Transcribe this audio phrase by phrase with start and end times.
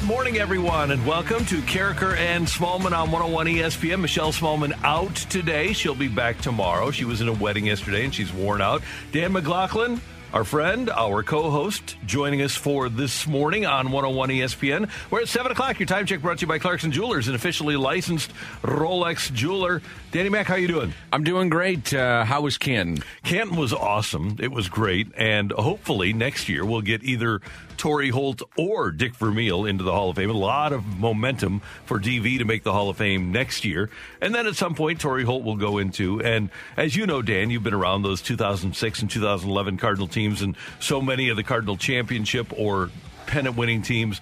[0.00, 4.00] Good morning, everyone, and welcome to Karraker and Smallmon on 101 ESPN.
[4.00, 5.74] Michelle Smallmon out today.
[5.74, 6.90] She'll be back tomorrow.
[6.90, 8.82] She was in a wedding yesterday and she's worn out.
[9.12, 10.00] Dan McLaughlin,
[10.32, 14.88] our friend, our co host, joining us for this morning on 101 ESPN.
[15.10, 15.78] We're at 7 o'clock.
[15.78, 19.82] Your time check brought to you by Clarkson Jewelers, an officially licensed Rolex jeweler.
[20.12, 20.94] Danny Mac, how you doing?
[21.12, 21.92] I'm doing great.
[21.92, 23.04] Uh, how was Canton?
[23.22, 24.36] Canton was awesome.
[24.40, 25.08] It was great.
[25.14, 27.42] And hopefully next year we'll get either
[27.80, 30.28] Torry Holt or Dick Vermeil into the Hall of Fame.
[30.28, 33.88] A lot of momentum for DV to make the Hall of Fame next year.
[34.20, 36.20] And then at some point, Torry Holt will go into.
[36.20, 40.56] And as you know, Dan, you've been around those 2006 and 2011 Cardinal teams and
[40.78, 42.90] so many of the Cardinal championship or
[43.26, 44.18] pennant winning teams.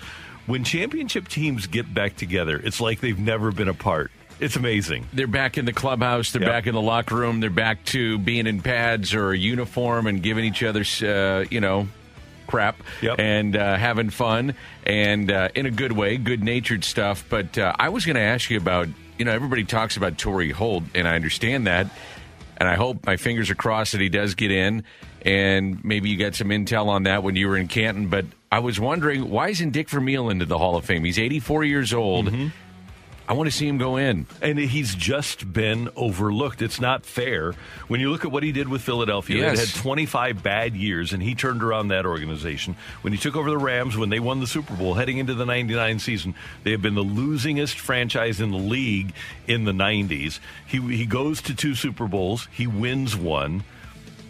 [0.47, 4.13] When championship teams get back together, it's like they've never been apart.
[4.39, 5.09] It's amazing.
[5.13, 6.31] They're back in the clubhouse.
[6.31, 6.51] They're Yep.
[6.51, 7.41] back in the locker room.
[7.41, 11.61] They're back to being in pads or a uniform and giving each other, uh, you
[11.61, 11.89] know,
[12.49, 13.21] crap Yep.
[13.21, 14.55] and uh, having fun
[14.85, 17.25] and uh, in a good way, good natured stuff.
[17.29, 20.51] But uh, I was going to ask you about, you know, everybody talks about Torry
[20.51, 21.87] Holt, and I understand that.
[22.57, 24.83] And I hope my fingers are crossed that he does get in.
[25.23, 28.09] And maybe you got some intel on that when you were in Canton.
[28.09, 31.05] But I was wondering, why isn't Dick Vermeil into the Hall of Fame?
[31.05, 32.27] He's 84 years old.
[32.27, 32.49] Mm-hmm.
[33.29, 34.25] I want to see him go in.
[34.41, 36.63] And he's just been overlooked.
[36.63, 37.53] It's not fair.
[37.87, 39.75] When you look at what he did with Philadelphia, Yes.
[39.75, 42.75] had 25 bad years, and he turned around that organization.
[43.03, 45.45] When he took over the Rams, when they won the Super Bowl, heading into the
[45.45, 46.35] 99 season,
[46.65, 49.13] they have been the losingest franchise in the league
[49.47, 50.41] in the 90s.
[50.67, 53.63] He, he goes to two Super Bowls, he wins one.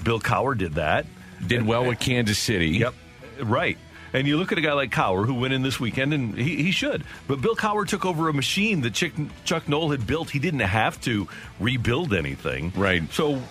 [0.03, 1.07] Bill Cowher did that.
[1.47, 2.71] Did well with Kansas City.
[2.79, 2.95] Yep,
[3.43, 3.79] right.
[4.13, 6.63] And you look at a guy like Cowher who went in this weekend, and he,
[6.63, 7.05] he should.
[7.27, 9.13] But Bill Cowher took over a machine that Chuck,
[9.45, 10.31] Chuck Noll had built.
[10.31, 11.29] He didn't have to
[11.61, 12.73] rebuild anything.
[12.77, 13.03] Right.
[13.13, 13.43] So,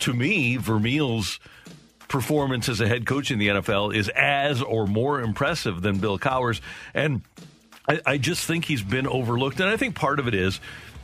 [0.00, 1.38] to me, Vermeil's
[2.08, 6.18] performance as a head coach in the NFL is as or more impressive than Bill
[6.18, 6.60] Cowher's.
[6.92, 7.22] And
[7.88, 9.60] I, I just think he's been overlooked.
[9.60, 10.60] And I think part of it is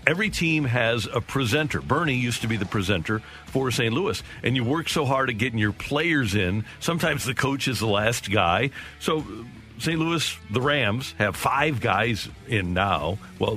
[0.09, 1.83] every team has a presenter.
[1.83, 3.93] Bernie used to be the presenter for St.
[3.93, 4.23] Louis.
[4.43, 6.65] And you work so hard at getting your players in.
[6.81, 8.71] Sometimes the coach is the last guy.
[9.01, 9.27] So
[9.79, 9.99] St.
[9.99, 13.19] Louis, the Rams, have five guys in now.
[13.39, 13.57] Well,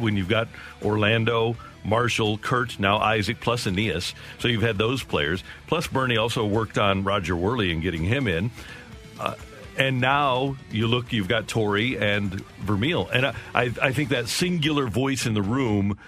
[0.00, 0.48] when you've got
[0.82, 4.14] Orlando, Marshall, Kurt, now Isaac, plus Aeneas.
[4.38, 5.44] So you've had those players.
[5.66, 8.50] Plus, Bernie also worked on Roger Wehrli and getting him in.
[9.18, 9.34] Uh,
[9.76, 13.08] and now you look, you've got Torry and Vermeil.
[13.08, 15.98] And I, I, think that singular voice in the room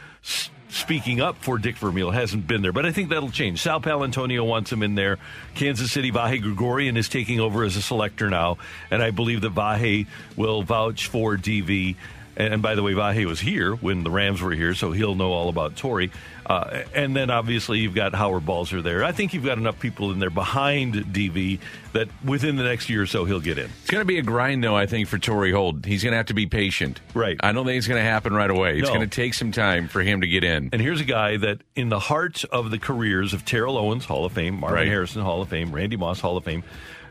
[0.68, 2.72] speaking up for Dick Vermeil hasn't been there.
[2.72, 3.60] But I think that'll change.
[3.60, 5.18] Sal Paolantonio wants him in there.
[5.54, 8.58] Kansas City, Vahe Gregorian is taking over as a selector now.
[8.90, 10.06] And I believe that Vahe
[10.36, 11.96] will vouch for DV.
[12.36, 15.32] And by the way, Vahe was here when the Rams were here, so he'll know
[15.32, 16.10] all about Torry.
[16.46, 19.04] Uh, and then obviously you've got Howard Balzer there.
[19.04, 21.60] I think you've got enough people in there behind DV
[21.92, 23.66] that within the next year or so he'll get in.
[23.82, 26.16] It's going to be a grind, though, I think, for Torry Holt, He's going to
[26.16, 27.00] have to be patient.
[27.14, 27.36] Right.
[27.40, 28.78] I don't think it's going to happen right away.
[28.78, 28.94] It's No.
[28.94, 30.70] going to take some time for him to get in.
[30.72, 34.24] And here's a guy that, in the heart of the careers of Terrell Owens, Hall
[34.24, 34.88] of Fame, Marvin Right.
[34.88, 36.64] Harrison, Hall of Fame, Randy Moss, Hall of Fame,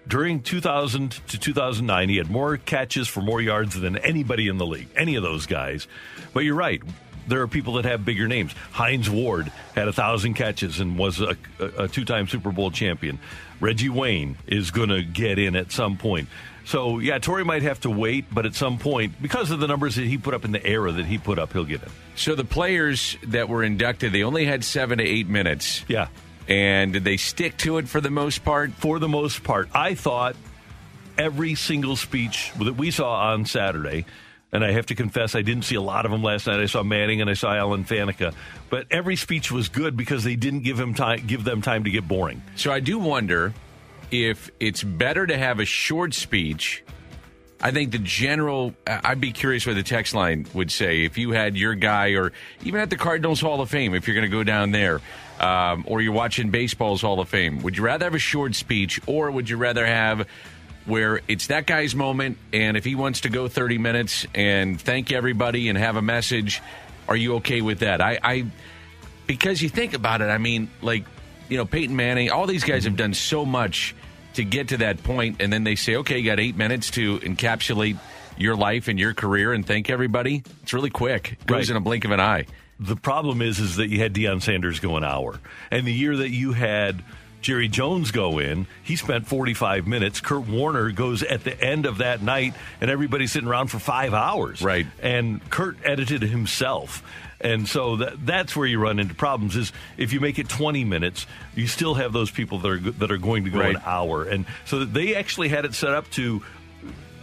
[0.07, 4.66] during 2000 to 2009, he had more catches for more yards than anybody in the
[4.66, 5.87] league, any of those guys.
[6.34, 6.81] But you're right.
[7.28, 8.53] There are people that have bigger names.
[8.72, 13.20] Hines Ward had a thousand catches and was a, a, a two-time Super Bowl champion.
[13.59, 16.28] Reggie Wayne is going to get in at some point.
[16.66, 19.96] So yeah, Torry might have to wait, but at some point, because of the numbers
[19.96, 21.90] that he put up in the era that he put up, he'll get in.
[22.16, 25.84] So the players that were inducted, they only had seven to eight minutes.
[25.87, 26.08] Yeah.
[26.52, 28.74] And did they stick to it for the most part?
[28.74, 29.70] for the most part.
[29.74, 30.36] I thought
[31.18, 34.06] every single speech that we saw on Saturday,
[34.52, 36.59] and I have to confess, I didn't see a lot of them last night.
[36.59, 38.34] I saw Manning and I saw Alan Faneca,
[38.70, 41.90] but every speech was good because they didn't give him time, give them time to
[41.90, 42.42] get boring.
[42.58, 43.53] So I do wonder
[44.12, 46.84] if it's better to have a short speech
[47.61, 51.31] I think the general, I'd be curious what the text line would say if you
[51.31, 52.31] had your guy, or
[52.63, 54.99] even at the Cardinals Hall of Fame, if you're going to go down there,
[55.40, 57.61] um, or you're watching baseball's Hall of Fame.
[57.61, 60.28] Would you rather have a short speech, or would you rather have
[60.85, 65.11] where it's that guy's moment, and if he wants to go 30 minutes and thank
[65.11, 66.61] everybody and have a message,
[67.07, 68.02] are you okay with that?
[68.02, 68.46] I, I
[69.28, 71.05] because you think about it, I mean, like
[71.47, 73.93] you know, Peyton Manning, all these guys have done so much
[74.35, 77.19] to get to that point, and then they say, okay, you got eight minutes to
[77.19, 77.97] encapsulate
[78.37, 80.43] your life and your career and thank everybody.
[80.63, 81.33] It's really quick.
[81.33, 81.69] It goes Right.
[81.72, 82.45] in a blink of an eye.
[82.79, 85.39] The problem is, is that you had Deion Sanders go an hour,
[85.69, 87.03] and the year that you had
[87.41, 90.22] Jerry Jones go in, he spent 45 minutes.
[90.22, 94.13] Kurt Warner goes at the end of that night, and everybody's sitting around for five
[94.13, 94.61] hours.
[94.61, 94.85] Right.
[95.01, 97.03] And Kurt edited himself.
[97.43, 99.55] And so that, that's where you run into problems.
[99.55, 103.11] Is if you make it 20 minutes, you still have those people that are that
[103.11, 103.76] are going to go Right.
[103.76, 106.43] an hour, and so they actually had it set up to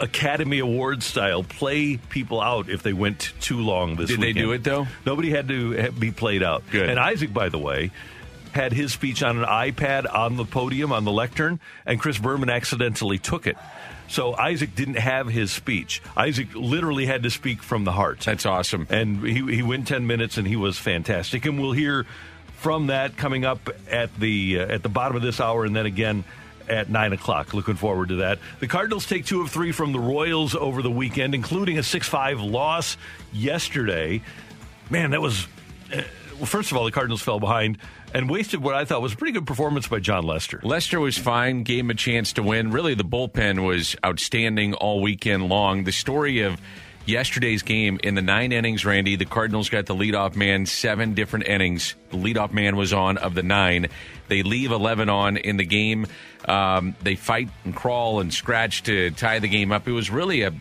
[0.00, 4.52] Academy Award style, play people out if they went too long this Did they do
[4.52, 4.86] it, though?
[5.04, 6.62] Nobody had to be played out.
[6.70, 6.88] Good.
[6.88, 7.90] And Isaac, by the way,
[8.52, 12.48] had his speech on an iPad on the podium on the lectern, and Chris Berman
[12.48, 13.56] accidentally took it.
[14.08, 16.02] So Isaac didn't have his speech.
[16.16, 18.20] Isaac literally had to speak from the heart.
[18.20, 18.86] That's awesome.
[18.90, 21.44] And he, he went 10 minutes and he was fantastic.
[21.44, 22.06] And we'll hear
[22.56, 25.86] from that coming up at the uh, at the bottom of this hour and then
[25.86, 26.24] again
[26.68, 27.54] at 9 o'clock.
[27.54, 28.38] Looking forward to that.
[28.60, 32.08] The Cardinals take two of three from the Royals over the weekend, including a 6
[32.08, 32.96] 5 loss
[33.32, 34.22] yesterday.
[34.90, 35.46] Man, that was.
[35.92, 36.02] Uh,
[36.36, 37.78] well, first of all, the Cardinals fell behind
[38.14, 40.60] and wasted what I thought was a pretty good performance by Jon Lester.
[40.62, 42.70] Lester was fine, gave him a chance to win.
[42.70, 45.84] Really, the bullpen was outstanding all weekend long.
[45.84, 46.60] The story of
[47.06, 51.46] yesterday's game in the nine innings, Randy, the Cardinals got the leadoff man seven different
[51.46, 51.94] innings.
[52.10, 53.88] The leadoff man was on of the nine.
[54.28, 56.06] They leave 11 on in the game.
[56.46, 59.88] Um, they fight and crawl and scratch to tie the game up.
[59.88, 60.52] It was really a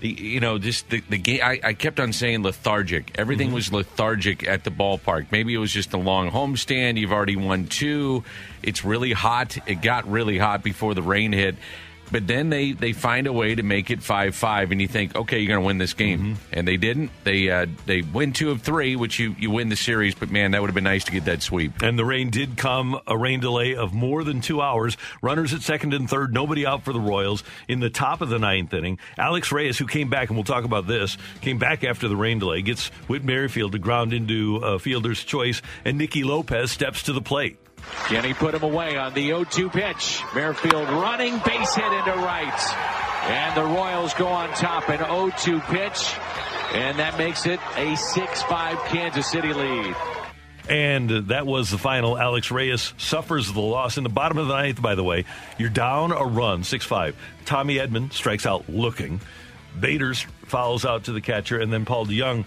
[0.00, 1.40] you know, just the, the game.
[1.42, 3.12] I, I kept on saying lethargic.
[3.16, 3.54] Everything mm-hmm.
[3.54, 5.26] was lethargic at the ballpark.
[5.30, 6.98] Maybe it was just a long homestand.
[6.98, 8.24] You've already won two.
[8.62, 9.56] It's really hot.
[9.66, 11.56] It got really hot before the rain hit.
[12.10, 15.16] But then they, they find a way to make it five five, and you think,
[15.16, 17.10] okay, you're going to win this game, and they didn't.
[17.24, 20.14] They uh, they win two of three, which you you win the series.
[20.14, 21.82] But man, that would have been nice to get that sweep.
[21.82, 24.96] And the rain did come, a rain delay of more than two hours.
[25.20, 27.42] Runners at second and third, nobody out for the Royals.
[27.68, 30.64] In the top of the ninth inning, Alex Reyes, who came back, and we'll talk
[30.64, 34.78] about this, came back after the rain delay, gets Whit Merrifield to ground into uh,
[34.78, 37.58] fielder's choice, and Nicky Lopez steps to the plate.
[38.06, 40.22] Kenny put him away on the 0-2 pitch.
[40.34, 42.74] Merrifield running, base hit into right.
[43.24, 46.14] And the Royals go on top, an 0-2 pitch.
[46.74, 49.94] And that makes it a 6-5 Kansas City lead.
[50.68, 52.18] And that was the final.
[52.18, 55.24] Alex Reyes suffers the loss in the bottom of the ninth, by the way.
[55.58, 57.16] You're down a run, 6 5.
[57.44, 59.20] Tommy Edman strikes out looking.
[59.78, 62.44] Baders fouls out to the catcher, and then Paul DeJong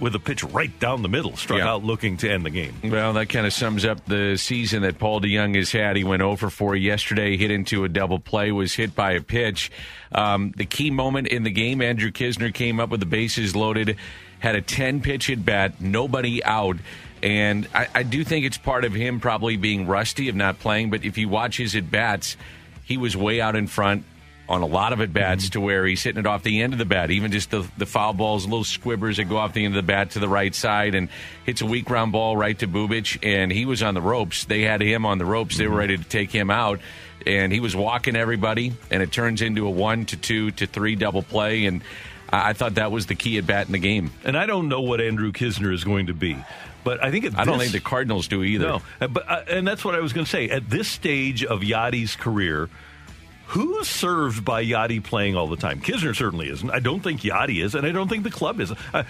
[0.00, 1.68] with a pitch right down the middle, struck Yeah.
[1.68, 2.74] out looking to end the game.
[2.84, 5.96] Well, that kind of sums up the season that Paul DeJong has had.
[5.96, 9.70] He went over for yesterday, hit into a double play, was hit by a pitch.
[10.12, 13.96] Um, the key moment in the game, Andrew Knizner came up with the bases loaded,
[14.40, 16.76] had a 10 pitch at bat, nobody out.
[17.22, 20.90] And I, I do think it's part of him probably being rusty of not playing,
[20.90, 22.36] but if you watch his at bats,
[22.84, 24.04] he was way out in front
[24.52, 26.78] on a lot of at bats to where he's hitting it off the end of
[26.78, 29.74] the bat, even just the, the foul balls, little squibbers that go off the end
[29.74, 31.08] of the bat to the right side and
[31.46, 33.18] hits a weak ground ball right to Bubic.
[33.22, 34.44] And he was on the ropes.
[34.44, 35.56] They had him on the ropes.
[35.56, 36.80] They were ready to take him out.
[37.26, 40.96] And he was walking everybody, and it turns into a one to two to three
[40.96, 41.64] double play.
[41.64, 41.82] And
[42.30, 44.10] I, I thought that was the key at bat in the game.
[44.22, 46.36] And I don't know what Andrew Knizner is going to be,
[46.84, 48.66] but I think at I don't this- think the Cardinals do either.
[48.66, 50.50] No, but uh, and that's what I was going to say.
[50.50, 52.68] At this stage of Yadi's career,
[53.52, 55.80] who's served by Yadi playing all the time?
[55.80, 56.70] Knizner certainly isn't.
[56.70, 58.72] I don't think Yadi is, and I don't think the club is.
[58.92, 59.02] Uh,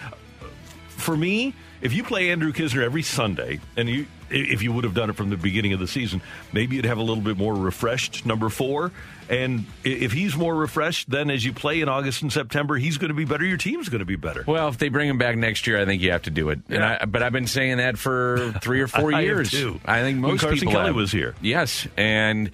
[0.89, 4.95] for me, if you play Andrew Knizner every Sunday, and you if you would have
[4.95, 6.23] done it from the beginning of the season,
[6.55, 8.91] maybe you'd have a little bit more refreshed number four.
[9.29, 13.09] And if he's more refreshed, then as you play in August and September, he's going
[13.11, 13.45] to be better.
[13.45, 14.43] Your team's going to be better.
[14.47, 16.61] Well, if they bring him back next year, I think you have to do it.
[16.69, 16.99] And Yeah.
[17.03, 19.51] I, but I've been saying that for three or four I years.
[19.51, 19.79] too.
[19.85, 20.97] I think When most Carson people Kelly have.
[20.97, 21.35] was here.
[21.43, 22.51] Yes, and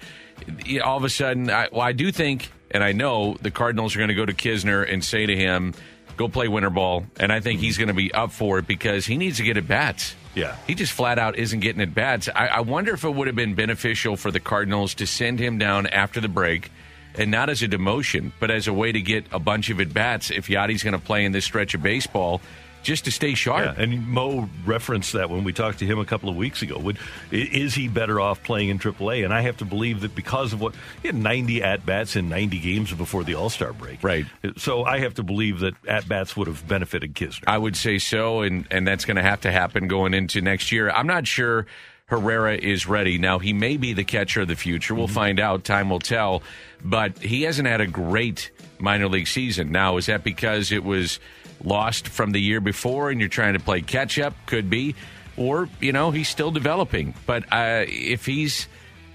[0.83, 3.99] all of a sudden, I, well, I do think, and I know the Cardinals are
[3.99, 5.73] going to go to Knizner and say to him,
[6.17, 9.05] "Go play winter ball," and I think he's going to be up for it because
[9.05, 10.15] he needs to get at bats.
[10.35, 10.55] Yeah.
[10.67, 12.29] He just flat out isn't getting at bats.
[12.33, 15.57] I, I wonder if it would have been beneficial for the Cardinals to send him
[15.57, 16.71] down after the break,
[17.15, 19.93] and not as a demotion, but as a way to get a bunch of at
[19.93, 22.41] bats if Yadi's going to play in this stretch of baseball.
[22.81, 23.77] Just to stay sharp.
[23.77, 26.79] Yeah, and Mo referenced that when we talked to him a couple of weeks ago.
[26.79, 26.97] Would
[27.31, 29.23] is he better off playing in AAA?
[29.25, 32.29] And I have to believe that because of what he had 90 at bats in
[32.29, 34.25] 90 games before the All Star break, Right.
[34.57, 37.43] So I have to believe that at bats would have benefited Knizner.
[37.47, 40.71] I would say so, and and that's going to have to happen going into next
[40.71, 40.89] year.
[40.89, 41.65] I'm not sure
[42.09, 43.17] Herrera is ready.
[43.17, 44.95] Now he may be the catcher of the future.
[44.95, 45.13] We'll mm-hmm.
[45.13, 45.63] find out.
[45.63, 46.41] Time will tell.
[46.83, 49.71] But he hasn't had a great minor league season.
[49.71, 51.19] Now is that because it was
[51.63, 54.33] lost from the year before, and you're trying to play catch up?
[54.45, 54.95] Could be,
[55.37, 57.13] or you know he's still developing.
[57.25, 58.67] But uh, if he's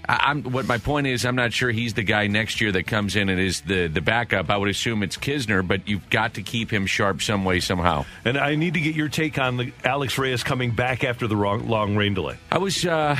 [0.07, 1.25] I'm what my point is.
[1.25, 4.01] I'm not sure he's the guy next year that comes in and is the the
[4.01, 4.49] backup.
[4.49, 8.05] I would assume it's Knizner, but you've got to keep him sharp some way somehow.
[8.23, 11.35] And I need to get your take on the Alex Reyes coming back after the
[11.35, 12.37] wrong, long rain delay.
[12.51, 13.17] I was uh,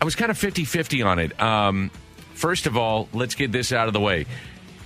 [0.00, 1.40] I was kind of 50-50 on it.
[1.40, 1.90] Um,
[2.34, 4.26] first of all, let's get this out of the way.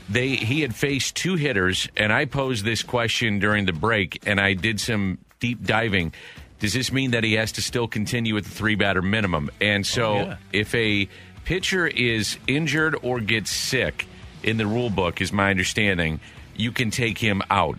[0.08, 4.38] They he had faced two hitters, and I posed this question during the break, and
[4.40, 6.12] I did some deep diving.
[6.60, 9.50] Does this mean that he has to still continue with the three batter minimum?
[9.60, 10.36] And so, Oh, yeah.
[10.52, 11.08] if a
[11.44, 14.06] pitcher is injured or gets sick
[14.42, 16.20] in the rule book, is my understanding,
[16.56, 17.78] you can take him out.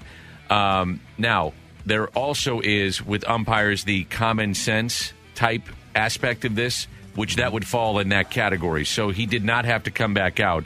[0.49, 1.53] Um, now,
[1.85, 5.63] there also is with umpires the common sense type
[5.95, 8.83] aspect of this, which that would fall in that category.
[8.85, 10.65] So he did not have to come back out.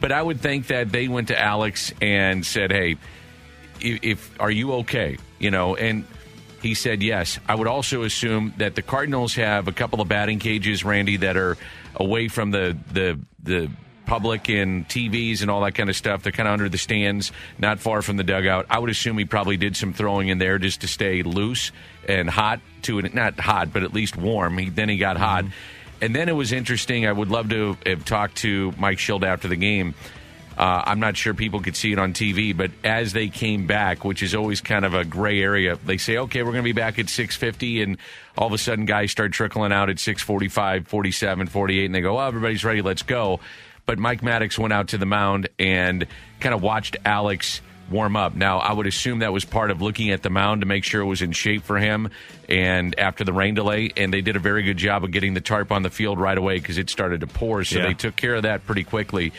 [0.00, 2.96] But I would think that they went to Alex and said, "Hey,
[3.80, 6.04] if, if are you okay?" You know, and
[6.62, 7.38] he said yes.
[7.48, 11.36] I would also assume that the Cardinals have a couple of batting cages, Randy, that
[11.36, 11.56] are
[11.94, 13.70] away from the the the
[14.06, 16.22] public and TVs and all that kind of stuff.
[16.24, 18.66] They're kind of under the stands, not far from the dugout.
[18.68, 21.70] I would assume he probably did some throwing in there just to stay loose
[22.08, 23.00] and hot to.
[23.00, 24.58] Not hot, but at least warm.
[24.58, 25.44] He, then he got hot.
[25.44, 25.54] Mm-hmm.
[26.02, 27.06] And then it was interesting.
[27.06, 29.94] I would love to have talked to Mike Shildt after the game.
[30.56, 34.04] Uh, I'm not sure people could see it on TV, but as they came back,
[34.04, 36.72] which is always kind of a gray area, they say, okay, we're going to be
[36.72, 37.96] back at 650, and
[38.36, 42.18] all of a sudden guys start trickling out at 645, 47, 48, and they go,
[42.18, 43.40] oh, everybody's ready, let's go.
[43.86, 46.06] But Mike Maddux went out to the mound and
[46.40, 48.34] kind of watched Alex warm up.
[48.34, 51.00] Now, I would assume that was part of looking at the mound to make sure
[51.00, 52.10] it was in shape for him.
[52.48, 55.40] And after the rain delay, and they did a very good job of getting the
[55.40, 57.64] tarp on the field right away because it started to pour.
[57.64, 57.86] So Yeah.
[57.88, 59.32] they took care of that pretty quickly.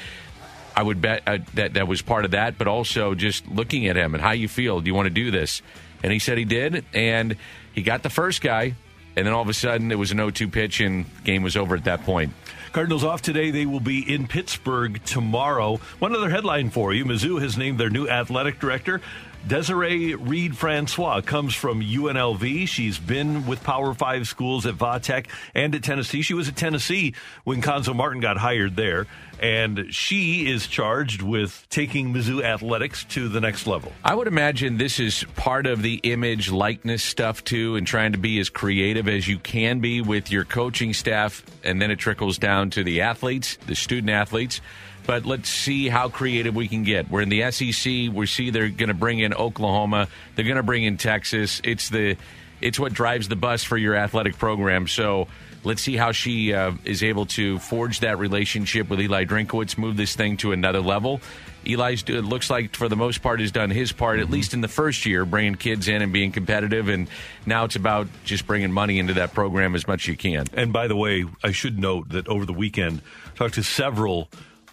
[0.76, 3.96] I would bet uh, that that was part of that, but also just looking at
[3.98, 4.80] him and how you feel.
[4.80, 5.62] Do you want to do this?
[6.04, 7.36] And he said he did, and
[7.74, 8.76] he got the first guy,
[9.16, 11.76] and then all of a sudden it was an 0-2 pitch, and game was over
[11.76, 12.34] at that point.
[12.72, 13.52] Cardinals off today.
[13.52, 15.78] They will be in Pittsburgh tomorrow.
[16.00, 19.02] One other headline for you Mizzou has named their new athletic director.
[19.48, 22.68] Desiree Reed Francois comes from UNLV.
[22.68, 26.22] She's been with Power Five schools at Vatech and at Tennessee.
[26.22, 29.08] She was at Tennessee when Cuonzo Martin got hired there,
[29.40, 33.92] and she is charged with taking Mizzou athletics to the next level.
[34.04, 38.20] I would imagine this is part of the image likeness stuff too, and trying to
[38.20, 42.38] be as creative as you can be with your coaching staff, and then it trickles
[42.38, 44.62] down to the athletes, the student athletes.
[45.06, 47.10] But let's see how creative we can get.
[47.10, 48.14] We're in the SEC.
[48.14, 50.08] We see they're going to bring in Oklahoma.
[50.36, 51.62] They're going to bring in Texas.
[51.64, 52.18] It's the
[52.62, 54.88] it's what drives the bus for your athletic program.
[54.88, 55.28] So
[55.64, 59.98] let's see how she uh, is able to forge that relationship with Eli Drinkwitz, move
[59.98, 61.22] this thing to another level.
[61.66, 64.62] Eli's it looks like for the most part has done his part, at least in
[64.62, 66.90] the first year, bringing kids in and being competitive.
[66.90, 67.08] And
[67.46, 70.48] now it's about just bringing money into that program as much as you can.
[70.54, 74.30] And by the way, I should note that over the weekend, I talked to several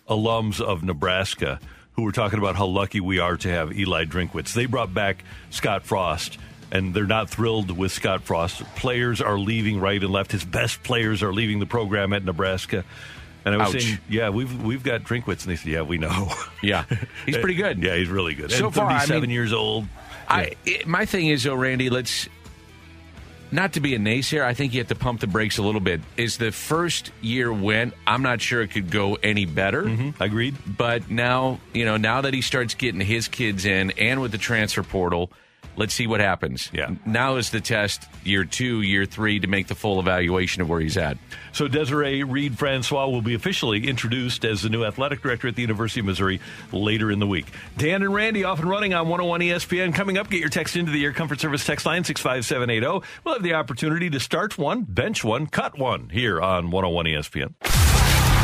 [0.08, 1.60] alums of Nebraska
[1.92, 4.52] who were talking about how lucky we are to have Eli Drinkwitz.
[4.54, 6.38] They brought back Scott Frost,
[6.70, 8.62] and they're not thrilled with Scott Frost.
[8.76, 10.30] Players are leaving right and left.
[10.32, 12.84] His best players are leaving the program at Nebraska.
[13.44, 13.82] And I was Ouch.
[13.82, 16.30] saying, yeah, we've we've got Drinkwitz, and they said, yeah, we know.
[16.62, 16.84] Yeah,
[17.24, 17.82] he's pretty good.
[17.82, 18.52] yeah, he's really good.
[18.52, 19.86] So and far, I 37 mean- years old.
[20.28, 22.28] I it, my thing is though, Randy, let's
[23.50, 24.44] not to be a naysayer.
[24.44, 26.00] I think you have to pump the brakes a little bit.
[26.16, 27.94] Is the first year went?
[28.06, 29.84] I'm not sure it could go any better.
[29.84, 30.22] Mm-hmm.
[30.22, 30.56] Agreed.
[30.66, 34.38] But now, you know, now that he starts getting his kids in and with the
[34.38, 35.30] transfer portal,
[35.78, 36.70] let's see what happens.
[36.72, 36.90] Yeah.
[37.06, 40.80] Now is the test, year two, year three, to make the full evaluation of where
[40.80, 41.16] he's at.
[41.52, 45.62] So Desiree Reed Francois will be officially introduced as the new athletic director at the
[45.62, 46.40] University of Missouri
[46.72, 47.46] later in the week.
[47.76, 49.94] Dan and Randy off and running on 101 ESPN.
[49.94, 53.06] Coming up, get your text into the Air Comfort Service text line 65780.
[53.24, 57.54] We'll have the opportunity to start one, bench one, cut one here on 101 ESPN.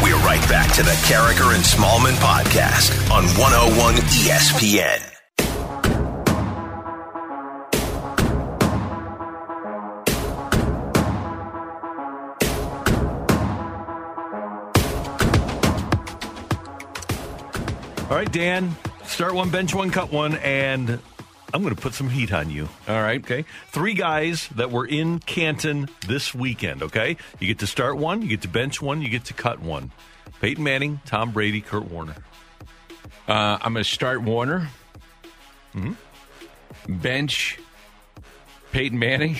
[0.02, 5.23] We're right back to the Karraker and Smallmon podcast on 101 ESPN.
[18.14, 21.00] All right, Dan, start one, bench one, cut one, and
[21.52, 22.68] I'm going to put some heat on you.
[22.86, 23.20] All right.
[23.20, 23.44] Okay.
[23.72, 26.84] Three guys that were in Canton this weekend.
[26.84, 27.16] Okay.
[27.40, 29.90] You get to start one, you get to bench one, you get to cut one.
[30.40, 32.14] Peyton Manning, Tom Brady, Kurt Warner.
[33.26, 34.68] Uh, I'm going to start Warner.
[35.74, 37.00] Mm-hmm.
[37.00, 37.58] Bench
[38.70, 39.38] Peyton Manning.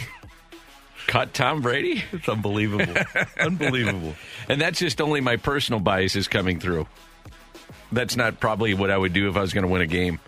[1.07, 2.03] Cut Tom Brady.
[2.11, 2.93] It's unbelievable.
[3.39, 4.17] unbelievable.
[4.49, 6.89] And that's just only my personal biases coming through.
[7.95, 10.21] That's not probably what I would do if I was going to win a game.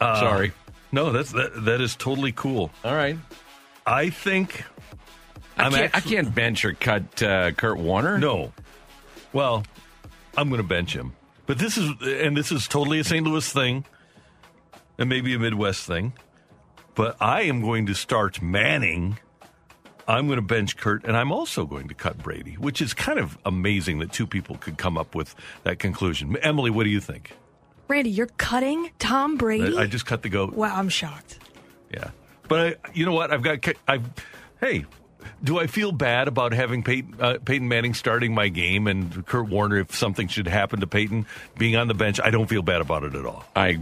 [0.00, 0.52] Uh, Sorry.
[0.92, 1.64] No, that's that.
[1.64, 2.70] That is totally cool.
[2.84, 3.16] All right.
[3.86, 4.64] I think
[5.56, 8.18] I I'm can't, actu- I can't bench or cut uh, Kurt Warner.
[8.18, 8.52] No.
[9.32, 9.64] Well,
[10.36, 11.14] I'm going to bench him.
[11.46, 13.26] But this is, and this is totally a St.
[13.26, 13.84] Louis thing,
[14.98, 16.12] and maybe a Midwest thing.
[16.94, 19.18] But I am going to start Manning.
[20.08, 23.18] I'm going to bench Kurt, and I'm also going to cut Brady, which is kind
[23.18, 25.34] of amazing that two people could come up with
[25.64, 26.34] that conclusion.
[26.38, 27.36] Emily, what do you think?
[27.88, 29.76] Randy, you're cutting Tom Brady?
[29.76, 30.54] I, I just cut the goat.
[30.54, 31.38] wow, I'm shocked.
[31.92, 32.10] Yeah,
[32.48, 33.30] but I, you know what?
[33.30, 33.58] I've got.
[33.86, 34.00] I,
[34.60, 34.86] hey,
[35.44, 39.48] do I feel bad about having Peyton, uh, Peyton Manning starting my game and Kurt
[39.48, 41.26] Warner if something should happen to Peyton
[41.58, 42.18] being on the bench?
[42.22, 43.44] I don't feel bad about it at all.
[43.54, 43.78] I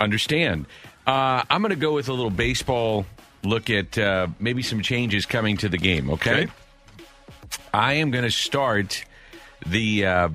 [0.00, 0.66] understand.
[1.06, 3.06] Uh, I'm going to go with a little baseball
[3.46, 6.42] look at uh, maybe some changes coming to the game, okay?
[6.44, 6.52] Okay.
[7.72, 9.04] I am going to start
[9.66, 10.28] the, uh,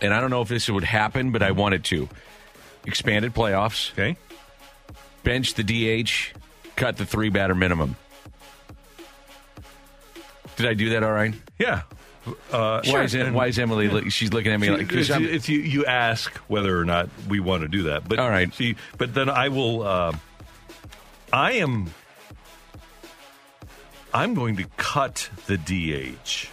[0.00, 2.08] and I don't know if this would happen, but I wanted to.
[2.86, 4.16] Expanded playoffs, Okay.
[5.22, 6.32] bench the DH,
[6.76, 7.96] cut the three batter minimum.
[10.56, 11.34] Did I do that all right?
[11.58, 11.82] Yeah.
[12.50, 13.88] Uh, Why, is, and- why is Emily?
[13.88, 14.88] look- She's looking at me like.
[14.88, 18.08] 'cause it's, it's you, you ask whether or not we want to do that.
[18.08, 18.52] But All right.
[18.54, 19.82] See, but then I will.
[19.82, 20.12] Uh,
[21.32, 21.90] I am.
[24.18, 26.48] I'm going to cut the DH.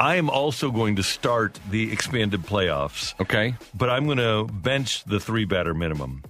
[0.00, 3.56] I am also going to start the expanded playoffs, okay.
[3.74, 6.22] but I'm going to bench the three batter minimum.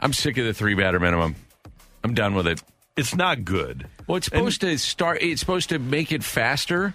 [0.00, 1.34] I'm sick of the three batter minimum.
[2.04, 2.62] I'm done with it.
[2.94, 3.86] It's not good.
[4.06, 5.22] Well, it's supposed to start.
[5.22, 6.94] It's supposed to make it faster.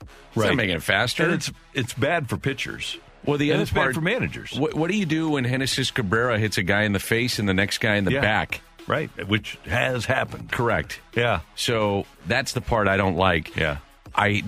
[0.00, 0.56] It's Right.
[0.56, 1.24] making it faster.
[1.24, 2.96] And it's it's bad for pitchers.
[3.26, 4.58] well, the and other it's part bad for managers.
[4.58, 7.46] What, what do you do when Genesis Cabrera hits a guy in the face and
[7.46, 8.20] the next guy in the Yeah.
[8.22, 8.62] back?
[8.86, 10.52] Right, which has happened.
[10.52, 11.00] Correct.
[11.16, 13.56] Yeah, So that's the part I don't like.
[13.56, 13.78] yeah.
[14.14, 14.42] I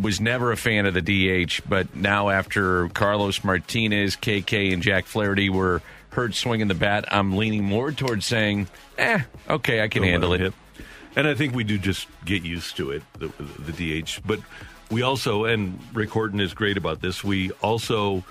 [0.00, 5.06] was never a fan of the DH, but now after Carlos Martinez, KK, and Jack
[5.06, 10.02] Flaherty were heard swinging the bat, I'm leaning more towards saying, eh, okay, I can
[10.02, 10.40] Don't handle it.
[10.40, 10.54] hit.
[11.16, 14.20] And I think we do just get used to it, the, the DH.
[14.24, 14.38] But
[14.90, 18.22] we also, and Rick Horton is great about this, we also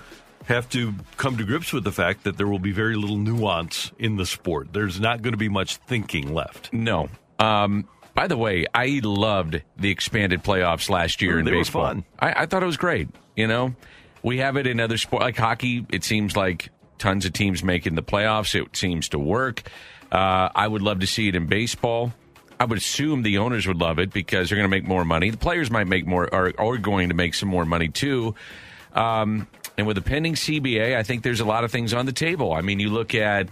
[0.48, 3.92] have to come to grips with the fact that there will be very little nuance
[3.98, 4.72] in the sport.
[4.72, 6.72] There's not going to be much thinking left.
[6.72, 7.08] No.
[7.38, 11.86] Um, by the way, I loved the expanded playoffs last year in baseball.
[11.86, 12.04] fun.
[12.18, 13.08] I, I thought it was great.
[13.36, 13.74] You know,
[14.22, 15.86] we have it in other sports like hockey.
[15.90, 18.60] It seems like tons of teams making the playoffs.
[18.60, 19.70] It seems to work.
[20.10, 22.12] Uh, I would love to see it in baseball.
[22.58, 25.30] I would assume the owners would love it because they're going to make more money.
[25.30, 28.34] The players might make more, are, are going to make some more money too.
[28.94, 29.46] Um,
[29.78, 32.52] and with the pending CBA, I think there's a lot of things on the table.
[32.52, 33.48] I mean, you look at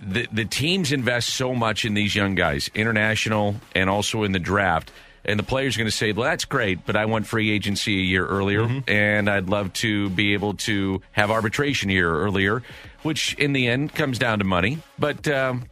[0.00, 4.38] the the teams invest so much in these young guys, international and also in the
[4.38, 4.92] draft.
[5.26, 7.98] And the players are going to say, "Well, that's great, but I want free agency
[7.98, 12.62] a year earlier, and I'd love to be able to have arbitration a year earlier,"
[13.02, 14.80] which in the end comes down to money.
[14.98, 15.64] But um,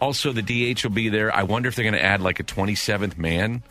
[0.00, 1.34] also, the DH will be there.
[1.34, 3.62] I wonder if they're going to add like a 27th man.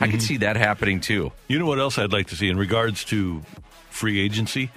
[0.00, 1.30] I could see that happening too.
[1.46, 3.42] You know what else I'd like to see in regards to
[3.96, 4.70] free agency?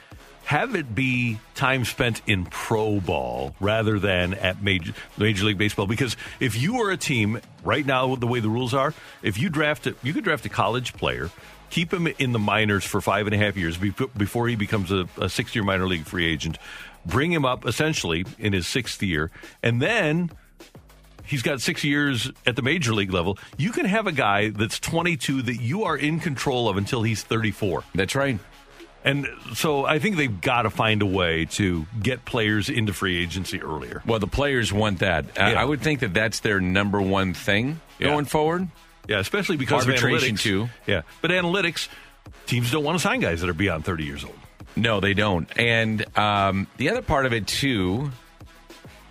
[0.45, 5.85] Have it be time spent in pro ball rather than at major, major league baseball.
[5.85, 9.49] Because if you are a team right now, the way the rules are, if you
[9.49, 11.29] draft it, you could draft a college player,
[11.69, 15.07] keep him in the minors for five and a half years before he becomes a,
[15.19, 16.57] a six year minor league free agent,
[17.05, 19.29] bring him up essentially in his sixth year,
[19.61, 20.31] and then
[21.25, 23.37] he's got six years at the major league level.
[23.57, 27.21] You can have a guy that's 22 that you are in control of until he's
[27.21, 27.83] 34.
[27.93, 28.39] That's right.
[29.09, 33.21] And so I think they've got to find a way to get players into free
[33.21, 34.01] agency earlier.
[34.05, 35.25] Well, the players want that.
[35.39, 35.61] I- Yeah.
[35.61, 38.07] I would think that that's their number one thing Yeah.
[38.09, 38.67] going forward.
[39.07, 40.41] Yeah, especially because of Arbitration, analytics.
[40.41, 40.69] too.
[40.85, 41.87] Yeah, but analytics
[42.45, 44.37] teams don't want to sign guys that are beyond 30 years old.
[44.75, 45.49] No, they don't.
[45.57, 48.11] And um, the other part of it too,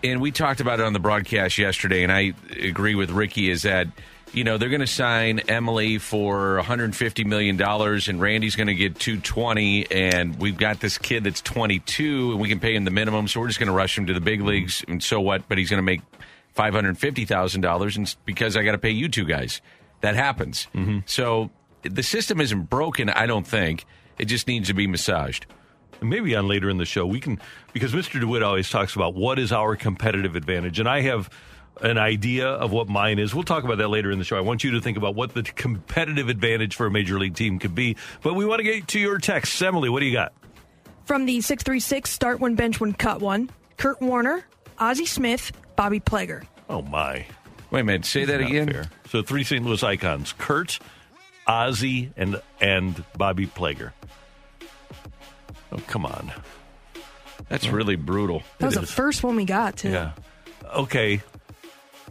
[0.05, 3.63] and we talked about it on the broadcast yesterday, and I agree with Ricky, is
[3.63, 3.89] that
[4.33, 8.75] you know they're going to sign Emily for 150 million dollars, and Randy's going to
[8.75, 12.91] get 220, and we've got this kid that's 22, and we can pay him the
[12.91, 15.49] minimum, so we're just going to rush him to the big leagues, and so what?
[15.49, 16.03] But he's going to make
[16.55, 19.61] 550 thousand dollars, and because I got to pay you two guys,
[20.01, 20.69] that happens.
[20.75, 21.01] Mm-hmm.
[21.07, 21.51] So
[21.83, 23.85] the system isn't broken, I don't think.
[24.19, 25.47] It just needs to be massaged.
[26.03, 27.41] maybe on later in the show, we can,
[27.73, 28.21] because Mr.
[28.21, 30.81] DeWitt always talks about what is our competitive advantage.
[30.81, 31.31] And I have
[31.81, 33.35] an idea of what mine is.
[33.35, 34.37] We'll talk about that later in the show.
[34.37, 37.59] I want you to think about what the competitive advantage for a major league team
[37.59, 37.97] could be.
[38.23, 39.61] But we want to get to your text.
[39.63, 40.33] Emily, what do you got?
[41.05, 44.45] From the 636 start one, bench one, cut one, Kurt Warner,
[44.79, 46.45] Ozzie Smith, Bobby Plager.
[46.69, 47.25] Oh, my.
[47.71, 48.05] Wait a minute.
[48.05, 48.71] Say that again.
[48.71, 48.91] fair.
[49.11, 49.65] So three St.
[49.65, 50.79] Louis icons: Kurt,
[51.47, 53.93] Ozzie, and and Bobby Plager.
[55.73, 56.33] Oh, come on.
[57.49, 58.43] That's really brutal.
[58.59, 59.91] That was the first one we got, too.
[59.91, 60.13] Yeah.
[60.75, 61.23] Okay.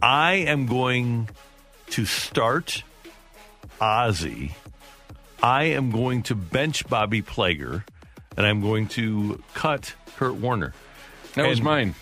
[0.02, 1.28] I am going
[1.90, 2.82] to start
[3.80, 4.54] Ozzie.
[5.42, 7.84] I am going to bench Bobby Plager,
[8.36, 10.72] and I'm going to cut Kurt Warner.
[11.34, 11.94] That was mine.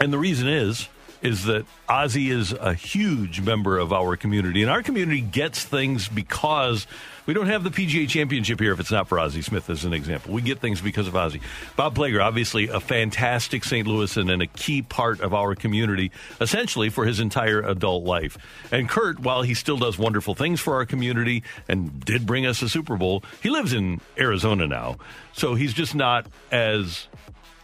[0.00, 0.88] And the reason is
[1.22, 6.08] is that Ozzie is a huge member of our community, and our community gets things
[6.08, 6.86] because
[7.26, 9.92] we don't have the PGA Championship here if it's not for Ozzie Smith, as an
[9.92, 10.32] example.
[10.32, 11.42] We get things because of Ozzie.
[11.76, 13.86] Bob Plager, obviously a fantastic St.
[13.86, 18.38] Louisan and a key part of our community, essentially for his entire adult life.
[18.72, 22.62] And Kurt, while he still does wonderful things for our community and did bring us
[22.62, 24.96] a Super Bowl, he lives in Arizona now,
[25.34, 27.08] so he's just not as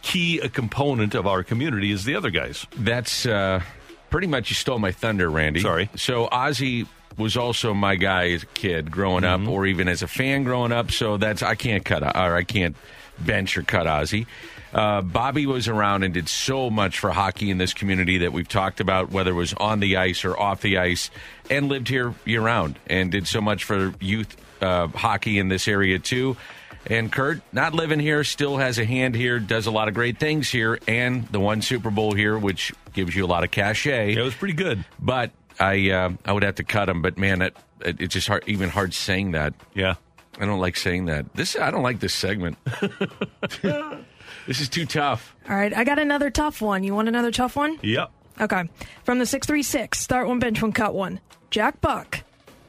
[0.05, 2.65] key a component of our community as the other guys.
[2.77, 3.61] That's uh,
[4.11, 5.61] pretty much you stole my thunder, Randy.
[5.61, 5.89] Sorry.
[5.95, 6.85] So Ozzie
[7.17, 9.47] was also my guy as a kid growing Mm-hmm.
[9.47, 10.91] up, or even as a fan growing up.
[10.91, 12.75] So that's I can't cut or I can't
[13.19, 14.27] bench or cut Ozzie.
[14.73, 18.47] Uh, Bobby was around and did so much for hockey in this community that we've
[18.49, 21.09] talked about, whether it was on the ice or off the ice,
[21.49, 25.67] and lived here year round and did so much for youth uh, hockey in this
[25.69, 26.35] area too.
[26.87, 30.19] And Kurt, not living here, still has a hand here, does a lot of great
[30.19, 34.13] things here, and the one Super Bowl here, which gives you a lot of cachet.
[34.13, 34.85] It was pretty good.
[34.99, 37.01] But I, uh, I would have to cut him.
[37.01, 39.53] But man, it, it, it's just hard, even hard saying that.
[39.73, 39.95] Yeah.
[40.39, 41.33] I don't like saying that.
[41.33, 42.57] This, I don't like this segment.
[43.61, 45.35] this is too tough.
[45.49, 46.83] All right, I got another tough one.
[46.83, 47.79] You want another tough one?
[47.81, 48.11] Yep.
[48.41, 48.69] Okay.
[49.03, 51.21] From the 636, start one, bench one, cut one.
[51.51, 52.23] Jack Buck,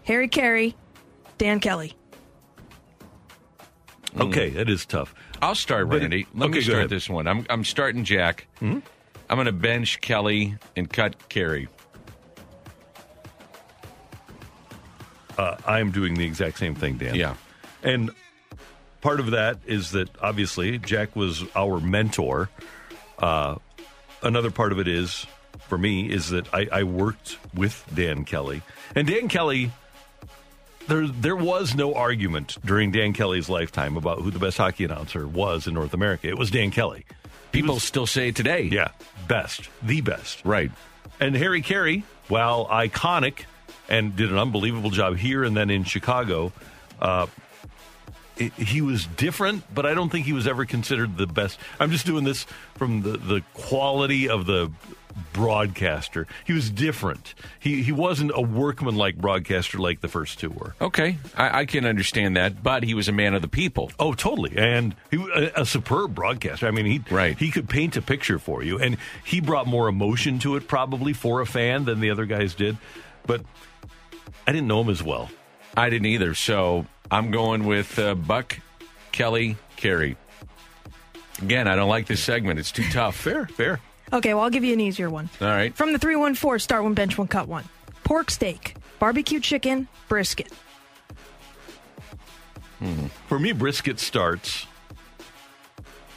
[0.04, 0.74] Harry Caray,
[1.38, 1.96] Dan Kelly.
[4.18, 5.14] Okay, that is tough.
[5.42, 6.26] I'll start, But- Randy.
[6.34, 6.90] Let okay, me go start ahead.
[6.90, 7.26] this one.
[7.26, 8.46] I'm, I'm starting Jack.
[8.60, 8.82] I'm
[9.28, 11.68] going to bench Kelly and cut Caray.
[15.38, 17.14] Uh, I'm doing the exact same thing, Dan.
[17.14, 17.34] Yeah.
[17.82, 18.10] And
[19.02, 22.48] part of that is that obviously Jack was our mentor.
[23.18, 23.56] Uh,
[24.22, 25.26] another part of it is,
[25.68, 28.62] for me, is that I, I worked with Dan Kelly.
[28.94, 29.72] And Dan Kelly,
[30.88, 35.26] there, there was no argument during Dan Kelly's lifetime about who the best hockey announcer
[35.26, 36.28] was in North America.
[36.28, 37.04] It was Dan Kelly.
[37.52, 38.62] People was- still say today.
[38.62, 38.88] Yeah,
[39.28, 40.44] best, the best.
[40.44, 40.70] Right.
[41.20, 43.44] And Harry Caray, while iconic
[43.88, 46.52] and did an unbelievable job here and then in Chicago,
[47.00, 47.26] uh,
[48.36, 51.58] it, he was different, but I don't think he was ever considered the best.
[51.80, 52.44] I'm just doing this
[52.74, 54.70] from the, the quality of the
[55.32, 56.26] broadcaster.
[56.44, 57.34] He was different.
[57.58, 60.74] He he wasn't a workman-like broadcaster like the first two were.
[60.80, 61.18] Okay.
[61.36, 63.90] I, I can understand that, but he was a man of the people.
[63.98, 66.66] Oh, totally, and he a, a superb broadcaster.
[66.66, 67.38] I mean, he Right.
[67.38, 71.12] he could paint a picture for you, and he brought more emotion to it probably
[71.12, 72.76] for a fan than the other guys did.
[73.26, 73.42] But
[74.46, 75.30] I didn't know him as well.
[75.76, 76.34] I didn't either.
[76.34, 78.58] So I'm going with uh, Buck,
[79.12, 80.16] Kelly, Caray.
[81.42, 82.58] Again, I don't like this segment.
[82.58, 83.14] It's too tough.
[83.16, 83.80] Fair, fair.
[84.12, 85.28] Okay, well, I'll give you an easier one.
[85.40, 85.74] All right.
[85.74, 87.64] From the 314, start one, bench one, cut one.
[88.04, 90.52] Pork steak, barbecue chicken, brisket.
[93.28, 94.66] For me, brisket starts.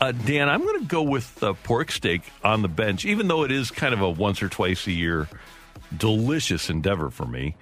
[0.02, 3.44] Uh, Dan, I'm going to go with uh, pork steak on the bench, even though
[3.44, 5.28] it is kind of a once or twice a year
[5.96, 7.56] delicious endeavor for me.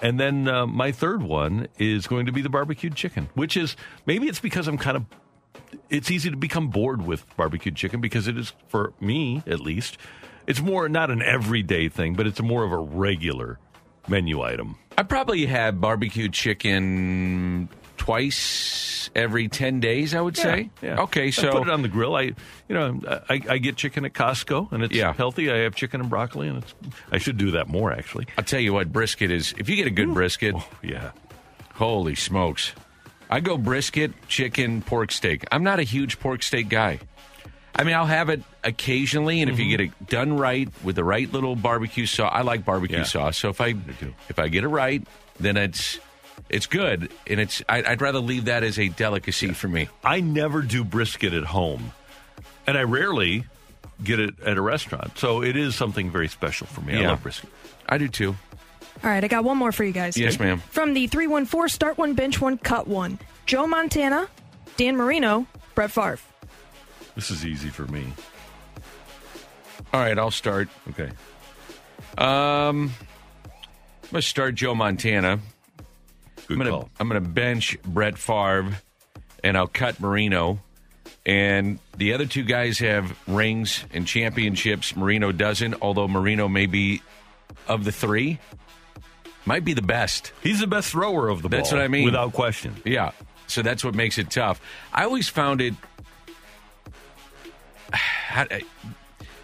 [0.00, 3.76] And then uh, my third one is going to be the barbecued chicken, which is
[4.06, 5.04] maybe it's because I'm kind of.
[5.90, 9.98] It's easy to become bored with barbecued chicken because it is, for me at least,
[10.46, 13.58] it's more not an everyday thing, but it's more of a regular
[14.08, 14.78] menu item.
[14.96, 20.70] I probably have barbecue chicken twice every 10 days, I would say.
[20.82, 21.02] Yeah.
[21.02, 21.52] Okay, I so.
[21.52, 22.16] put it on the grill.
[22.16, 22.34] I, you
[22.70, 25.12] know, I, I get chicken at Costco, and it's Yeah.
[25.12, 25.50] healthy.
[25.50, 26.74] I have chicken and broccoli, and it's.
[27.12, 28.26] I should do that more actually.
[28.36, 29.54] I'll tell you what, brisket is.
[29.58, 31.10] If you get a good brisket, Oh, yeah,
[31.74, 32.72] holy smokes.
[33.30, 35.44] I go brisket, chicken, pork steak.
[35.52, 37.00] I'm not a huge pork steak guy.
[37.74, 39.70] I mean, I'll have it occasionally, and if you mm-hmm.
[39.70, 43.04] get it done right with the right little barbecue sauce, I like barbecue Yeah.
[43.04, 43.36] sauce.
[43.38, 43.74] So if I
[44.28, 45.06] if I get it right,
[45.38, 46.00] then it's
[46.48, 49.88] it's good, and it's I, I'd rather leave that as a delicacy for me.
[50.02, 51.92] I never do brisket at home,
[52.66, 53.44] and I rarely
[54.02, 55.16] get it at a restaurant.
[55.18, 56.96] So it is something very special for me.
[56.96, 57.50] I love brisket.
[57.88, 58.36] I do too.
[59.02, 60.16] All right, I got one more for you guys.
[60.16, 60.58] Yes, ma'am.
[60.70, 63.18] From the 314, start one, bench one, cut one.
[63.46, 64.28] Joe Montana,
[64.76, 66.18] Dan Marino, Brett Favre.
[67.14, 68.12] This is easy for me.
[69.92, 70.68] All right, I'll start.
[70.90, 71.10] Okay.
[72.18, 72.92] Um,
[74.02, 75.38] I'm going to start Joe Montana.
[76.48, 76.90] Good I'm gonna call.
[76.98, 78.78] I'm gonna bench Brett Favre,
[79.44, 80.60] and I'll cut Marino.
[81.26, 84.96] And the other two guys have rings and championships.
[84.96, 87.02] Marino doesn't, although Marino may be
[87.66, 88.38] of the three,
[89.48, 90.32] might be the best.
[90.42, 91.58] He's the best thrower of the ball.
[91.58, 92.04] That's what I mean.
[92.04, 92.76] Without question.
[92.84, 93.10] Yeah.
[93.48, 94.60] So that's what makes it tough.
[94.92, 95.74] I always found it.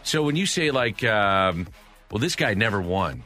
[0.07, 1.67] So when you say like, um,
[2.11, 3.23] well, this guy never won.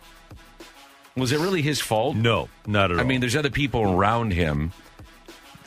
[1.17, 2.15] Was it really his fault?
[2.15, 3.01] No, not at all.
[3.01, 4.73] I mean, there's other people around him,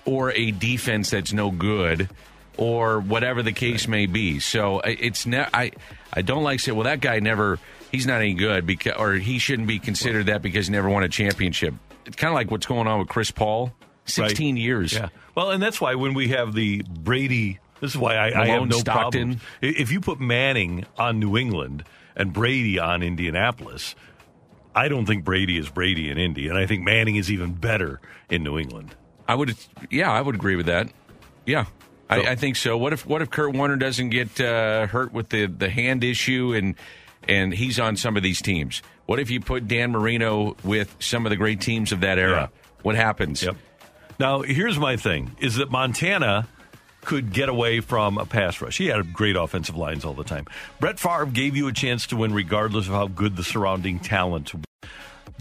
[0.05, 2.09] or a defense that's no good,
[2.55, 4.39] or whatever the case may be.
[4.39, 5.71] So it's ne- I
[6.13, 7.59] I don't like say, well, that guy never
[7.91, 11.03] he's not any good because or he shouldn't be considered that because he never won
[11.03, 11.73] a championship.
[12.05, 13.73] It's kind of like what's going on with Chris Paul.
[14.05, 14.61] Sixteen Right.
[14.63, 14.93] years.
[14.93, 15.09] Yeah.
[15.35, 18.67] Well, and that's why when we have the Brady, this is why I, I have
[18.67, 19.35] no Stockton.
[19.35, 19.41] problem.
[19.61, 21.83] If you put Manning on New England
[22.15, 23.95] and Brady on Indianapolis,
[24.75, 28.01] I don't think Brady is Brady in Indy, and I think Manning is even better
[28.29, 28.95] in New England.
[29.27, 29.55] I would,
[29.89, 30.89] yeah, I would agree with that.
[31.45, 31.65] Yeah,
[32.09, 32.75] I, I think so.
[32.77, 36.53] What if what if Kurt Warner doesn't get uh, hurt with the the hand issue
[36.55, 36.75] and
[37.27, 38.81] and he's on some of these teams?
[39.05, 42.49] What if you put Dan Marino with some of the great teams of that era?
[42.51, 42.73] Yeah.
[42.83, 43.43] What happens?
[43.43, 43.57] Yep.
[44.19, 46.47] Now, here's my thing: is that Montana
[47.01, 48.77] could get away from a pass rush.
[48.77, 50.45] He had great offensive lines all the time.
[50.79, 54.53] Brett Favre gave you a chance to win, regardless of how good the surrounding talent.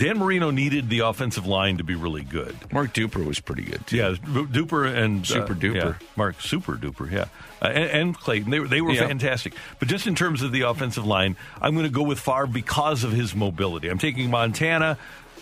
[0.00, 2.56] Dan Marino needed the offensive line to be really good.
[2.72, 3.98] Mark Duper was pretty good too.
[3.98, 5.74] Yeah, Duper and Super uh, Duper.
[5.74, 7.26] yeah, Mark Super Duper, yeah,
[7.60, 8.50] uh, and, and Clayton.
[8.50, 9.06] They were they were Yeah.
[9.06, 9.52] fantastic.
[9.78, 13.04] But just in terms of the offensive line, I'm going to go with Favre because
[13.04, 13.88] of his mobility.
[13.88, 14.96] I'm taking Montana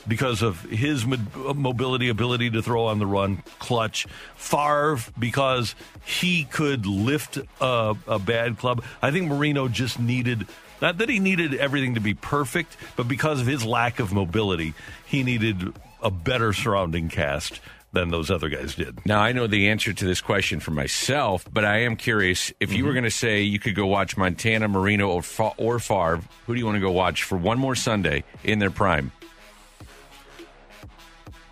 [0.08, 4.06] because of his mobility, ability to throw on the run, clutch.
[4.34, 8.82] Favre because he could lift a, a bad club.
[9.02, 10.46] I think Marino just needed.
[10.80, 14.74] Not that he needed everything to be perfect, but because of his lack of mobility,
[15.06, 17.60] he needed a better surrounding cast
[17.92, 19.04] than those other guys did.
[19.06, 22.72] Now I know the answer to this question for myself, but I am curious if
[22.72, 22.96] you were mm-hmm.
[22.96, 26.20] going to say you could go watch Montana, Marino, or Fa- or Favre.
[26.46, 29.10] Who do you want to go watch for one more Sunday in their prime?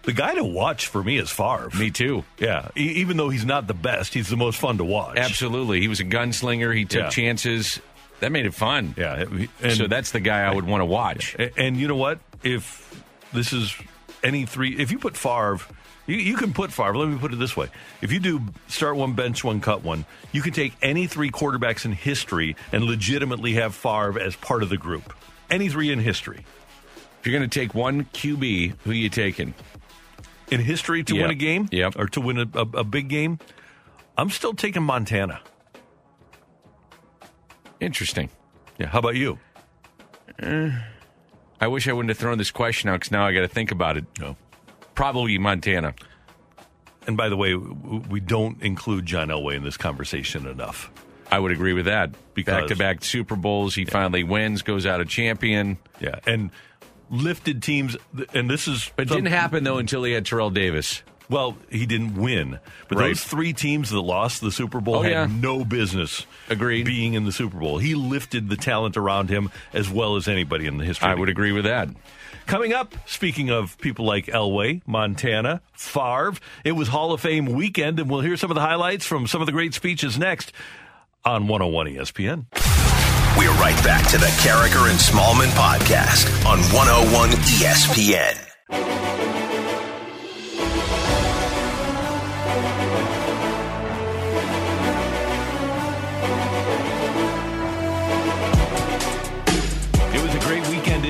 [0.02, 1.70] The guy to watch for me is Favre.
[1.76, 2.22] Me too.
[2.38, 5.16] Yeah, e- even though he's not the best, he's the most fun to watch.
[5.16, 5.80] Absolutely.
[5.80, 6.72] He was a gunslinger.
[6.76, 7.08] He took Yeah.
[7.08, 7.80] chances.
[8.20, 8.94] That made it fun.
[8.96, 9.24] Yeah,
[9.62, 11.36] and, so that's the guy I would want to watch.
[11.56, 12.18] and you know what?
[12.42, 13.02] If
[13.32, 13.74] this is
[14.24, 15.58] any three, if you put Favre,
[16.06, 16.96] you, you can put Favre.
[16.96, 17.68] Let me put it this way:
[18.00, 21.84] if you do start one, bench one, cut one, you can take any three quarterbacks
[21.84, 25.12] in history and legitimately have Favre as part of the group.
[25.50, 26.44] Any three in history.
[27.20, 29.52] If you're going to take one QB, who are you taking?
[30.50, 31.22] In history to Yep.
[31.22, 31.96] win a game, Yep.
[31.98, 33.38] or to win a, a, a big game,
[34.16, 35.40] I'm still taking Montana.
[37.80, 38.30] Interesting.
[38.78, 39.38] Yeah, how about you?
[40.42, 40.70] Uh,
[41.60, 43.70] I wish I wouldn't have thrown this question out because now I got to think
[43.70, 44.04] about it.
[44.20, 44.36] No.
[44.94, 45.94] Probably Montana.
[47.06, 50.90] And by the way, we don't include John Elway in this conversation enough.
[51.30, 52.10] I would agree with that.
[52.34, 55.78] Because- Back to back Super Bowls, he finally wins, goes out a champion.
[56.00, 56.50] Yeah, and
[57.10, 57.96] lifted teams,
[58.34, 58.90] and this is.
[58.96, 61.02] But it didn't happen though until he had Terrell Davis.
[61.28, 63.08] Well, he didn't win, but Right.
[63.08, 65.26] those three teams that lost the Super Bowl Oh, had yeah.
[65.28, 66.86] no business Agreed.
[66.86, 67.78] being in the Super Bowl.
[67.78, 71.08] He lifted the talent around him as well as anybody in the history.
[71.08, 71.88] I would agree with that.
[72.46, 77.98] Coming up, speaking of people like Elway, Montana, Favre, it was Hall of Fame weekend,
[77.98, 80.52] and we'll hear some of the highlights from some of the great speeches next
[81.24, 82.44] on 101 ESPN.
[83.36, 88.45] We're right back to the Karraker and Smallmon podcast on 101 ESPN.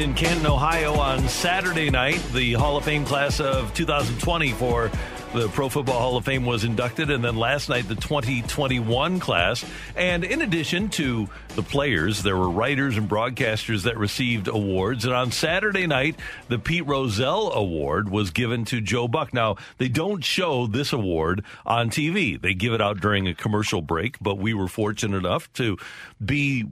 [0.07, 2.23] In Canton, Ohio on Saturday night.
[2.33, 4.89] The Hall of Fame class of 2020 for
[5.35, 9.65] the Pro Football Hall of Fame was inducted, and then last night the 2021 class.
[9.97, 15.07] And in addition to the players, there were writers and broadcasters that received awards.
[15.07, 16.15] And on Saturday night,
[16.47, 19.35] the Pete Rozelle Award was given to Joe Buck.
[19.35, 22.41] Now, they don't show this award on TV.
[22.41, 25.77] They give it out during a commercial break, but we were fortunate enough to
[26.25, 26.65] be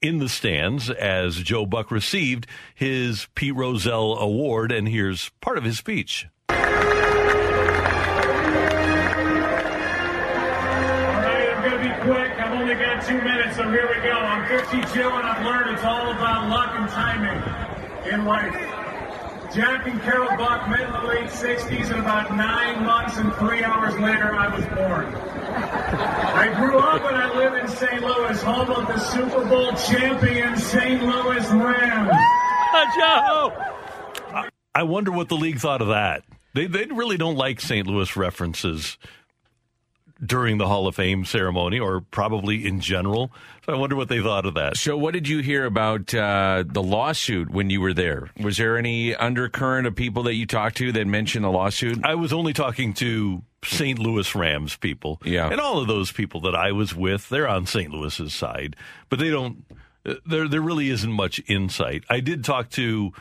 [0.00, 5.64] in the stands as Joe Buck received his Pete Rozelle Award, and here's part of
[5.64, 6.26] his speech.
[12.02, 12.30] Quick.
[12.38, 14.12] I've only got two minutes, so here we go.
[14.12, 17.42] I'm 52, and I've learned it's all about luck and timing
[18.10, 18.54] in life.
[19.54, 23.64] Jack and Carol Buck met in the late 60s, and about nine months and three
[23.64, 25.06] hours later, I was born.
[25.14, 28.02] I grew up and I live in St.
[28.02, 31.02] Louis, home of the Super Bowl champion St.
[31.02, 32.10] Louis Rams.
[32.94, 33.52] Joe.
[34.28, 36.24] I, I wonder what the league thought of that.
[36.54, 37.86] They they really don't like St.
[37.86, 38.98] Louis references
[40.24, 43.30] during the Hall of Fame ceremony, or probably in general.
[43.64, 44.76] So I wonder what they thought of that.
[44.76, 48.30] So, what did you hear about uh, the lawsuit when you were there?
[48.40, 52.04] Was there any undercurrent of people that you talked to that mentioned the lawsuit?
[52.04, 53.98] I was only talking to St.
[53.98, 55.20] Louis Rams people.
[55.24, 55.50] Yeah.
[55.50, 57.90] And all of those people that I was with, they're on St.
[57.90, 58.76] Louis's side,
[59.08, 59.64] but they don't,
[60.26, 62.04] there, there really isn't much insight.
[62.08, 63.12] I did talk to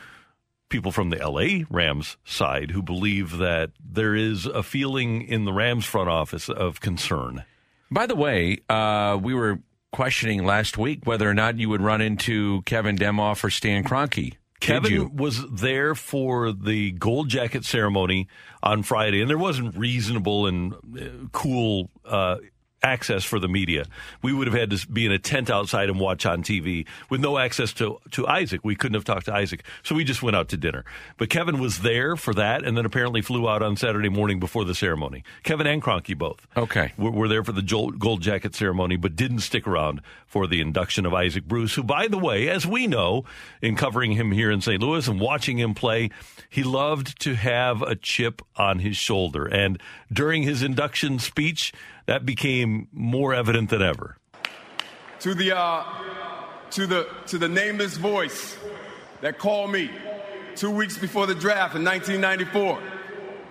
[0.70, 5.54] people from the LA Rams side who believe that there is a feeling in the
[5.54, 7.46] Rams front office of concern.
[7.90, 9.60] By the way, uh, we were
[9.92, 14.36] questioning last week whether or not you would run into Kevin Demoff or Stan Kroenke.
[14.60, 18.28] Kevin was there for the gold jacket ceremony
[18.64, 22.38] on Friday, and there wasn't reasonable and uh, cool uh,
[22.84, 23.86] access for the media.
[24.22, 27.22] We would have had to be in a tent outside and watch on TV with
[27.22, 28.62] no access to, to Isaac.
[28.64, 29.64] We couldn't have talked to Isaac.
[29.84, 30.86] So we just went out to dinner.
[31.18, 34.64] But Kevin was there for that and then apparently flew out on Saturday morning before
[34.64, 35.24] the ceremony.
[35.44, 36.48] Kevin and Kroenke both.
[36.56, 36.94] Okay.
[36.98, 41.06] Were, were there for the gold jacket ceremony, but didn't stick around for the induction
[41.06, 43.24] of Isaac Bruce, who, by the way, as we know,
[43.62, 44.82] in covering him here in St.
[44.82, 46.10] Louis and watching him play,
[46.50, 49.46] he loved to have a chip on his shoulder.
[49.46, 51.74] And during his induction speech,
[52.08, 54.18] that became more evident than ever.
[55.20, 55.84] To the uh,
[56.72, 58.58] to the to the nameless voice
[59.22, 59.92] that called me
[60.56, 62.80] two weeks before the draft in 1994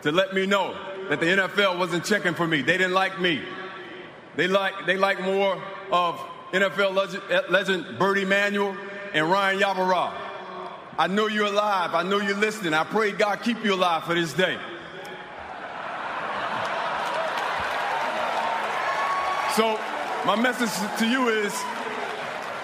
[0.02, 0.76] to let me know
[1.08, 2.62] that the NFL wasn't checking for me.
[2.62, 3.40] They didn't like me.
[4.36, 6.18] They like they like more of
[6.52, 8.76] NFL legend, legend Bert Emanuel
[9.12, 10.12] and Ryan Yarborough.
[10.98, 11.94] I know you're alive.
[11.94, 12.72] I know you're listening.
[12.72, 14.58] I pray God keep you alive for this day.
[19.56, 19.80] So,
[20.26, 21.50] my message to you is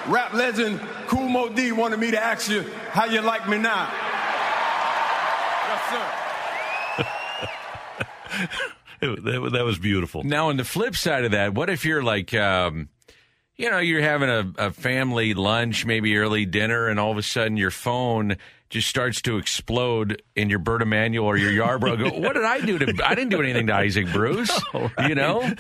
[0.08, 3.88] rap legend Kool Moe Dee wanted me to ask you how you like me now.
[5.70, 5.88] Yes,
[9.00, 9.16] sir.
[9.22, 10.22] that, that was beautiful.
[10.22, 12.90] Now, on the flip side of that, what if you're like, um,
[13.56, 17.22] you know, you're having a, a family lunch, maybe early dinner, and all of a
[17.22, 18.36] sudden your phone
[18.72, 21.96] just starts to explode in your Bert Emanuel or your Yarborough.
[21.96, 23.06] Go, what did I do to?
[23.06, 24.50] I didn't do anything to Isaac Bruce.
[24.72, 25.08] No, right?
[25.08, 25.52] You know,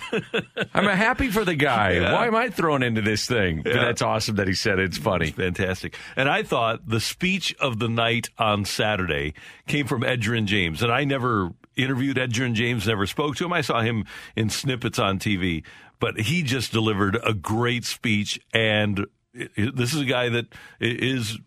[0.72, 1.92] I'm happy for the guy.
[1.92, 2.14] Yeah.
[2.14, 3.58] Why am I thrown into this thing?
[3.58, 3.62] Yeah.
[3.64, 4.86] But that's awesome that he said it.
[4.86, 5.96] it's funny, it's fantastic.
[6.16, 9.34] And I thought the speech of the night on Saturday
[9.66, 13.52] came from Edgerrin James, and I never interviewed Edgerrin James, never spoke to him.
[13.52, 15.62] I saw him in snippets on TV,
[16.00, 20.46] but he just delivered a great speech and this is a guy that
[20.80, 21.38] is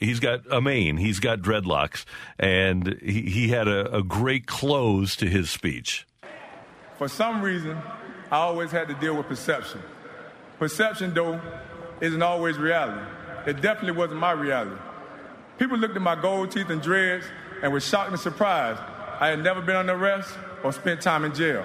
[0.00, 0.96] he's got a mane.
[0.98, 2.04] He's got dreadlocks.
[2.38, 6.06] And he, he had a, a, great close to his speech.
[6.98, 7.78] For some reason
[8.30, 9.82] i always had to deal with perception.
[10.58, 11.40] Perception though
[12.00, 13.04] isn't always reality.
[13.46, 14.76] It definitely wasn't my reality.
[15.58, 17.24] People looked at my gold teeth and dreads
[17.62, 18.80] and were shocked and surprised.
[19.20, 20.30] I had never been under arrest
[20.64, 21.64] or spent time in jail.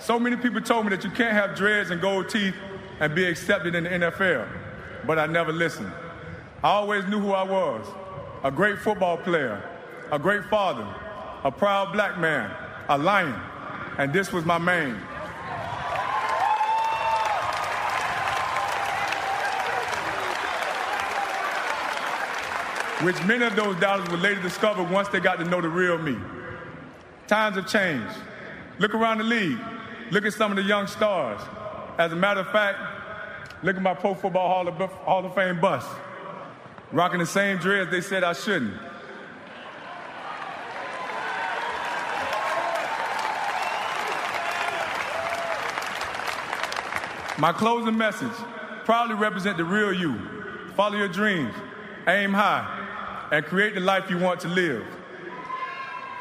[0.00, 2.54] So many people told me that you can't have dreads and gold teeth
[3.00, 4.48] and be accepted in the NFL,
[5.06, 5.92] but I never listened.
[6.62, 7.86] I always knew who I was
[8.44, 9.62] a great football player,
[10.12, 10.86] a great father,
[11.42, 12.50] a proud black man,
[12.88, 13.34] a lion,
[13.98, 14.96] and this was my mane.
[23.04, 25.98] Which many of those doubters would later discover once they got to know the real
[25.98, 26.16] me.
[27.26, 28.16] Times have changed.
[28.78, 29.58] Look around the league.
[30.10, 31.40] Look at some of the young stars.
[31.98, 32.78] As a matter of fact,
[33.62, 35.84] look at my Pro Football Hall of, Hall of Fame bus.
[36.92, 38.74] Rocking the same dreads they said I shouldn't.
[47.38, 48.32] My closing message
[48.84, 50.18] proudly represent the real you.
[50.74, 51.54] Follow your dreams,
[52.08, 54.84] aim high, and create the life you want to live.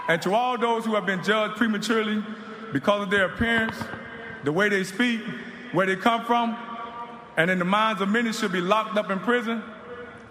[0.08, 2.24] And to all those who have been judged prematurely
[2.72, 3.76] because of their appearance,
[4.44, 5.22] the way they speak,
[5.76, 6.58] where they come from,
[7.36, 9.62] and in the minds of many should be locked up in prison,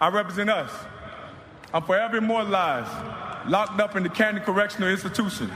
[0.01, 0.71] I represent us.
[1.73, 2.91] I'm forever immortalized,
[3.47, 5.47] locked up in the Canton Correctional Institution.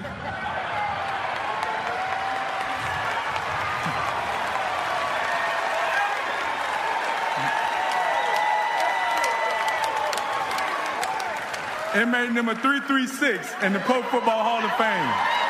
[11.96, 15.49] Inmate number 336 in the Pro Football Hall of Fame.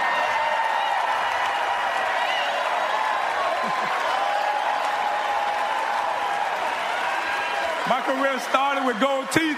[8.20, 9.58] Career started with gold teeth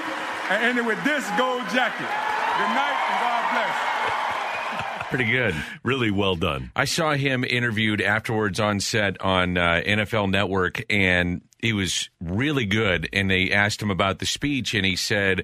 [0.49, 2.05] and ended with this gold jacket.
[2.05, 5.09] Good night and God bless.
[5.09, 5.55] Pretty good.
[5.84, 6.72] Really well done.
[6.76, 12.66] I saw him interviewed afterwards on set on uh, NFL Network, and he was really
[12.66, 13.09] good.
[13.12, 15.43] And they asked him about the speech, and he said,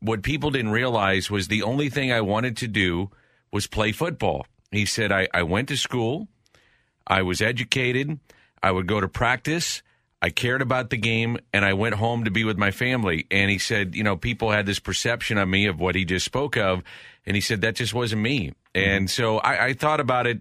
[0.00, 3.10] What people didn't realize was the only thing I wanted to do
[3.52, 4.46] was play football.
[4.72, 6.28] He said, I, I went to school,
[7.06, 8.18] I was educated,
[8.62, 9.82] I would go to practice.
[10.20, 13.26] I cared about the game and I went home to be with my family.
[13.30, 16.24] And he said, you know, people had this perception of me of what he just
[16.24, 16.82] spoke of.
[17.24, 18.48] And he said, that just wasn't me.
[18.74, 18.90] Mm-hmm.
[18.90, 20.40] And so I, I thought about it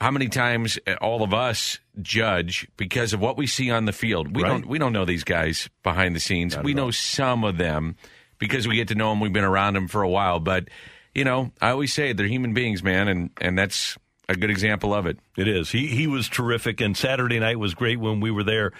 [0.00, 3.92] how many times uh, all of us judge because of what we see on the
[3.92, 4.36] field.
[4.36, 4.50] We Right.
[4.50, 6.54] don't we don't know these guys behind the scenes.
[6.54, 6.92] Not we know all.
[6.92, 7.96] some of them
[8.38, 9.20] because we get to know them.
[9.20, 10.68] We've been around them for a while, but
[11.14, 13.96] you know, I always say they're human beings, man, and and that's
[14.28, 15.18] a good example of it.
[15.36, 15.70] It is.
[15.70, 18.72] He he was terrific, and Saturday night was great when we were there.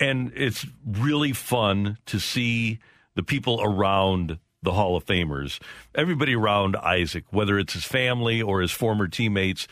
[0.00, 2.80] And it's really fun to see
[3.14, 5.60] the people around the Hall of Famers,
[5.94, 9.68] everybody around Isaac, whether it's his family or his former teammates,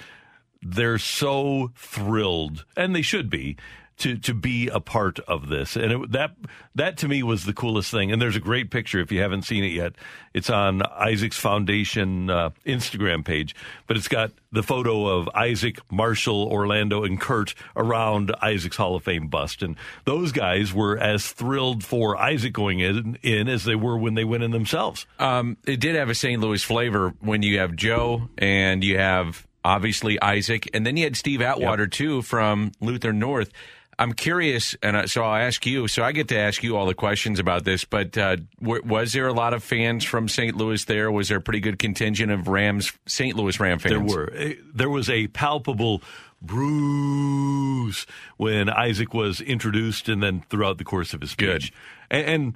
[0.63, 3.57] they're so thrilled, and they should be.
[4.01, 5.75] To, to be a part of this.
[5.75, 6.33] And it, that
[6.75, 8.13] that to me was the coolest thing.
[8.13, 9.95] And there's a great picture if you haven't seen it yet.
[10.35, 13.57] It's on Isaac's Foundation uh, Instagram page.
[13.87, 19.05] But it's got the photo of Isaac Marshall Orlando and Kurt around Isaac's Hall of
[19.05, 19.63] Fame bust.
[19.63, 24.15] And those guys were as thrilled for Isaac going in, in as they were when
[24.15, 25.07] they went in themselves.
[25.19, 26.41] Um, it did have a St.
[26.41, 31.17] Louis flavor when you have Joe and you have obviously Isaac, and then you had
[31.17, 33.51] Steve Atwater too from Lutheran North.
[33.99, 35.89] I'm curious, and so I'll ask you.
[35.89, 37.85] So I get to ask you all the questions about this.
[37.87, 40.55] But uh, w- was there a lot of fans from St.
[40.55, 41.11] Louis there?
[41.11, 43.35] Was there a pretty good contingent of Rams, St.
[43.35, 43.93] Louis Ram fans?
[43.93, 44.31] There were.
[44.37, 46.03] Eh, There was a palpable
[46.43, 51.73] bruise when Isaac was introduced and then throughout the course of his speech.
[52.11, 52.19] Good.
[52.19, 52.55] And, and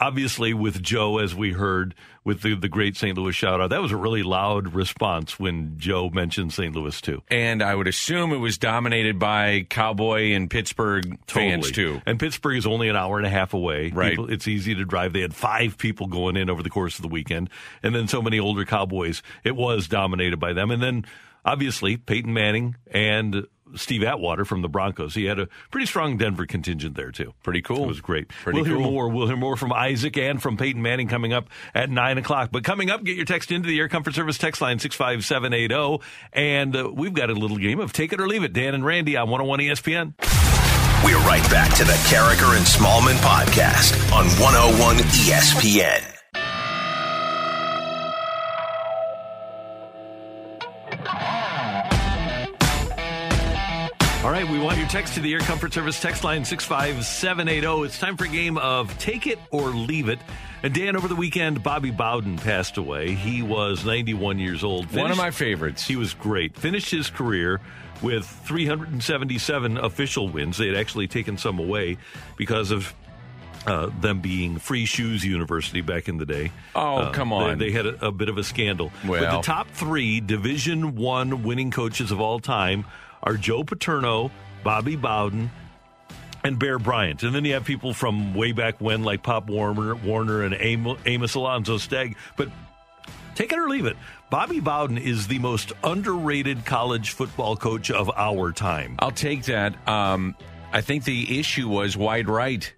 [0.00, 1.94] obviously with Joe, as we heard
[2.24, 3.16] with the, the great St.
[3.16, 6.74] Louis shout out, that was a really loud response when Joe mentioned St.
[6.74, 7.22] Louis too.
[7.28, 12.00] And I would assume it was dominated by Cowboy and Pittsburgh fans too.
[12.06, 13.90] And Pittsburgh is only an hour and a half away.
[13.90, 14.10] Right.
[14.10, 15.12] People, it's easy to drive.
[15.12, 17.50] They had five people going in over the course of the weekend,
[17.82, 19.22] and then so many older Cowboys.
[19.44, 21.04] It was dominated by them, and then
[21.44, 23.46] obviously Peyton Manning and
[23.76, 25.14] Steve Atwater from the Broncos.
[25.14, 27.34] He had a pretty strong Denver contingent there too.
[27.42, 27.84] Pretty cool.
[27.84, 28.28] It was great.
[28.28, 29.08] Pretty we'll hear more.
[29.08, 32.50] We'll hear more from Isaac and from Peyton Manning coming up at nine o'clock.
[32.52, 35.24] But coming up, get your text into the Air Comfort Service text line six five
[35.24, 36.00] seven eight zero,
[36.32, 38.52] and uh, we've got a little game of take it or leave it.
[38.52, 40.14] Dan and Randy on one hundred one E ESPN.
[41.04, 46.23] We're right back to the Karraker and Smallmon podcast on 101 ESPN.
[54.44, 57.84] Right, we want your text to the Air Comfort Service text line 65780.
[57.86, 60.18] It's time for a game of Take It or Leave It.
[60.62, 63.14] And Dan, over the weekend, Bobby Bowden passed away.
[63.14, 64.90] He was 91 years old.
[64.94, 65.86] One of my favorites.
[65.86, 66.56] He was great.
[66.56, 67.60] Finished his career
[68.02, 70.56] with 377 official wins.
[70.56, 71.98] They had actually taken some away
[72.36, 72.94] because of
[73.66, 76.50] uh, them being Free Shoes University back in the day.
[76.74, 77.58] Oh, Uh, come on.
[77.58, 78.90] They, had a, a bit of a scandal.
[79.02, 79.36] but Well.
[79.40, 82.84] the top three Division One winning coaches of all time
[83.24, 84.30] are Joe Paterno,
[84.62, 85.50] Bobby Bowden,
[86.44, 87.22] and Bear Bryant.
[87.22, 91.34] And then you have people from way back when, like Pop Warner, Warner and Amos
[91.34, 92.16] Alonzo Stagg.
[92.36, 92.50] But
[93.34, 93.96] take it or leave it.
[94.30, 98.96] Bobby Bowden is the most underrated college football coach of our time.
[98.98, 99.88] I'll take that.
[99.88, 100.36] Um,
[100.72, 102.72] I think the issue was wide right.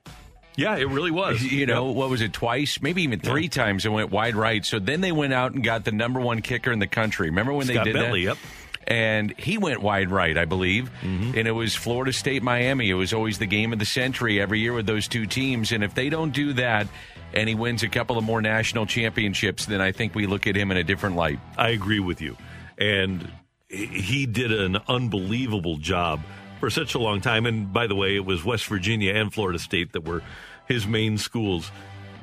[0.57, 1.43] Yeah, it really was.
[1.43, 4.65] You know, what was it, twice, maybe even three times it went wide right.
[4.65, 7.29] So then they went out and got the number one kicker in the country.
[7.29, 8.37] Remember when Scott they did Bentley, that?
[8.37, 8.39] yep.
[8.87, 8.93] Mm-hmm.
[8.93, 10.91] And he went wide right, I believe.
[11.03, 12.89] And it was Florida State Miami.
[12.89, 15.73] It was always the game of the century every year with those two teams.
[15.73, 16.87] And if they don't do that
[17.35, 20.57] and he wins a couple of more national championships, then I think we look at
[20.57, 21.41] him in a different light.
[21.59, 22.37] I agree with you.
[22.79, 23.29] And
[23.69, 26.21] he did an unbelievable job
[26.61, 27.45] for such a long time.
[27.45, 30.23] And by the way, it was West Virginia and Florida State that were
[30.69, 31.71] his main schools.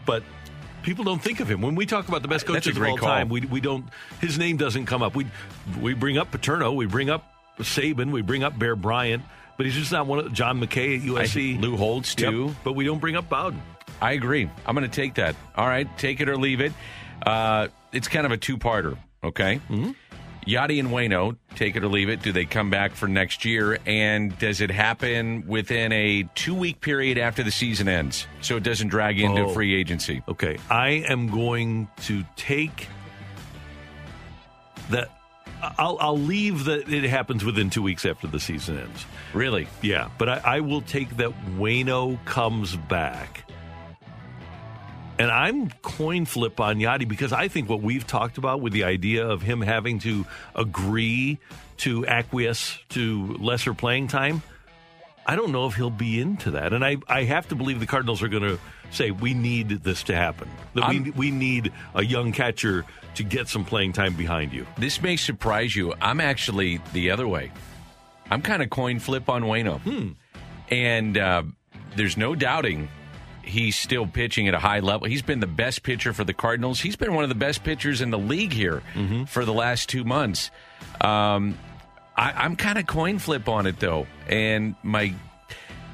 [0.06, 0.24] But
[0.84, 3.10] people don't think of him when we talk about the best coaches of all call.
[3.10, 3.30] time.
[3.30, 3.86] We we don't
[4.22, 5.16] his name doesn't come up.
[5.16, 5.26] We
[5.82, 9.24] we bring up Paterno, we bring up Saban, we bring up Bear Bryant,
[9.58, 11.58] but he's just not one of John McKay at USC.
[11.58, 12.56] I- Lou Holtz, Yep, too.
[12.64, 13.62] but we don't bring up Bowden.
[14.02, 14.50] I agree.
[14.66, 15.36] I'm going to take that.
[15.56, 16.74] All right, take it or leave it.
[17.26, 18.98] Uh, it's kind of a two-parter.
[19.24, 19.62] Okay.
[19.70, 19.92] Mm-hmm.
[20.46, 22.22] Yadi and Waino, take it or leave it.
[22.22, 23.78] Do they come back for next year?
[23.86, 28.90] And does it happen within a two-week period after the season ends, so it doesn't
[28.90, 29.50] drag into Oh.
[29.54, 30.22] free agency?
[30.28, 32.88] Okay, I am going to take
[34.90, 35.10] that.
[35.80, 39.06] I'll, I'll leave that it happens within two weeks after the season ends.
[39.34, 39.68] Really?
[39.82, 43.50] Yeah, but I, I will take that Waino comes back
[45.20, 48.84] And I'm coin flip on Yadi because I think what we've talked about with the
[48.84, 51.38] idea of him having to agree
[51.78, 54.42] to acquiesce to lesser playing time,
[55.26, 56.74] I don't know if he'll be into that.
[56.74, 58.60] And I, I have to believe the Cardinals are going to
[58.92, 60.50] say, we need this to happen.
[60.74, 62.86] That we, we need a young catcher
[63.16, 64.66] to get some playing time behind you.
[64.78, 65.94] This may surprise you.
[66.02, 67.52] I'm actually the other way.
[68.30, 69.80] I'm kind of coin flip on Waino.
[69.82, 70.12] Hmm.
[70.70, 71.44] And uh,
[71.96, 72.90] there's no doubting
[73.44, 75.08] he's still pitching at a high level.
[75.08, 76.80] He's been the best pitcher for the Cardinals.
[76.80, 78.82] He's been one of the best pitchers in the league here
[79.28, 80.52] for the last two months.
[81.02, 81.58] Um,
[82.16, 85.14] I, I'm kind of coin flip on it though, and my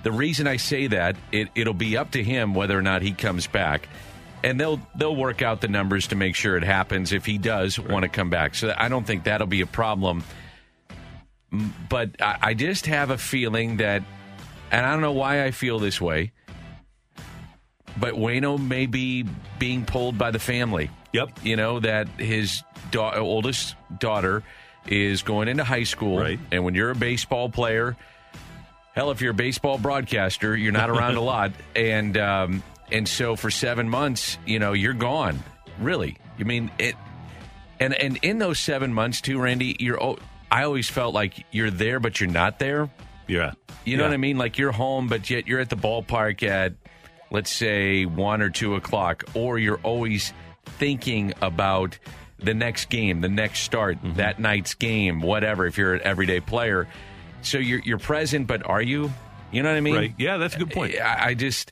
[0.04, 3.12] the reason I say that it, it'll be up to him whether or not he
[3.12, 3.90] comes back.
[4.42, 7.78] And they'll they'll work out the numbers to make sure it happens if he does
[7.78, 8.56] want to come back.
[8.56, 10.24] So I don't think that'll be a problem.
[11.90, 14.04] But I, I just have a feeling that,
[14.72, 16.32] and I don't know why I feel this way,
[17.98, 19.26] but Waino may be
[19.58, 20.90] being pulled by the family.
[21.14, 21.30] Yep.
[21.44, 24.44] You know, that his da- oldest daughter
[24.88, 26.20] is going into high school.
[26.20, 26.40] Right.
[26.52, 27.98] And when you're a baseball player,
[28.94, 31.52] hell, if you're a baseball broadcaster, you're not around a lot.
[31.76, 35.40] And, um, and so for seven months, you know, you're gone.
[35.80, 36.18] Really.
[36.40, 36.96] I mean, it,
[37.80, 40.18] and, and in those seven months too, Randy, you're, oh,
[40.52, 42.90] I always felt like you're there, but you're not there.
[43.28, 43.54] Yeah.
[43.86, 44.10] You know Yeah.
[44.10, 44.38] what I mean?
[44.38, 46.74] Like you're home, but yet you're at the ballpark at,
[47.32, 50.34] let's say, one or two o'clock, or you're always
[50.66, 51.98] thinking about
[52.38, 54.16] the next game, the next start, Mm-hmm.
[54.18, 55.66] that night's game, whatever.
[55.66, 56.88] If you're an everyday player,
[57.42, 59.12] so you're you're present, but are you?
[59.52, 59.96] You know what I mean?
[59.96, 60.14] Right.
[60.18, 61.00] Yeah, that's a good point.
[61.02, 61.72] I, I just,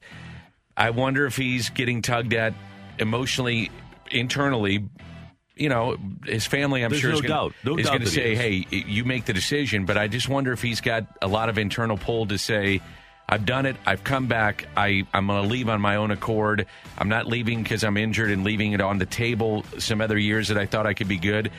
[0.76, 2.54] I wonder if he's getting tugged at
[2.98, 3.70] emotionally,
[4.12, 4.90] internally.
[5.56, 7.50] You know, his family, I'm There's sure, no is gonna.
[7.64, 8.40] No going to that he say, is.
[8.40, 11.58] "Hey, you make the decision." But I just wonder if he's got a lot of
[11.58, 12.82] internal pull to say,
[13.30, 13.76] "I've done it.
[13.86, 14.68] I've come back.
[14.78, 16.66] I I'm going to leave on my own accord.
[16.98, 19.66] I'm not leaving because I'm injured and leaving it on the table.
[19.80, 21.52] Some other years that I thought I could be good.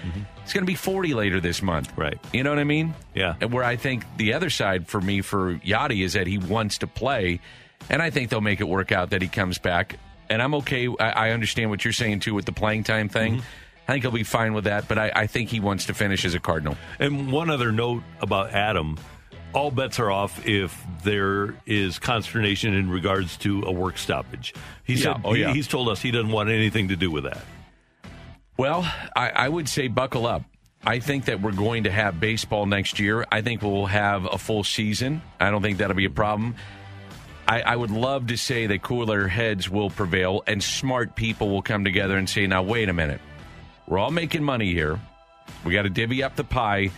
[0.42, 2.00] It's going to be 40 later this month, Mm-hmm.
[2.00, 2.18] Right.
[2.32, 2.94] You know what I mean?
[3.14, 3.34] Yeah.
[3.40, 6.78] And where I think the other side for me for Yadi is that he wants
[6.78, 7.40] to play,
[7.90, 9.98] and I think they'll make it work out that he comes back.
[10.30, 10.88] And I'm okay.
[11.00, 13.42] I, I understand what you're saying too with the playing time thing.
[13.86, 16.26] I think he'll be fine with that, but I, I think he wants to finish
[16.26, 16.76] as a Cardinal.
[16.98, 18.98] And one other note about Adam
[19.52, 24.54] all bets are off if there is consternation in regards to a work stoppage.
[24.84, 25.00] He Yeah.
[25.14, 25.52] said Oh, he- yeah.
[25.52, 27.44] he's told us he doesn't want anything to do with that.
[28.56, 28.82] Well,
[29.16, 30.42] I, I would say buckle up.
[30.84, 33.26] I think that we're going to have baseball next year.
[33.32, 35.22] I think we'll have a full season.
[35.40, 36.54] I don't think that'll be a problem.
[37.46, 41.62] I, I would love to say that cooler heads will prevail and smart people will
[41.62, 43.20] come together and say, now, wait a minute.
[43.86, 45.00] We're all making money here.
[45.64, 46.90] We got to divvy up the pie.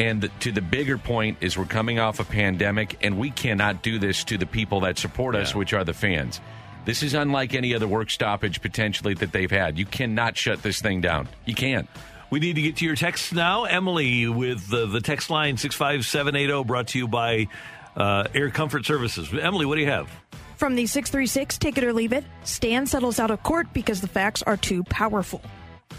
[0.00, 3.98] And to the bigger point is we're coming off a pandemic, and we cannot do
[3.98, 5.58] this to the people that support us, Yeah.
[5.58, 6.40] which are the fans.
[6.86, 9.78] This is unlike any other work stoppage potentially that they've had.
[9.78, 11.28] You cannot shut this thing down.
[11.44, 11.86] You can't.
[12.30, 13.64] We need to get to your texts now.
[13.64, 17.48] Emily with the, the text line 65780 brought to you by
[17.94, 19.28] uh, Air Comfort Services.
[19.38, 20.08] Emily, what do you have?
[20.56, 24.08] From the 636, take it or leave it, Stan settles out of court because the
[24.08, 25.42] facts are too powerful.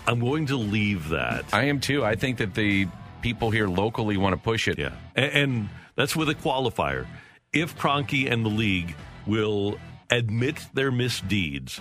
[0.07, 1.45] I'm going to leave that.
[1.53, 2.03] I am too.
[2.03, 2.87] I think that the
[3.21, 4.77] people here locally want to push it.
[4.77, 4.91] Yeah.
[5.15, 7.05] And, and that's with a qualifier.
[7.53, 8.95] If Kroenke and the league
[9.25, 9.77] will
[10.09, 11.79] admit their misdeeds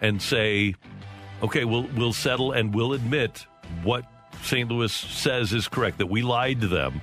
[0.00, 0.74] and say,
[1.42, 3.46] okay, we'll, we'll settle and we'll admit
[3.82, 4.04] what
[4.42, 4.70] St.
[4.70, 7.00] Louis says is correct, that we lied to them.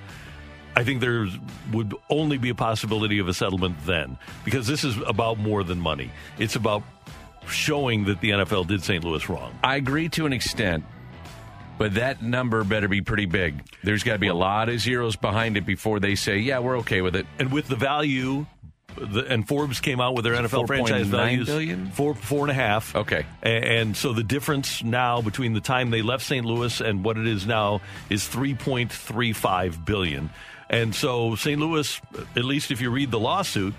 [0.78, 1.28] I think there
[1.72, 5.80] would only be a possibility of a settlement then because this is about more than
[5.80, 6.12] money.
[6.38, 6.84] It's about
[7.48, 9.04] showing that the NFL did St.
[9.04, 9.58] Louis wrong.
[9.64, 10.84] I agree to an extent,
[11.78, 13.64] but that number better be pretty big.
[13.84, 16.80] There's got to be a lot of zeros behind it before they say, yeah, we're
[16.80, 17.26] okay with it.
[17.40, 18.46] And with the value,
[18.98, 21.92] the, and Forbes came out with their NFL franchise 4.9 values billion?
[21.92, 22.96] four four and a half.
[22.96, 23.26] Okay.
[23.44, 26.46] A- and, so the difference now between the time they left St.
[26.46, 30.30] Louis and what it is now is three point three five billion.
[30.70, 31.60] And so St.
[31.60, 32.02] Louis,
[32.36, 33.74] at least if you read the lawsuit,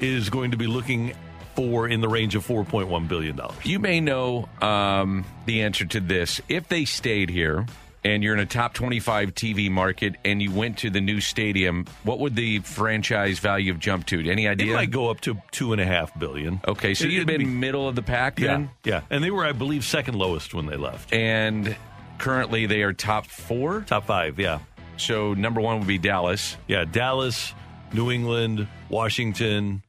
[0.00, 1.14] is going to be looking
[1.54, 3.56] for in the range of four point one billion dollars.
[3.64, 6.40] You may know um, the answer to this.
[6.48, 7.66] If they stayed here
[8.04, 11.86] and you're in a top 25 TV market and you went to the new stadium,
[12.02, 14.28] what would the franchise value have jumped to?
[14.28, 14.72] Any idea?
[14.72, 16.60] It might go up to two and a half billion.
[16.66, 18.70] Okay, so It- you've it'd been be- middle of the pack yeah, then?
[18.84, 21.12] yeah, and they were, I believe, second lowest when they left.
[21.12, 21.76] And
[22.18, 23.82] currently they are top four.
[23.86, 24.58] Top five, yeah.
[24.96, 26.56] So number one would be Dallas.
[26.66, 27.54] Yeah, Dallas,
[27.92, 29.82] New England, Washington.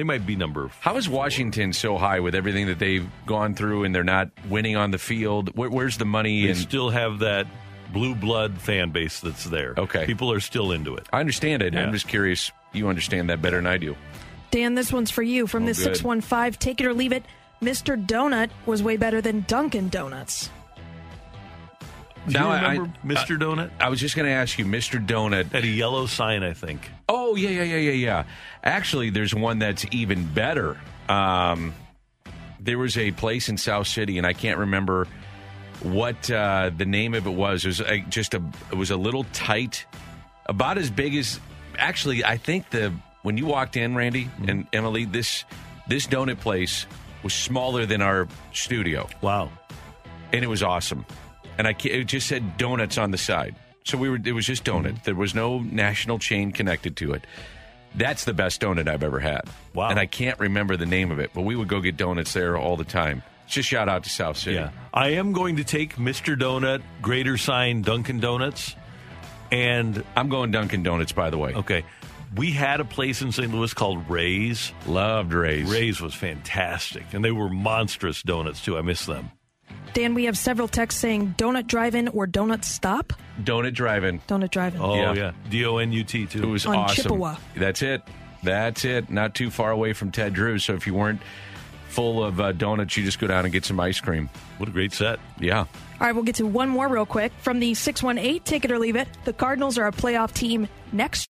[0.00, 0.70] They might be number.
[0.80, 4.74] How is Washington so high with everything that they've gone through and they're not winning
[4.74, 5.54] on the field?
[5.54, 6.44] Where, where's the money?
[6.44, 7.46] They And still have that
[7.92, 9.74] blue blood fan base that's there.
[9.76, 10.06] Okay.
[10.06, 11.06] people are still into it.
[11.12, 11.74] I understand it.
[11.74, 11.82] Yeah.
[11.82, 12.50] I'm just curious.
[12.72, 13.94] You understand that better than I do.
[14.50, 15.96] Dan, this one's for you from Oh, the good.
[15.96, 17.26] 615, take it or leave it.
[17.60, 18.02] Mr.
[18.02, 20.48] Donut was way better than Dunkin' Donuts.
[22.26, 23.38] Do Now, you I- remember Mr.
[23.38, 23.70] Donut?
[23.80, 25.04] I was just going to ask you, Mr.
[25.04, 25.54] Donut.
[25.54, 26.90] At a yellow sign, I think.
[27.08, 28.24] Oh yeah, yeah, yeah, yeah, yeah.
[28.62, 30.78] Actually, there's one that's even better.
[31.08, 31.74] Um,
[32.60, 35.08] there was a place in South City, and I can't remember
[35.82, 37.64] what uh, the name of it was.
[37.64, 39.86] It was a, just a it was a little tight,
[40.46, 41.40] about as big as.
[41.78, 42.92] Actually, I think the
[43.22, 45.44] when you walked in, Randy and Emily, this
[45.88, 46.86] this donut place
[47.22, 49.08] was smaller than our studio.
[49.22, 49.50] Wow.
[50.32, 51.04] and it was awesome.
[51.58, 54.64] And I it just said donuts on the side, so we were it was just
[54.64, 54.86] donut.
[54.92, 55.04] Mm-hmm.
[55.04, 57.26] There was no national chain connected to it.
[57.94, 59.42] That's the best donut I've ever had.
[59.74, 59.88] Wow.
[59.88, 62.56] And I can't remember the name of it, but we would go get donuts there
[62.56, 63.22] all the time.
[63.48, 64.56] Just shout out to South City.
[64.56, 64.70] Yeah.
[64.94, 66.38] I am going to take Mr.
[66.38, 68.76] Donut, greater sign Dunkin' Donuts,
[69.50, 71.54] and I'm going Dunkin' Donuts, by the way.
[71.54, 71.84] okay.
[72.36, 73.52] We had a place in St.
[73.52, 74.72] Louis called Ray's.
[74.86, 75.68] Loved Ray's.
[75.68, 78.78] Ray's was fantastic, and they were monstrous donuts too.
[78.78, 79.32] I miss them.
[79.92, 83.12] Dan, we have several texts saying donut drive-in or donut stop.
[83.42, 84.20] Donut driving.
[84.28, 84.80] Donut drive-in.
[84.80, 85.12] Oh Yeah.
[85.14, 86.48] yeah, D O N U T It too.
[86.48, 87.02] was On awesome.
[87.02, 87.36] Chippewa.
[87.56, 88.02] That's it.
[88.42, 89.10] That's it.
[89.10, 90.58] Not too far away from Ted Drew.
[90.58, 91.20] So if you weren't
[91.88, 94.30] full of uh, donuts, you just go down and get some ice cream.
[94.58, 95.18] What a great set.
[95.40, 95.58] Yeah.
[95.60, 95.66] All
[96.00, 97.32] right, we'll get to one more real quick.
[97.40, 99.08] From the 618, take it or leave it.
[99.24, 101.28] The Cardinals are a playoff team next.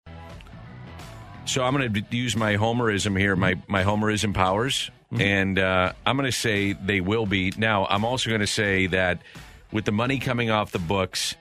[1.44, 4.90] So I'm going to use my homerism here, my my homerism powers,
[5.20, 7.52] and uh, I'm going to say they will be.
[7.56, 9.22] Now I'm also going to say that
[9.72, 11.36] with the money coming off the books,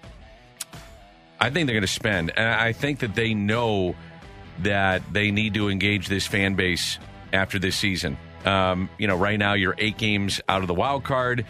[1.40, 3.96] I think they're going to spend, and I think that they know
[4.60, 7.00] that they need to engage this fan base
[7.34, 8.18] after this season.
[8.46, 11.46] Um, you know, right now you're eight games out of the wild card.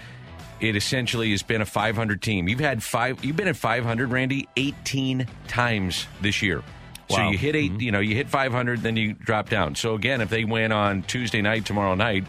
[0.60, 2.48] It essentially has been a 500 team.
[2.48, 3.24] You've had five.
[3.26, 6.64] You've been at 500, Randy, 18 times this year.
[7.16, 9.76] So you hit 8 You know, you hit 500, then you drop down.
[9.76, 12.26] So again, if they win on Tuesday night, tomorrow night,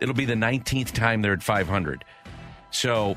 [0.00, 2.04] it'll be the 19th time they're at 500.
[2.70, 3.16] So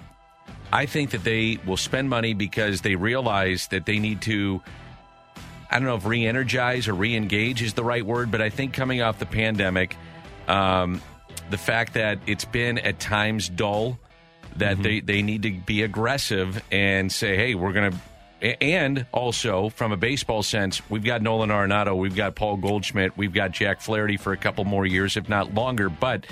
[0.71, 4.61] I think that they will spend money because they realize that they need to.
[5.69, 9.01] I don't know if re-energize or re-engage is the right word, but I think coming
[9.01, 9.97] off the pandemic,
[10.47, 11.01] um,
[11.49, 13.99] the fact that it's been at times dull,
[14.57, 17.97] that they, they need to be aggressive and say, hey, we're going to.
[18.41, 23.33] And also, from a baseball sense, we've got Nolan Arenado, we've got Paul Goldschmidt, we've
[23.33, 25.89] got Jack Flaherty for a couple more years, if not longer.
[25.89, 26.25] But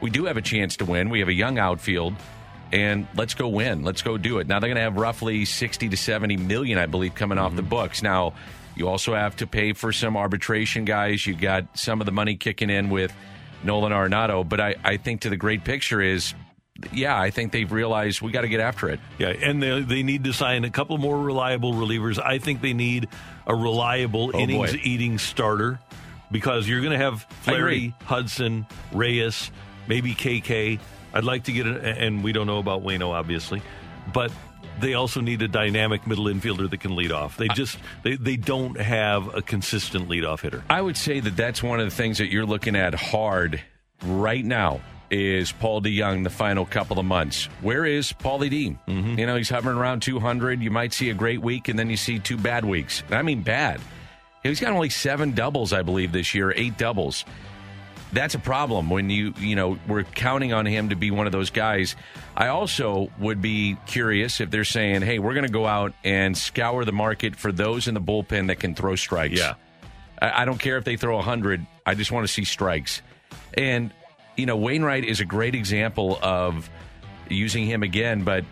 [0.00, 1.08] we do have a chance to win.
[1.08, 2.14] We have a young outfield,
[2.72, 3.84] and let's go win.
[3.84, 4.48] Let's go do it.
[4.48, 7.62] Now they're going to have roughly sixty to seventy million, I believe, coming off the
[7.62, 7.70] mm-hmm.
[7.70, 8.02] books.
[8.02, 8.34] Now
[8.74, 11.26] you also have to pay for some arbitration guys.
[11.26, 13.14] You got some of the money kicking in with
[13.64, 16.34] Nolan Arenado, but I, I think to the great picture is,
[16.92, 19.00] yeah, I think they've realized we got to get after it.
[19.18, 22.18] Yeah, and they, they need to sign a couple more reliable relievers.
[22.22, 23.08] I think they need
[23.46, 24.80] a reliable Oh, innings boy.
[24.82, 25.78] eating starter
[26.30, 27.22] because you're going to have.
[27.42, 29.50] Flaherty, Hudson, Reyes,
[29.86, 30.78] maybe KK.
[31.14, 33.62] I'd like to get it, and we don't know about Waino, obviously,
[34.12, 34.30] but
[34.80, 37.38] they also need a dynamic middle infielder that can lead off.
[37.38, 40.62] They just they, they don't have a consistent leadoff hitter.
[40.68, 43.62] I would say that that's one of the things that you're looking at hard
[44.04, 44.80] right now
[45.10, 47.46] is Paul DeJong the final couple of months.
[47.60, 48.76] Where is Paulie D?
[48.88, 49.18] Mm-hmm.
[49.18, 50.62] You know, he's hovering around 200.
[50.62, 53.02] You might see a great week, and then you see two bad weeks.
[53.06, 53.80] And I mean bad.
[54.42, 57.24] He's got only seven doubles, I believe, this year, eight doubles.
[58.12, 61.32] That's a problem when you, you know, we're counting on him to be one of
[61.32, 61.96] those guys.
[62.36, 66.36] I also would be curious if they're saying, hey, we're going to go out and
[66.36, 69.38] scour the market for those in the bullpen that can throw strikes.
[69.38, 69.54] Yeah.
[70.22, 71.66] I I don't care if they throw 100.
[71.84, 73.02] I just want to see strikes.
[73.54, 73.92] And,
[74.36, 76.68] you know, Wainwright is a great example of
[77.28, 78.44] using him again, but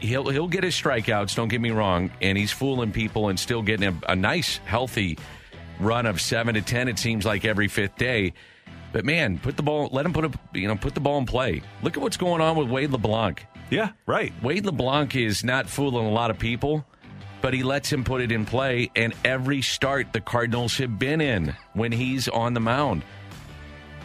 [0.00, 3.62] he'll he'll get his strikeouts, don't get me wrong, and he's fooling people and still
[3.62, 5.18] getting a, a nice, healthy
[5.78, 8.32] run of 7 to 10 it seems like every fifth day.
[8.92, 11.26] But man, put the ball let him put a, you know, put the ball in
[11.26, 11.62] play.
[11.82, 13.44] Look at what's going on with Wade LeBlanc.
[13.70, 14.32] Yeah, right.
[14.42, 16.86] Wade LeBlanc is not fooling a lot of people,
[17.42, 18.90] but he lets him put it in play.
[18.94, 23.02] And every start the Cardinals have been in when he's on the mound.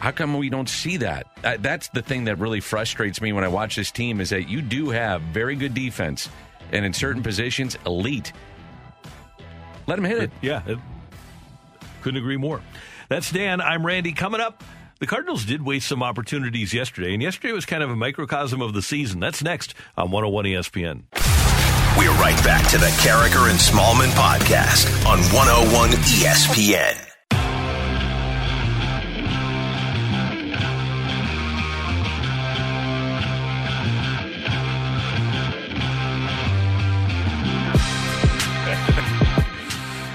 [0.02, 1.28] How come we don't see that?
[1.44, 4.48] Uh, That's the thing that really frustrates me when I watch this team is that
[4.48, 6.28] you do have very good defense,
[6.72, 8.32] and in certain positions, elite.
[9.86, 10.30] Let him hit it.
[10.40, 10.78] Yeah, it-
[12.02, 12.60] couldn't agree more.
[13.08, 13.60] That's Dan.
[13.60, 14.10] I'm Randy.
[14.10, 14.64] Coming up,
[14.98, 18.72] the Cardinals did waste some opportunities yesterday, and yesterday was kind of a microcosm of
[18.74, 19.20] the season.
[19.20, 21.02] That's next on 101 ESPN.
[21.96, 27.11] We're right back to the Karraker and Smallmon podcast on 101 ESPN.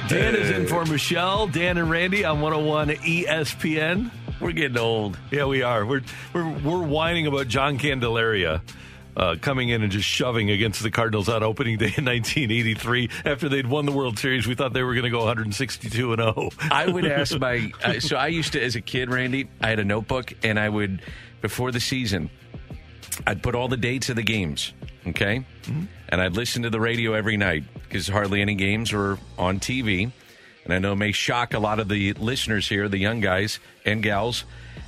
[0.07, 1.47] Dan is in for Michelle.
[1.47, 4.09] Dan and Randy on 101 ESPN.
[4.39, 5.17] We're getting old.
[5.31, 5.85] Yeah, we are.
[5.85, 6.01] We're
[6.33, 8.61] we're we're whining about John Candelaria.
[9.17, 13.49] Uh, coming in and just shoving against the Cardinals on opening day in 1983 after
[13.49, 14.45] they'd won the World Series.
[14.45, 16.49] We thought they were going to go 162 and 0.
[16.61, 17.71] I would ask my.
[17.83, 20.69] Uh, so I used to, as a kid, Randy, I had a notebook and I
[20.69, 21.01] would,
[21.41, 22.29] before the season,
[23.25, 24.73] I'd put all the dates of the games,
[25.09, 25.43] okay?
[25.63, 25.85] Mm-hmm.
[26.09, 30.11] And I'd listen to the radio every night because hardly any games were on TV.
[30.63, 33.59] And I know it may shock a lot of the listeners here, the young guys
[33.85, 34.43] and gals.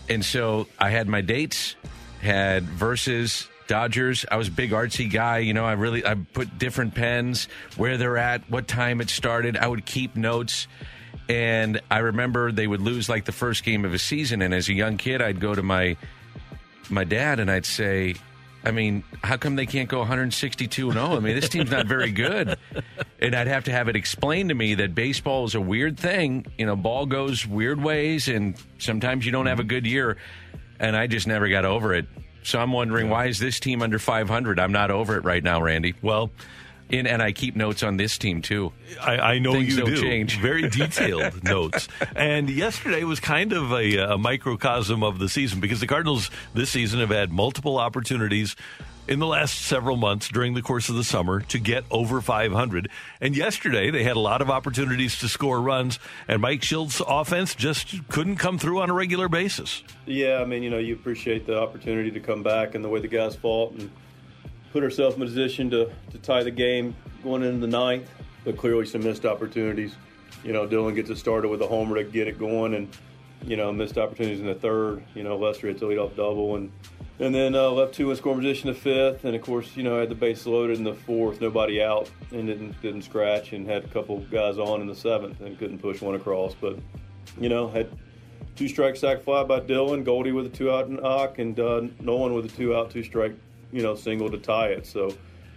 [0.09, 1.75] And so I had my dates,
[2.21, 4.25] had versus Dodgers.
[4.29, 5.37] I was a big artsy guy.
[5.37, 7.47] You know, I really I put different pens,
[7.77, 9.55] where they're at, what time it started.
[9.55, 10.67] I would keep notes.
[11.29, 14.41] And I remember they would lose like the first game of a season.
[14.41, 15.95] And as a young kid, I'd go to my
[16.89, 18.15] my dad and I'd say,
[18.63, 21.15] I mean, how come they can't go 162 and 0?
[21.15, 22.57] I mean, this team's not very good.
[23.21, 26.45] And I'd have to have it explained to me that baseball is a weird thing.
[26.57, 30.17] You know, ball goes weird ways, and sometimes you don't have a good year.
[30.79, 32.05] And I just never got over it.
[32.43, 34.59] So I'm wondering why is this team under 500?
[34.59, 35.95] I'm not over it right now, Randy.
[36.01, 36.31] Well,
[36.89, 38.71] in, and I keep notes on this team too.
[39.01, 40.01] I, I know Things you don't do.
[40.01, 40.37] change.
[40.41, 41.87] Very detailed notes.
[42.15, 46.69] And yesterday was kind of a, a microcosm of the season because the Cardinals this
[46.69, 48.55] season have had multiple opportunities
[49.07, 52.89] in the last several months during the course of the summer to get over 500.
[53.19, 57.55] And yesterday they had a lot of opportunities to score runs, and Mike Shildt's offense
[57.55, 59.81] just couldn't come through on a regular basis.
[60.05, 62.99] Yeah, I mean, you know, you appreciate the opportunity to come back and the way
[62.99, 63.89] the guys fought and
[64.71, 68.09] put ourselves in a position to, to tie the game going into the ninth,
[68.43, 69.95] but clearly some missed opportunities.
[70.43, 72.89] You know, Dylan gets it started with a homer to get it going, and
[73.45, 75.03] you know, missed opportunities in the third.
[75.15, 76.71] You know, Lester hits a leadoff double, and
[77.19, 79.99] and then uh, left two in scoring position the fifth, and of course, you know,
[79.99, 83.83] had the base loaded in the fourth, nobody out, and didn't didn't scratch, and had
[83.83, 86.53] a couple guys on in the seventh, and couldn't push one across.
[86.53, 86.79] But
[87.39, 87.89] you know, had
[88.55, 92.33] two strike sac fly by Dylan, Goldie with a two out knock, and uh, Nolan
[92.33, 93.33] with a two out two strike,
[93.71, 94.85] you know, single to tie it.
[94.85, 95.13] So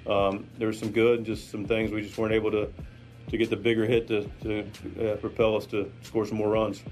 [0.07, 2.71] um, there was some good, and just some things we just weren't able to
[3.31, 6.83] to get the bigger hit to, to uh, propel us to score some more runs.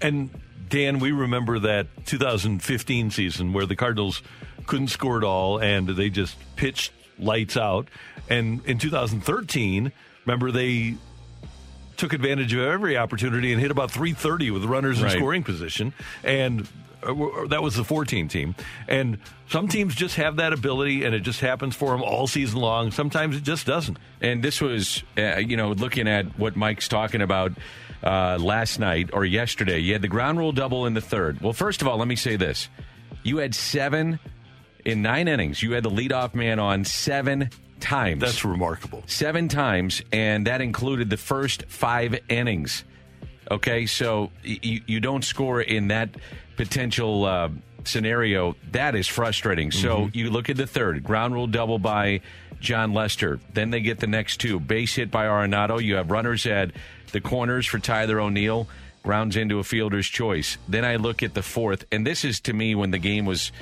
[0.00, 0.30] And
[0.68, 4.22] Dan, we remember that 2015 season where the Cardinals
[4.66, 7.88] couldn't score at all and they just pitched lights out.
[8.28, 9.90] And in 2013,
[10.24, 10.96] remember they
[11.96, 15.16] took advantage of every opportunity and hit about 330 with runners in Right.
[15.16, 15.94] scoring position.
[16.22, 16.68] And
[17.48, 18.54] that was the 14 team.
[18.88, 22.60] And some teams just have that ability and it just happens for them all season
[22.60, 22.90] long.
[22.90, 23.98] Sometimes it just doesn't.
[24.20, 27.52] And this was, uh, you know, looking at what Mike's talking about
[28.02, 29.78] uh, last night or yesterday.
[29.78, 31.40] You had the ground rule double in the third.
[31.40, 32.68] Well, first of all, let me say this:
[33.22, 34.18] you had seven
[34.84, 35.62] in nine innings.
[35.62, 37.50] You had the leadoff man on seven
[37.80, 38.20] times.
[38.20, 39.02] That's remarkable.
[39.06, 42.84] Seven times, and that included the first five innings.
[43.50, 46.10] Okay, so you you don't score in that
[46.56, 47.48] potential uh,
[47.84, 48.56] scenario.
[48.72, 49.70] That is frustrating.
[49.70, 52.20] So you look at the third ground rule double by
[52.60, 53.40] Jon Lester.
[53.52, 55.82] Then they get the next two base hit by Arenado.
[55.82, 56.72] You have runners at
[57.12, 58.68] the corners for Tyler O'Neill.
[59.02, 60.58] Grounds into a fielder's choice.
[60.66, 63.52] Then I look at the fourth, and this is to me when the game was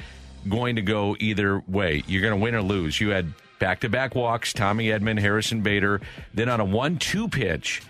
[0.49, 2.03] going to go either way.
[2.07, 2.99] You're going to win or lose.
[2.99, 6.01] You had back to back walks, Tommy Edman, Harrison Bader.
[6.33, 7.83] Then on a 1 2 pitch,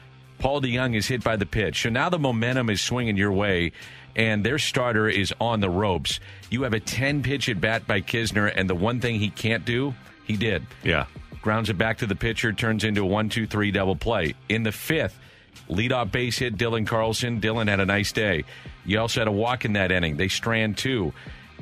[0.44, 1.80] Paul DeJong is hit by the pitch.
[1.80, 3.72] So now the momentum is swinging your way,
[4.14, 6.20] and their starter is on the ropes.
[6.50, 9.64] You have a 10 pitch at bat by Knizner, and the one thing he can't
[9.64, 9.94] do,
[10.26, 10.66] he did.
[10.82, 11.06] Yeah.
[11.40, 14.34] Grounds it back to the pitcher, turns into a 1 2 3 double play.
[14.50, 15.18] In the fifth,
[15.70, 17.40] leadoff base hit Dylan Carlson.
[17.40, 18.44] Dylan had a nice day.
[18.84, 20.18] You also had a walk in that inning.
[20.18, 21.14] They strand two.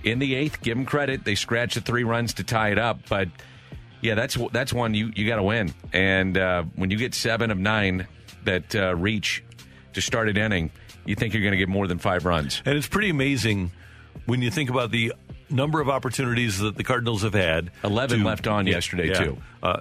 [0.02, 1.24] In the eighth, give them credit.
[1.24, 3.28] They scratch the three runs to tie it up, but
[4.00, 5.72] yeah, that's that's one you you got to win.
[5.92, 8.08] And uh, when you get seven of nine
[8.44, 9.42] that uh, reach
[9.94, 10.70] to start an inning,
[11.04, 12.62] you think you're going to get more than five runs.
[12.64, 13.70] And it's pretty amazing
[14.26, 15.12] when you think about the
[15.50, 17.70] number of opportunities that the Cardinals have had.
[17.84, 19.38] 11 to- left on yesterday, too.
[19.62, 19.80] Uh,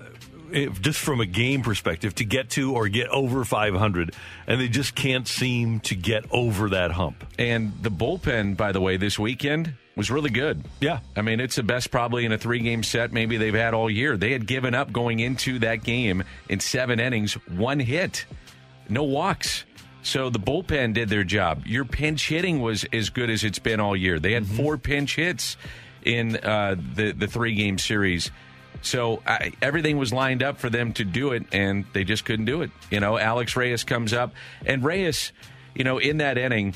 [0.51, 4.13] if, just from a game perspective, to get to or get over 500,
[4.47, 7.23] and they just can't seem to get over that hump.
[7.39, 10.63] And the bullpen, by the way, this weekend was really good.
[10.79, 10.99] Yeah.
[11.15, 13.89] I mean, it's the best probably in a three game set maybe they've had all
[13.89, 14.17] year.
[14.17, 18.25] They had given up going into that game in seven innings, one hit,
[18.91, 19.65] no walks.
[20.03, 21.65] So the bullpen did their job.
[21.65, 24.19] Your pinch hitting was as good as it's been all year.
[24.19, 25.57] They had four pinch hits
[26.03, 28.31] in uh, the the three game series.
[28.81, 32.45] So I, everything was lined up for them to do it, and they just couldn't
[32.45, 32.71] do it.
[32.89, 34.33] You know, Alex Reyes comes up,
[34.65, 35.31] and Reyes,
[35.75, 36.73] you know, in that inning,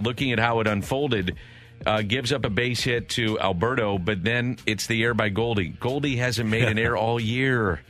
[0.00, 1.36] looking at how it unfolded,
[1.84, 5.68] uh, gives up a base hit to Alberto, but then it's the air by Goldie.
[5.68, 7.82] Goldie hasn't made an air all year.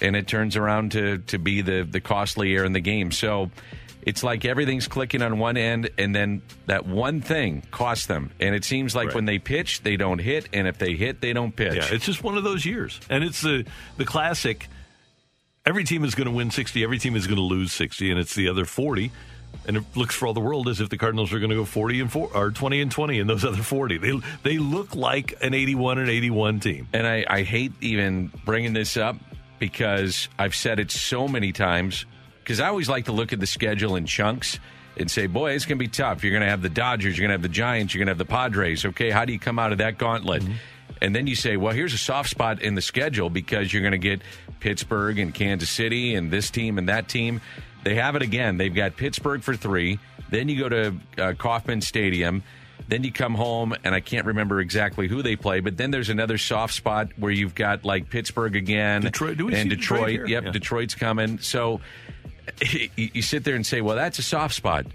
[0.00, 3.10] And it turns around to to be the the costly error in the game.
[3.12, 3.50] So
[4.04, 8.30] it's like everything's clicking on one end, and then that one thing costs them.
[8.40, 9.14] And it seems like Right.
[9.14, 11.76] when they pitch, they don't hit, and if they hit, they don't pitch.
[11.76, 13.64] Yeah, it's just one of those years, and it's the
[13.98, 14.68] the classic.
[15.64, 16.82] Every team is going to win sixty.
[16.82, 19.12] Every team is going to lose sixty, and it's the other forty.
[19.66, 21.64] And it looks for all the world as if the Cardinals are going to go
[21.66, 23.98] forty and four or twenty and twenty in those other forty.
[23.98, 26.88] They they look like an eighty-one and eighty-one team.
[26.92, 29.14] And I, I hate even bringing this up
[29.62, 32.04] because I've said it so many times.
[32.40, 34.58] Because I always like to look at the schedule in chunks
[34.96, 36.24] and say, boy, it's going to be tough.
[36.24, 38.10] You're going to have the Dodgers, you're going to have the Giants, you're going to
[38.10, 38.84] have the Padres.
[38.84, 40.42] Okay, how do you come out of that gauntlet?
[41.00, 43.92] And then you say, well, here's a soft spot in the schedule because you're going
[43.92, 44.20] to get
[44.58, 47.40] Pittsburgh and Kansas City and this team and that team.
[47.84, 48.56] They have it again.
[48.56, 50.00] They've got Pittsburgh for three.
[50.28, 52.42] Then you go to uh, Kauffman Stadium.
[52.88, 56.08] Then you come home, and I can't remember exactly who they play, but then there's
[56.10, 59.02] another soft spot where you've got like Pittsburgh again.
[59.02, 60.28] Detroit- do we and Detroit Detroit.
[60.28, 60.50] yep, Yeah.
[60.50, 61.38] Detroit's coming.
[61.38, 61.80] So
[62.60, 64.86] you, you sit there and say, well, that's a soft spot.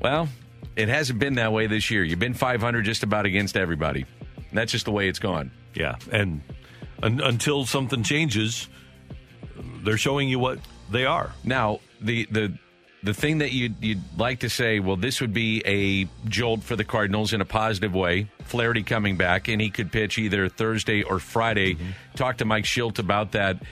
[0.00, 0.28] Well,
[0.74, 2.02] it hasn't been that way this year.
[2.02, 4.06] You've been 500 just about against everybody.
[4.36, 5.50] And that's just the way it's gone.
[5.74, 6.42] Yeah, and
[7.02, 8.68] un, until something changes,
[9.84, 10.58] they're showing you what
[10.90, 11.32] they are.
[11.44, 12.58] Now, the the
[13.02, 16.76] the thing that you'd, you'd like to say, well, this would be a jolt for
[16.76, 18.28] the Cardinals in a positive way.
[18.44, 21.76] Flaherty coming back, and he could pitch either Thursday or Friday.
[22.14, 23.62] Talk to Mike Shildt about that.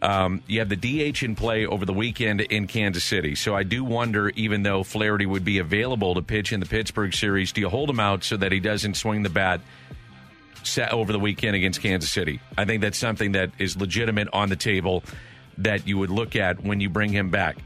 [0.00, 3.34] Um, you have the DH in play over the weekend in Kansas City.
[3.34, 7.12] So I do wonder, even though Flaherty would be available to pitch in the Pittsburgh
[7.12, 9.60] series, do you hold him out so that he doesn't swing the bat
[10.62, 12.40] set over the weekend against Kansas City.
[12.56, 15.02] I think that's something that is legitimate on the table
[15.58, 17.56] that you would look at when you bring him back.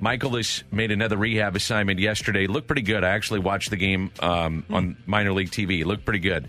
[0.00, 2.46] Mikolas made another rehab assignment yesterday.
[2.46, 3.04] Looked pretty good.
[3.04, 5.84] I actually watched the game um, on minor league TV.
[5.84, 6.48] Looked pretty good.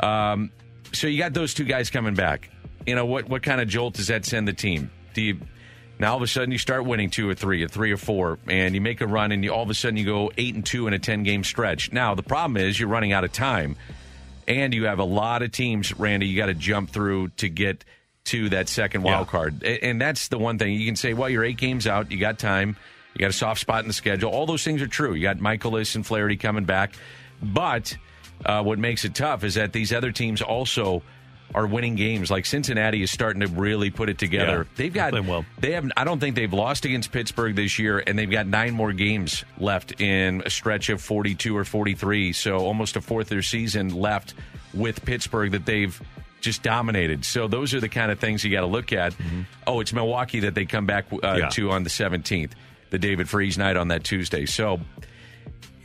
[0.00, 0.50] Um,
[0.92, 2.50] so you got those two guys coming back.
[2.86, 3.28] You know what?
[3.28, 4.90] What kind of jolt does that send the team?
[5.14, 5.38] Do you
[5.98, 8.38] now all of a sudden you start winning two or three, or three or four,
[8.48, 10.66] and you make a run, and you, all of a sudden you go eight and
[10.66, 11.92] two in a ten game stretch.
[11.92, 13.76] Now the problem is you're running out of time,
[14.48, 16.26] and you have a lot of teams, Randy.
[16.26, 17.84] You got to jump through to get
[18.26, 19.30] to that second wild Yeah.
[19.30, 21.12] card, and that's the one thing you can say.
[21.14, 22.10] Well, you're eight games out.
[22.12, 22.76] You got time.
[23.14, 24.30] You got a soft spot in the schedule.
[24.30, 25.14] All those things are true.
[25.14, 26.94] You got Mikolas and Flaherty coming back,
[27.42, 27.96] but
[28.46, 31.02] uh, what makes it tough is that these other teams also
[31.54, 32.30] are winning games.
[32.30, 34.66] Like Cincinnati is starting to really put it together.
[34.70, 35.44] Yeah, they've got well.
[35.58, 35.90] they have.
[35.96, 39.44] I don't think they've lost against Pittsburgh this year, and they've got nine more games
[39.58, 42.32] left in a stretch of forty-two or forty-three.
[42.32, 44.32] So almost a fourth of their season left
[44.72, 46.00] with Pittsburgh that they've
[46.42, 47.24] just dominated.
[47.24, 49.14] So those are the kind of things you got to look at.
[49.66, 51.38] Oh, it's Milwaukee that they come back uh, Mm-hmm.
[51.38, 51.48] Yeah.
[51.50, 52.54] to on the seventeenth,
[52.90, 54.44] the David Freese night on that Tuesday.
[54.46, 54.80] So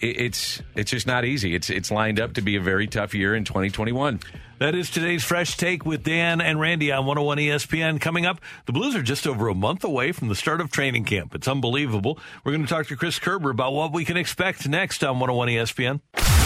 [0.01, 1.55] it- it's it's just not easy.
[1.55, 4.19] It's it's lined up to be a very tough year in 2021.
[4.59, 8.01] That is today's Fresh Take with Dan and Randy on 101 ESPN.
[8.01, 11.03] Coming up, the Blues are just over a month away from the start of training
[11.05, 11.35] camp.
[11.35, 12.17] It's unbelievable.
[12.43, 15.49] We're going to talk to Chris Kerber about what we can expect next on 101
[15.49, 16.36] ESPN.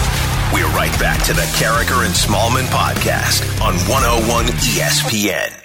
[0.53, 5.57] We're right back to the Karraker and Smallmon podcast on 101 ESPN.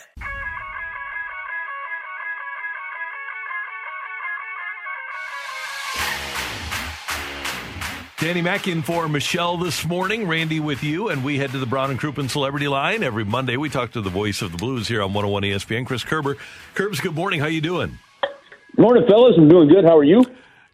[8.18, 10.28] Danny Mack in for Michelle this morning.
[10.28, 13.03] Randy with you, and we head to the Brown and Crouppen Celebrity Line.
[13.03, 16.05] Every Monday, we talk to the voice of the Blues here on 101 ESPN, Chris
[16.05, 16.37] Kerber.
[16.76, 17.41] Kerbs, good morning.
[17.41, 17.99] How you doing?
[18.78, 19.34] Morning, fellas.
[19.37, 19.84] I'm doing good.
[19.84, 20.24] How are you?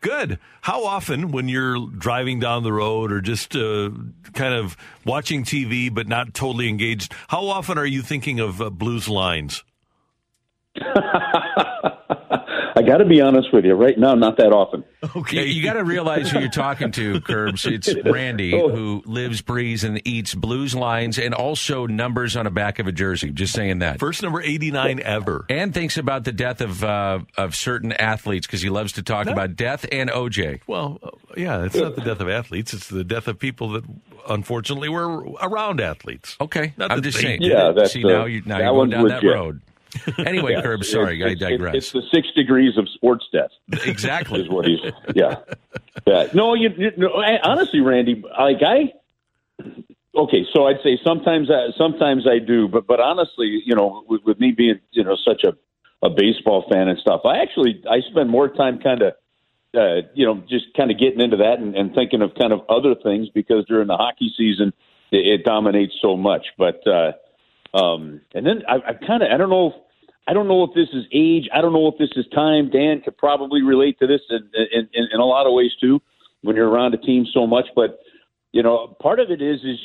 [0.02, 0.38] Good.
[0.62, 3.90] How often, when you're driving down the road or just uh,
[4.32, 4.76] kind of
[5.06, 9.62] watching TV but not totally engaged, how often are you thinking of uh, Blues lines?
[12.82, 13.74] I got to be honest with you.
[13.74, 14.84] Right now, not that often.
[15.32, 17.70] You, you got to realize who you're talking to, Kerbs.
[17.70, 18.68] It's Randy, Oh.
[18.68, 22.92] who lives, breathes, and eats blues lines and also numbers on the back of a
[22.92, 23.30] jersey.
[23.30, 23.98] Just saying that.
[23.98, 25.44] First number 89 ever.
[25.48, 29.26] And thinks about the death of uh, of certain athletes because he loves to talk
[29.26, 30.60] about death and OJ.
[30.66, 33.84] Well, uh, yeah, it's not the death of athletes; it's the death of people that
[34.28, 36.36] unfortunately were around athletes.
[36.40, 37.42] Okay, Not I'm just saying.
[37.42, 39.34] Yeah, that's, See uh, now you now that you're going one's down that legit.
[39.34, 39.60] road.
[40.26, 41.74] Anyway, Yeah, Kerbs, it's- sorry, I it's- digress.
[41.74, 43.50] It's the six degrees of sports death.
[43.86, 44.40] exactly.
[44.42, 44.80] Is what he's.
[45.14, 45.36] Yeah.
[46.06, 46.28] yeah.
[46.34, 48.92] No, you, you no, I, honestly, Randy, like I.
[50.14, 54.22] Okay, so I'd say sometimes I, sometimes I do, but but honestly, you know, with,
[54.24, 55.54] with me being you know such a
[56.04, 59.14] a baseball fan and stuff, I actually I spend more time kind of
[59.74, 62.60] uh, you know, just kind of getting into that and, and thinking of kind of
[62.68, 64.74] other things because during the hockey season
[65.10, 66.48] it, it dominates so much.
[66.58, 67.12] But uh,
[67.74, 69.74] um, and then I, I kind of I don't know if
[70.26, 71.48] I don't know if this is age.
[71.52, 72.70] I don't know if this is time.
[72.70, 76.00] Dan could probably relate to this in, in, in, in a lot of ways too
[76.42, 77.66] when you're around a team so much.
[77.74, 78.00] But
[78.52, 79.78] you know, part of it is is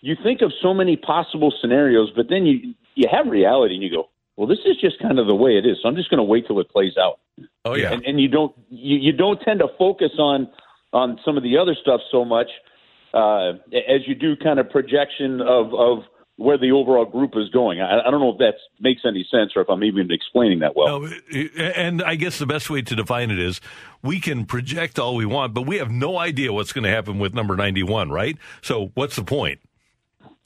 [0.00, 3.90] you think of so many possible scenarios, but then you you have reality and you
[3.90, 5.78] go, well, this is just kind of the way it is.
[5.82, 7.20] So I'm just going to wait till it plays out.
[7.64, 10.48] Oh yeah, and, and you don't you, you don't tend to focus on
[10.92, 12.48] on some of the other stuff so much
[13.12, 16.04] uh, as you do kind of projection of of
[16.36, 17.80] where the overall group is going.
[17.80, 20.74] I, I don't know if that makes any sense or if I'm even explaining that
[20.74, 21.00] well.
[21.00, 21.12] No,
[21.56, 23.60] and I guess the best way to define it is
[24.02, 27.18] we can project all we want, but we have no idea what's going to happen
[27.18, 28.36] with number 91, right?
[28.62, 29.60] So what's the point?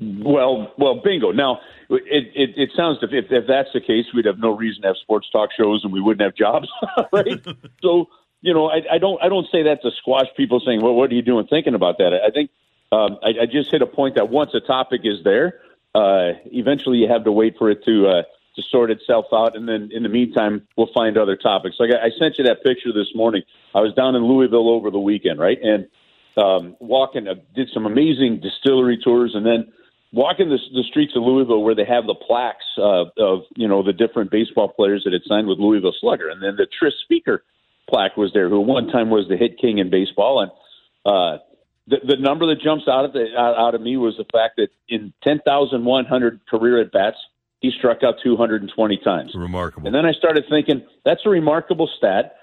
[0.00, 1.32] Well, well, bingo.
[1.32, 4.88] Now, it, it, it sounds if, if that's the case, we'd have no reason to
[4.88, 6.68] have sports talk shows and we wouldn't have jobs,
[7.12, 7.44] right?
[7.82, 8.08] so,
[8.40, 11.10] you know, I, I don't I don't say that to squash people saying, "Well, what
[11.10, 12.50] are you doing thinking about that?" I think
[12.92, 15.60] um, I, I just hit a point that once a topic is there,
[15.98, 18.22] uh, eventually you have to wait for it to uh,
[18.56, 21.76] to sort itself out, and then in the meantime, we'll find other topics.
[21.78, 23.42] Like I, sent you that picture this morning.
[23.74, 25.86] I was down in Louisville over the weekend, right, and
[26.36, 29.72] um, walking, uh, did some amazing distillery tours, and then
[30.12, 33.82] walking the, the streets of Louisville where they have the plaques uh, of you know
[33.82, 37.42] the different baseball players that had signed with Louisville Slugger, and then the Tris Speaker
[37.88, 40.50] plaque was there, who one time was the hit king in baseball, and
[41.06, 41.38] uh,
[41.88, 44.56] the, the number that jumps out of the out, out of me was the fact
[44.56, 47.16] that in ten thousand one hundred career at bats,
[47.60, 49.32] he struck out two hundred and twenty times.
[49.34, 49.86] Remarkable.
[49.86, 52.36] And then I started thinking that's a remarkable stat.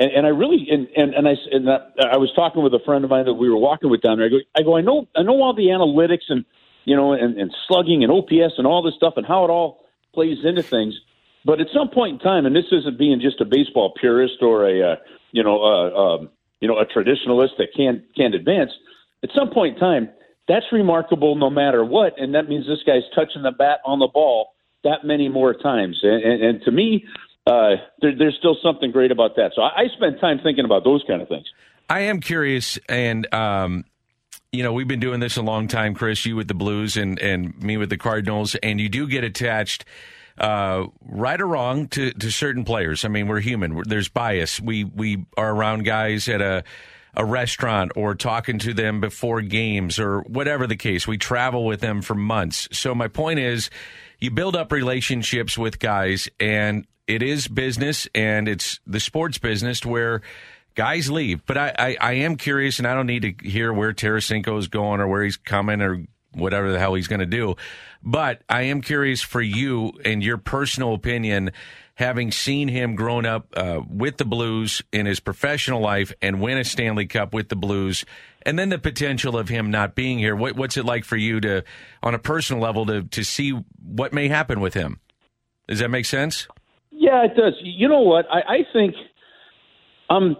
[0.00, 3.04] And, and I really and and, and I and I was talking with a friend
[3.04, 4.26] of mine that we were walking with down there.
[4.26, 6.44] I go, I go, I know I know all the analytics and
[6.88, 9.84] you know, and, and slugging and OPS and all this stuff and how it all
[10.14, 10.98] plays into things.
[11.44, 14.66] But at some point in time, and this isn't being just a baseball purist or
[14.66, 14.96] a, uh,
[15.30, 16.30] you know, uh, um,
[16.60, 18.70] you know, a traditionalist that can't can't advance.
[19.22, 20.08] At some point in time,
[20.46, 24.08] that's remarkable no matter what, and that means this guy's touching the bat on the
[24.08, 24.50] ball
[24.84, 25.98] that many more times.
[26.02, 27.04] And, and, and to me,
[27.46, 29.52] uh, there, there's still something great about that.
[29.54, 31.46] So I, I spend time thinking about those kind of things.
[31.90, 33.84] I am curious, and um,
[34.52, 37.18] you know, we've been doing this a long time, Chris, you with the Blues and,
[37.18, 39.84] and me with the Cardinals, and you do get attached,
[40.38, 43.04] uh, right or wrong, to, to certain players.
[43.04, 43.82] I mean, we're human.
[43.86, 44.60] There's bias.
[44.60, 46.64] We, we are around guys at a,
[47.18, 51.06] a restaurant or talking to them before games or whatever the case.
[51.06, 52.68] We travel with them for months.
[52.72, 53.68] So my point is,
[54.18, 59.84] you build up relationships with guys, and it is business, and it's the sports business
[59.84, 60.22] where–
[60.78, 61.44] guys leave.
[61.44, 64.68] But I, I, I, am curious, and I don't need to hear where Tarasenko is
[64.68, 67.56] going or where he's coming or whatever the hell he's going to do.
[68.00, 71.50] But I am curious for you and your personal opinion,
[71.98, 76.56] having seen him grown up uh, with the Blues in his professional life and win
[76.56, 78.04] a Stanley Cup with the Blues,
[78.42, 80.36] and then the potential of him not being here.
[80.36, 81.64] What, what's it like for you to,
[82.00, 83.50] on a personal level, to to see
[83.84, 85.00] what may happen with him?
[85.66, 86.46] Does that make sense?
[86.92, 87.54] Yeah, it does.
[87.62, 88.26] You know what?
[88.30, 88.94] I, I think
[90.08, 90.36] um,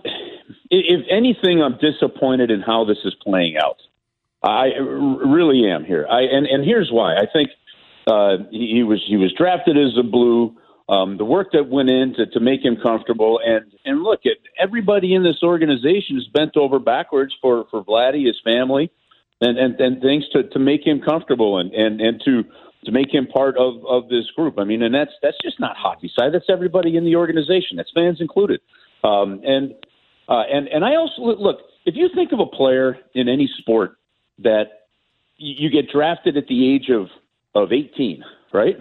[0.71, 3.79] if anything, I'm disappointed in how this is playing out.
[4.45, 6.07] I really am here.
[6.09, 7.17] I and and here's why.
[7.17, 7.51] I think
[8.07, 10.57] uh, he, he was he was drafted as a blue.
[10.89, 14.39] Um, the work that went in to, to make him comfortable, and and look at
[14.59, 18.91] everybody in this organization is bent over backwards for for Vladdy, his family,
[19.41, 22.43] and and, and things to, to make him comfortable and and and to
[22.85, 24.59] to make him part of of this group.
[24.59, 26.33] I mean, and that's that's just not hockey side.
[26.33, 27.77] That's everybody in the organization.
[27.77, 28.61] That's fans included.
[29.05, 29.75] Um, and
[30.27, 33.99] uh, and and I also look if you think of a player in any sport
[34.39, 34.87] that
[35.37, 37.09] you get drafted at the age of
[37.55, 38.77] of 18, right?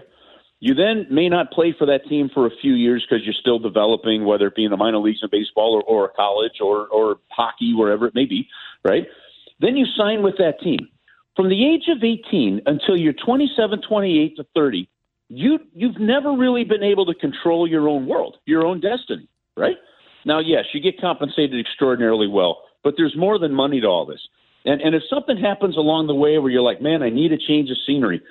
[0.60, 3.60] You then may not play for that team for a few years because you're still
[3.60, 7.20] developing, whether it be in the minor leagues in baseball or, or college or, or
[7.30, 8.48] hockey, wherever it may be,
[8.84, 9.06] right?
[9.60, 10.90] Then you sign with that team.
[11.36, 14.90] From the age of 18 until you're 27, 28 to 30,
[15.30, 19.76] you, you've never really been able to control your own world, your own destiny, right?
[20.26, 24.22] Now, yes, you get compensated extraordinarily well, but there's more than money to all this.
[24.66, 27.38] And, and if something happens along the way where you're like, man, I need a
[27.38, 28.22] change of scenery,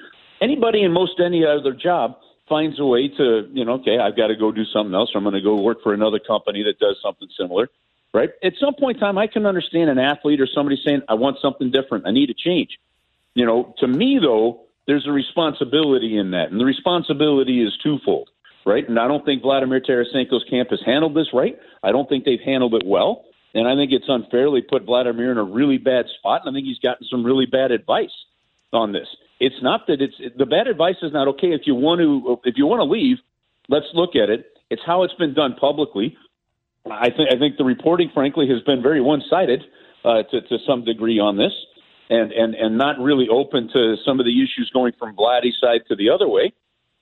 [0.40, 2.18] anybody in most any other job
[2.48, 5.18] finds a way to, you know, okay, I've got to go do something else, or
[5.18, 7.68] I'm going to go work for another company that does something similar,
[8.14, 8.30] right?
[8.42, 11.38] At some point in time, I can understand an athlete or somebody saying, I want
[11.42, 12.78] something different, I need a change.
[13.34, 18.30] You know, to me, though, there's a responsibility in that, and the responsibility is twofold
[18.66, 18.86] right?
[18.86, 21.58] And I don't think Vladimir Tarasenko's camp has handled this right.
[21.82, 23.24] I don't think they've handled it well.
[23.54, 26.42] And I think it's unfairly put Vladimir in a really bad spot.
[26.44, 28.10] And I think he's gotten some really bad advice
[28.72, 29.06] on this.
[29.38, 32.54] It's not that it's the bad advice is not okay if you want to if
[32.56, 33.18] you want to leave.
[33.68, 34.46] Let's look at it.
[34.70, 36.16] It's how it's been done publicly.
[36.90, 39.62] I think I think the reporting, frankly, has been very one sided
[40.04, 41.52] uh, to to some degree on this,
[42.08, 45.82] and and and not really open to some of the issues going from Vladdy's side
[45.88, 46.52] to the other way.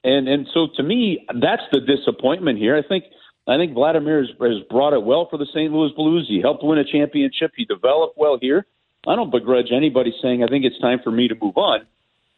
[0.03, 2.77] And and so to me, that's the disappointment here.
[2.77, 3.05] I think
[3.47, 5.73] I think Vladimir has, has brought it well for the St.
[5.73, 6.27] Louis Blues.
[6.29, 7.53] He helped win a championship.
[7.57, 8.67] He developed well here.
[9.07, 11.87] I don't begrudge anybody saying I think it's time for me to move on.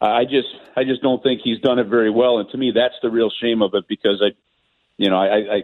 [0.01, 2.39] I just I just don't think he's done it very well.
[2.39, 4.37] And to me, that's the real shame of it because I,
[4.97, 5.63] you know, I I,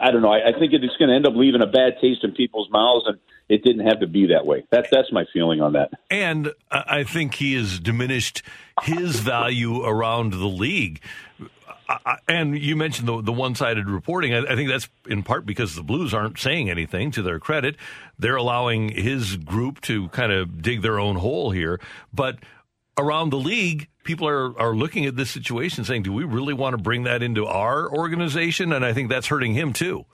[0.00, 0.32] I don't know.
[0.32, 3.06] I, I think it's going to end up leaving a bad taste in people's mouths,
[3.06, 4.64] and it didn't have to be that way.
[4.70, 5.90] That's that's my feeling on that.
[6.10, 8.42] And I think he has diminished
[8.82, 11.00] his value around the league.
[12.28, 14.32] and you mentioned the, the one sided reporting.
[14.32, 17.74] I, I, think that's in part because the Blues aren't saying anything to their credit.
[18.16, 21.80] They're allowing his group to kind of dig their own hole here.
[22.14, 22.38] But
[22.98, 26.76] around the league, people are, are looking at this situation saying, do we really want
[26.76, 28.72] to bring that into our organization?
[28.72, 30.04] And I think that's hurting him too.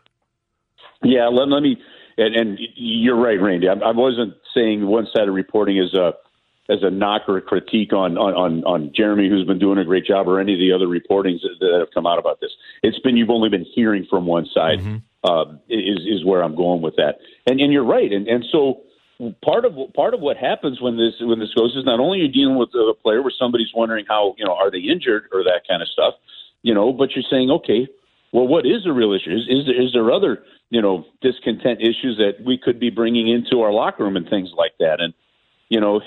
[1.02, 1.76] Yeah, let, let me,
[2.16, 3.68] and, and you're right, Randy.
[3.68, 6.14] I, I wasn't saying one sided reporting is a,
[6.68, 10.04] as a knock or a critique on, on, on, Jeremy, who's been doing a great
[10.04, 12.50] job, or any of the other reportings that, that have come out about this.
[12.82, 14.80] It's been you've only been hearing from one side.
[14.80, 14.96] Mm-hmm.
[15.24, 17.16] Uh, is is where I'm going with that.
[17.46, 18.12] And and you're right.
[18.12, 18.82] And and so
[19.42, 22.28] part of part of what happens when this when this goes is not only you're
[22.28, 25.62] dealing with a player where somebody's wondering how you know are they injured or that
[25.68, 26.14] kind of stuff,
[26.62, 27.88] you know, but you're saying okay,
[28.32, 29.30] well, what is the real issue?
[29.30, 33.28] Is is there, is there other you know discontent issues that we could be bringing
[33.28, 35.00] into our locker room and things like that?
[35.00, 35.14] And
[35.68, 36.00] you know,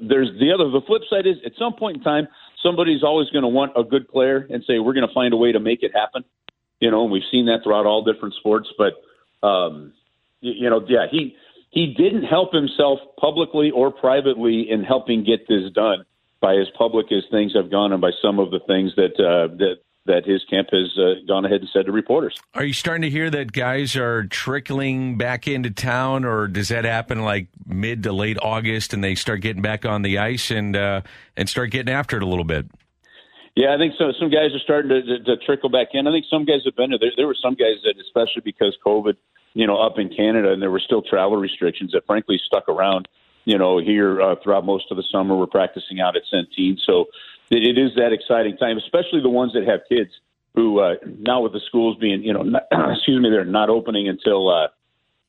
[0.00, 2.28] there's the other the flip side is at some point in time
[2.62, 5.36] somebody's always going to want a good player and say we're going to find a
[5.36, 6.24] way to make it happen.
[6.80, 8.94] You know, and we've seen that throughout all different sports, but
[9.46, 9.92] um,
[10.40, 11.36] you, you know, yeah, he
[11.72, 16.04] he didn't help himself publicly or privately in helping get this done
[16.40, 19.48] by as public as things have gone and by some of the things that uh,
[19.56, 22.36] that that his camp has uh, gone ahead and said to reporters.
[22.54, 26.84] Are you starting to hear that guys are trickling back into town, or does that
[26.84, 30.76] happen like mid to late August, and they start getting back on the ice and
[30.76, 31.00] uh,
[31.36, 32.66] and start getting after it a little bit?
[33.54, 34.12] Yeah, I think so.
[34.18, 36.06] Some guys are starting to, to, to trickle back in.
[36.06, 36.98] I think some guys have been there.
[37.16, 39.16] There were some guys that, especially because COVID,
[39.54, 43.08] you know, up in Canada, and there were still travel restrictions that frankly stuck around,
[43.44, 45.36] you know, here uh, throughout most of the summer.
[45.36, 47.06] We're practicing out at Centene, so
[47.50, 50.10] it, it is that exciting time, especially the ones that have kids
[50.54, 54.08] who uh, now with the schools being, you know, not, excuse me, they're not opening
[54.08, 54.68] until uh,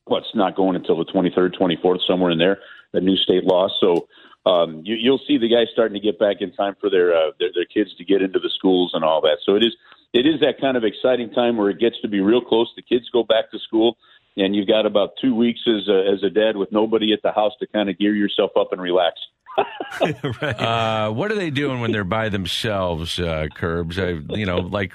[0.06, 2.60] what's well, not going until the 23rd, 24th, somewhere in there.
[2.92, 4.08] The new state law, so.
[4.46, 7.32] Um, you, you'll see the guys starting to get back in time for their, uh,
[7.40, 9.38] their their kids to get into the schools and all that.
[9.46, 9.74] So it is
[10.14, 12.72] it is that kind of exciting time where it gets to be real close.
[12.76, 13.98] The kids go back to school
[14.38, 17.32] and you've got about two weeks as a, as a dad with nobody at the
[17.32, 19.20] house to kind of gear yourself up and relax.
[20.42, 20.60] right.
[20.60, 24.00] uh, what are they doing when they're by themselves, uh, Kerbs?
[24.00, 24.94] I, you know, like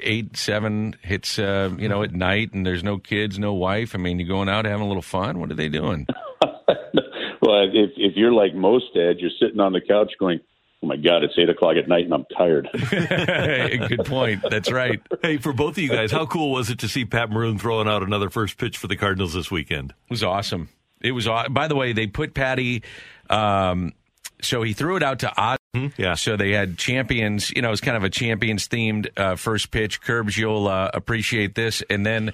[0.00, 3.94] eight, seven hits, uh, you know, at night, and there's no kids, no wife.
[3.94, 5.38] I mean, you're going out having a little fun?
[5.38, 6.06] What are they doing?
[6.42, 10.40] well, if if you're like most dads, you're sitting on the couch going,
[10.82, 12.68] oh my god, it's eight o'clock at night and I'm tired.
[13.88, 14.42] Good point.
[14.48, 15.00] That's right.
[15.22, 17.88] Hey, for both of you guys, how cool was it to see Pat Maroon throwing
[17.88, 19.90] out another first pitch for the Cardinals this weekend?
[19.90, 20.68] It was awesome.
[21.00, 21.28] It was.
[21.50, 22.82] By the way, they put Patty.
[23.30, 23.92] Um,
[24.40, 25.58] so he threw it out to Oz.
[25.76, 26.00] Mm-hmm.
[26.00, 26.14] Yeah.
[26.14, 27.50] So they had champions.
[27.50, 30.00] You know, it was kind of a champions themed uh, first pitch.
[30.00, 32.32] Kerbs, you'll uh, appreciate this, and then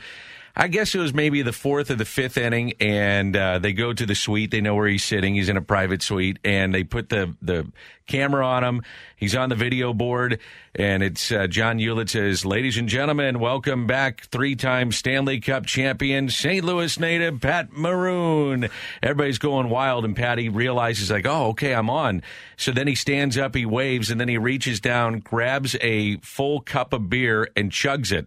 [0.57, 3.93] I guess it was maybe the fourth or the fifth inning, and uh, they go
[3.93, 4.53] to the suite.
[4.53, 5.35] They know where he's sitting.
[5.35, 7.71] He's in a private suite, and they put the the
[8.07, 8.83] camera on him.
[9.17, 10.39] He's on the video board,
[10.75, 16.29] and it's uh, John Ulett says, "Ladies and gentlemen, welcome back, three-time Stanley Cup champion,
[16.29, 16.65] St.
[16.65, 18.69] Louis native Pat Maroon."
[19.03, 22.23] Everybody's going wild, and Patty realizes like, "Oh, okay, I'm on."
[22.57, 26.61] So then he stands up, he waves, and then he reaches down, grabs a full
[26.61, 28.27] cup of beer, and chugs it.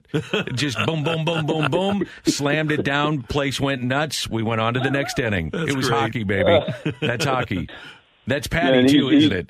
[0.55, 3.21] Just boom, boom, boom, boom, boom, slammed it down.
[3.23, 4.28] Place went nuts.
[4.28, 5.49] We went on to the next inning.
[5.51, 5.99] That's it was great.
[5.99, 6.59] hockey, baby.
[7.01, 7.69] That's hockey.
[8.28, 9.49] That's Patty yeah, too, he, isn't it?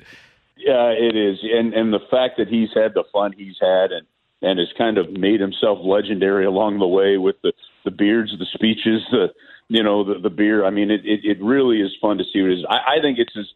[0.56, 4.06] Yeah, it is, and and the fact that he's had the fun he's had, and
[4.40, 7.52] and has kind of made himself legendary along the way with the
[7.84, 9.28] the beards, the speeches, the
[9.68, 10.64] you know the the beer.
[10.64, 12.66] I mean, it it, it really is fun to see what it is.
[12.68, 13.46] I, I think it's his.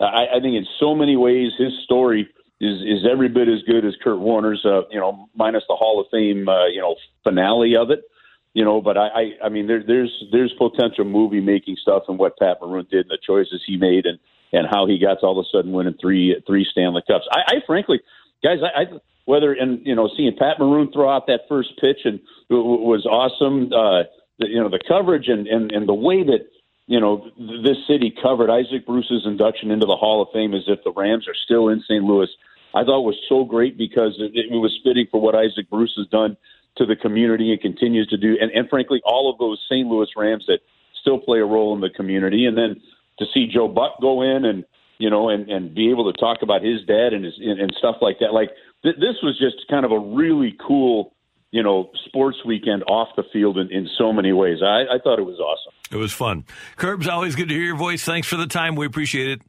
[0.00, 2.28] I, I think in so many ways his story
[2.60, 4.64] is is every bit as good as Kurt Warner's.
[4.64, 6.48] Uh, you know, minus the Hall of Fame.
[6.48, 8.04] Uh, you know, finale of it.
[8.52, 12.18] You know, but I, I, I mean, there, there's there's potential movie making stuff and
[12.18, 14.18] what Pat Maroon did and the choices he made and
[14.52, 17.26] and how he got to all of a sudden winning three three Stanley Cups.
[17.30, 18.00] I, I frankly,
[18.42, 18.84] guys, I, I
[19.24, 23.72] whether and you know seeing Pat Maroon throw out that first pitch and was awesome.
[23.72, 24.04] Uh,
[24.38, 26.48] the, you know the coverage and, and and the way that
[26.86, 30.82] you know this city covered Isaac Bruce's induction into the Hall of Fame as if
[30.84, 32.02] the Rams are still in St.
[32.02, 32.28] Louis.
[32.74, 36.06] I thought was so great because it, it was fitting for what Isaac Bruce has
[36.06, 36.36] done
[36.76, 39.86] to the community and continues to do, and, and frankly, all of those St.
[39.88, 40.60] Louis Rams that
[41.00, 42.46] still play a role in the community.
[42.46, 42.80] And then
[43.20, 44.64] to see Joe Buck go in and
[44.98, 47.74] you know and and be able to talk about his dad and his and, and
[47.78, 48.32] stuff like that.
[48.34, 48.50] Like
[48.82, 51.14] th- this was just kind of a really cool
[51.52, 54.58] you know sports weekend off the field in, in so many ways.
[54.62, 55.72] I, I thought it was awesome.
[55.92, 56.44] It was fun.
[56.76, 58.04] Kerbs, always good to hear your voice.
[58.04, 58.74] Thanks for the time.
[58.76, 59.42] We appreciate it.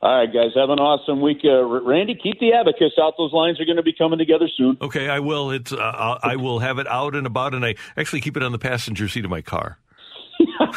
[0.00, 1.38] All right, guys, have an awesome week.
[1.44, 3.14] Uh, Randy, keep the abacus out.
[3.18, 4.76] Those lines are going to be coming together soon.
[4.80, 5.50] Okay, I will.
[5.50, 8.44] It's uh, I'll- I will have it out and about, and I actually keep it
[8.44, 9.78] on the passenger seat of my car.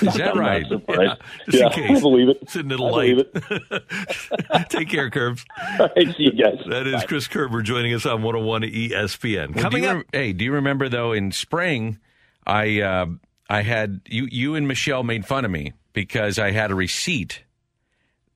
[0.01, 0.65] Is that right?
[0.68, 1.22] surprised.
[1.49, 1.97] Just yeah, in case.
[1.97, 2.49] I believe it.
[2.49, 3.34] Sitting at a I light.
[3.34, 5.45] believe Take care, Kerbs.
[5.80, 6.59] All right, see you guys.
[6.69, 9.47] That is Chris Kerber joining us on 101 ESPN.
[9.47, 9.95] Well, do Coming up.
[9.95, 11.99] rem- hey, do you remember though in spring,
[12.45, 13.05] I uh,
[13.49, 17.43] I had you you and Michelle made fun of me because I had a receipt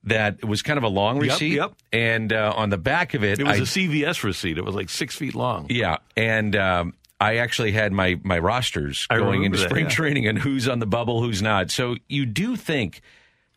[0.04, 1.74] that was kind of a long Yep, receipt, yep.
[1.92, 4.58] and uh, on the back of it, It was I- a CVS receipt.
[4.58, 5.68] It was like six feet long.
[5.70, 9.92] yeah, and um, I actually had my my rosters I going into that, spring yeah.
[9.92, 11.72] training and who's on the bubble, who's not.
[11.72, 13.02] So you do think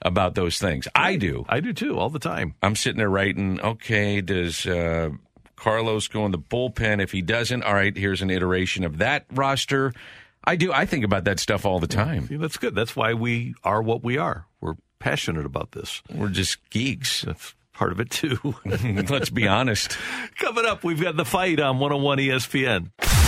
[0.02, 0.86] about those things.
[0.94, 1.44] I do.
[1.48, 2.54] I do too, all the time.
[2.62, 5.10] I'm sitting there writing, okay, does uh,
[5.56, 7.02] Carlos go in the bullpen?
[7.02, 9.92] If he doesn't, all right, here's an iteration of that roster.
[10.44, 10.72] I do.
[10.72, 12.28] I think about that stuff all the time.
[12.28, 12.74] See, that's good.
[12.74, 14.46] That's why we are what we are.
[14.60, 16.00] We're passionate about this.
[16.14, 17.22] We're just geeks.
[17.22, 18.54] That's part of it too.
[18.64, 19.98] Let's be honest.
[20.38, 23.27] Coming up, we've got the fight on 101 ESPN.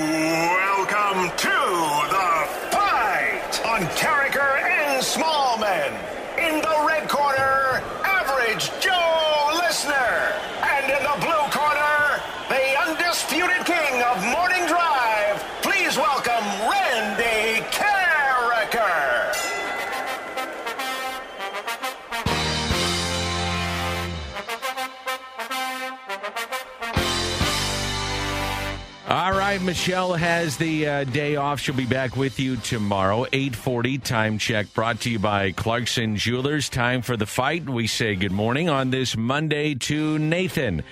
[29.51, 31.59] Right, Michelle has the uh, day off.
[31.59, 36.69] She'll be back with you tomorrow, 840 time check, brought to you by Clarkson Jewelers.
[36.69, 37.69] Time for the fight.
[37.69, 40.83] We say good morning on this Monday to Nathan.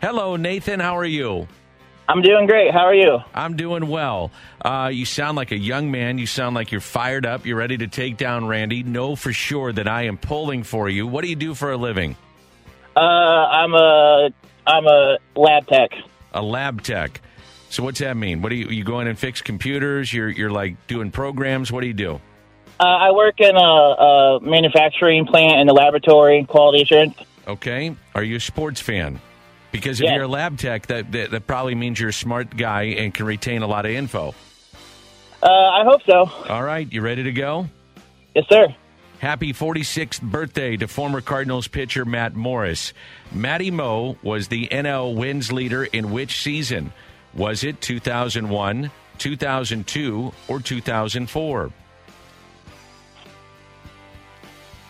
[0.00, 0.80] Hello, Nathan.
[0.80, 1.46] How are you?
[2.08, 2.72] I'm doing great.
[2.72, 3.18] How are you?
[3.34, 4.30] I'm doing well.
[4.64, 6.16] Uh, you sound like a young man.
[6.16, 7.44] You sound like you're fired up.
[7.44, 8.82] You're ready to take down Randy.
[8.82, 11.06] Know for sure that I am pulling for you.
[11.06, 12.16] What do you do for a living?
[12.96, 14.30] Uh, I'm a
[14.66, 15.90] I'm a lab tech.
[16.32, 17.20] A lab tech.
[17.76, 18.40] So what's that mean?
[18.40, 20.10] What do you you go in and fix computers?
[20.10, 21.70] You're you're like doing programs.
[21.70, 22.14] What do you do?
[22.80, 27.18] Uh, I work in a, a manufacturing plant in the laboratory, quality assurance.
[27.46, 27.94] Okay.
[28.14, 29.20] Are you a sports fan?
[29.72, 30.14] Because if Yes.
[30.14, 33.26] you're a lab tech, that, that that probably means you're a smart guy and can
[33.26, 34.34] retain a lot of info.
[35.42, 36.30] Uh, I hope so.
[36.48, 37.68] All right, you ready to go?
[38.34, 38.74] Yes, sir.
[39.18, 42.94] Happy 46th birthday to former Cardinals pitcher Matt Morris.
[43.32, 46.94] Matty Moe was the NL wins leader in which season?
[47.36, 51.70] Was it 2001, 2002, or 2004?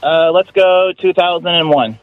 [0.03, 1.99] Uh, let's go 2001.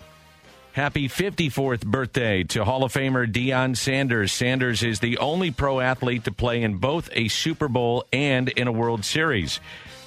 [0.73, 4.33] Happy 54th birthday to Hall of Famer Deion Sanders.
[4.33, 8.67] Sanders is the only pro athlete to play in both a Super Bowl and in
[8.67, 9.57] a World Series.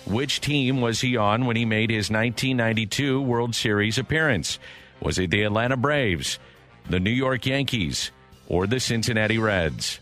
[0.04, 4.58] Which team was he on when he made his 1992 World Series appearance?
[5.00, 6.38] Was it the Atlanta Braves,
[6.90, 8.10] the New York Yankees,
[8.48, 10.00] or the Cincinnati Reds?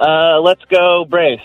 [0.00, 1.42] Uh, let's go Braves.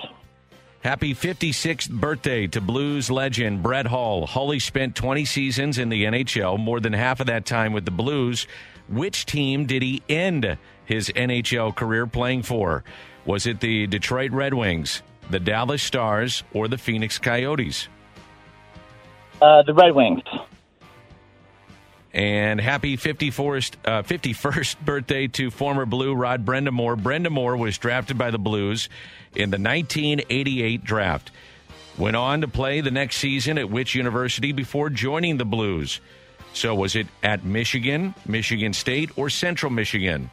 [0.84, 4.26] Happy 56th birthday to Blues legend Brett Hull.
[4.26, 7.92] Hully spent 20 seasons in the NHL, more than half of that time with the
[7.92, 8.48] Blues.
[8.90, 12.84] Which team did he end his NHL career playing for?
[13.26, 17.88] Was it the Detroit Red Wings, the Dallas Stars, or the Phoenix Coyotes?
[19.40, 20.24] Uh, the Red Wings.
[22.14, 27.02] And happy 54th, uh, 51st birthday to former Blue Rod Brind'Amour.
[27.02, 28.90] Brind'Amour was drafted by the Blues
[29.34, 31.32] in the 1988 draft.
[31.98, 36.02] Went on to play the next season at which university before joining the Blues?
[36.54, 40.30] So was it at Michigan, Michigan State, or Central Michigan?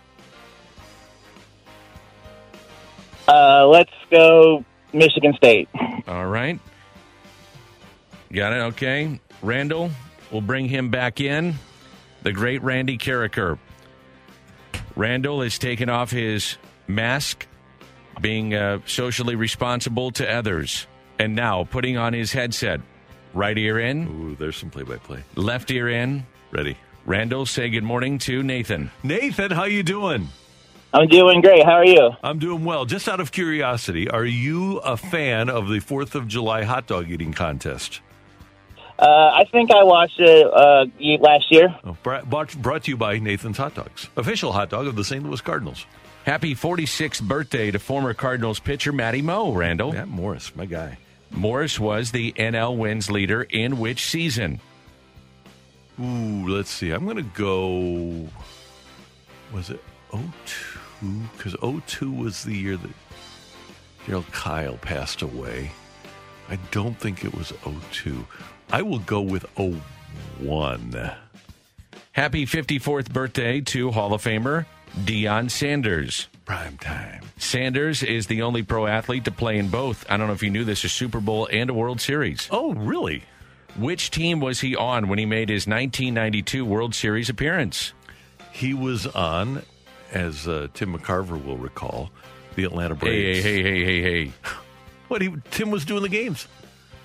[3.28, 5.68] Uh, let's go Michigan State.
[6.06, 6.58] All right.
[8.32, 8.60] Got it.
[8.72, 9.20] Okay.
[9.42, 9.90] Randall,
[10.30, 11.54] we'll bring him back in.
[12.28, 13.58] The great Randy Karraker.
[14.94, 17.46] Randall has taken off his mask,
[18.20, 20.86] being uh, socially responsible to others,
[21.18, 22.82] and now putting on his headset.
[23.32, 24.08] Right ear in.
[24.08, 25.24] Ooh, there's some play-by-play.
[25.36, 26.26] Left ear in.
[26.50, 26.76] Ready.
[27.06, 28.90] Randall, say good morning to Nathan.
[29.02, 30.28] Nathan, how you doing?
[30.92, 31.64] I'm doing great.
[31.64, 32.10] How are you?
[32.22, 32.84] I'm doing well.
[32.84, 37.10] Just out of curiosity, are you a fan of the Fourth of July hot dog
[37.10, 38.02] eating contest?
[38.98, 40.86] Uh, I think I watched it uh,
[41.20, 41.68] last year.
[41.84, 45.04] Oh, brought, brought brought to you by Nathan's Hot Dogs, official hot dog of the
[45.04, 45.22] St.
[45.24, 45.86] Louis Cardinals.
[46.24, 49.92] Happy 46th birthday to former Cardinals pitcher Matty Moe, Randall.
[49.92, 50.98] Matt Morris, my guy.
[51.30, 54.60] Morris was the NL wins leader in which season?
[56.00, 56.90] Ooh, let's see.
[56.90, 58.28] I'm going to go.
[59.52, 59.80] Was it
[60.12, 60.20] 02?
[61.36, 61.56] Because
[61.86, 62.90] 02 was the year that
[64.06, 65.70] Darryl Kile passed away.
[66.48, 67.52] I don't think it was
[67.92, 68.26] 02.
[68.70, 71.12] I will go with 01.
[72.12, 74.66] Happy 54th birthday to Hall of Famer
[75.04, 76.28] Deion Sanders.
[76.44, 77.22] Prime time.
[77.36, 80.04] Sanders is the only pro athlete to play in both.
[80.10, 82.48] I don't know if you knew this a Super Bowl and a World Series.
[82.50, 83.24] Oh, really?
[83.76, 87.92] Which team was he on when he made his 1992 World Series appearance?
[88.50, 89.62] He was on,
[90.10, 92.10] as uh, Tim McCarver will recall,
[92.56, 93.44] the Atlanta Braves.
[93.44, 94.32] Hey, hey, hey, hey, hey, hey.
[95.08, 96.46] What he Tim was doing the games.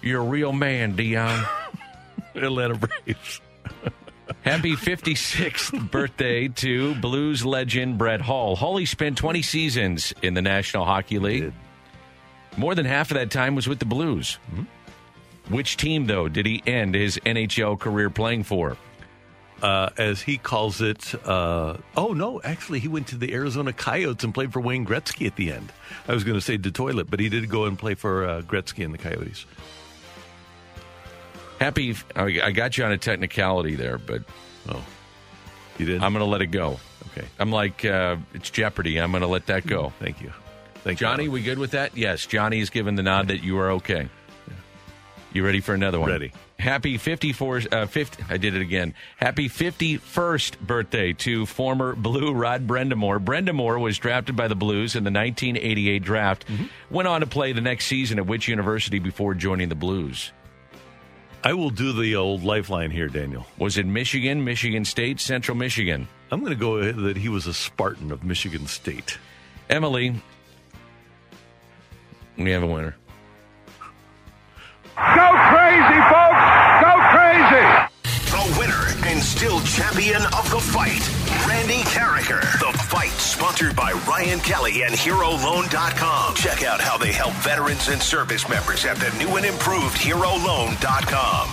[0.01, 1.47] You're a real man, Deion.
[2.35, 3.41] Atlanta Braves.
[4.41, 8.55] Happy 56th birthday to Blues legend Brett Hull.
[8.55, 11.53] Hully spent 20 seasons in the National Hockey League.
[12.57, 14.37] More than half of that time was with the Blues.
[14.51, 15.53] Mm-hmm.
[15.53, 18.77] Which team, though, did he end his NHL career playing for?
[19.63, 24.21] Uh, as he calls it, uh, oh no, actually, he went to the Arizona Coyotes
[24.25, 25.71] and played for Wayne Gretzky at the end.
[26.05, 28.41] I was going to say the toilet, but he did go and play for uh,
[28.41, 29.45] Gretzky and the Coyotes.
[31.61, 34.23] Happy, I got you on a technicality there, but
[34.67, 34.83] oh,
[35.77, 36.03] you did.
[36.03, 36.77] I'm going to let it go.
[37.11, 38.99] Okay, I'm like uh, it's Jeopardy.
[38.99, 39.93] I'm going to let that go.
[39.99, 40.33] Thank you,
[40.83, 41.07] thank you.
[41.07, 41.23] Johnny.
[41.23, 41.95] you, we good with that?
[41.95, 44.09] Yes, Johnny has given the nod that you are okay.
[45.31, 46.09] You ready for another one?
[46.09, 46.33] Ready.
[46.59, 48.93] Happy 54, uh, 50, I did it again.
[49.17, 53.19] Happy 51st birthday to former Blue Rod Brind'Amour.
[53.19, 56.45] Brind'Amour was drafted by the Blues in the 1988 draft.
[56.89, 60.31] Went on to play the next season at which university before joining the Blues?
[61.43, 63.45] I will do the old lifeline here, Daniel.
[63.57, 66.07] Was it Michigan, Michigan State, Central Michigan?
[66.31, 69.17] I'm going to go that he was a Spartan of Michigan State.
[69.69, 70.15] Emily,
[72.37, 72.95] we have a winner.
[74.95, 76.45] Go crazy, folks!
[76.81, 77.65] Go crazy!
[78.29, 81.01] The winner and still champion of the fight,
[81.47, 82.41] Randy Karraker.
[82.59, 86.35] The fight sponsored by Ryan Kelly and HeroLoan.com.
[86.35, 91.49] Check out how they help veterans and service members at the new and improved HeroLoan.com.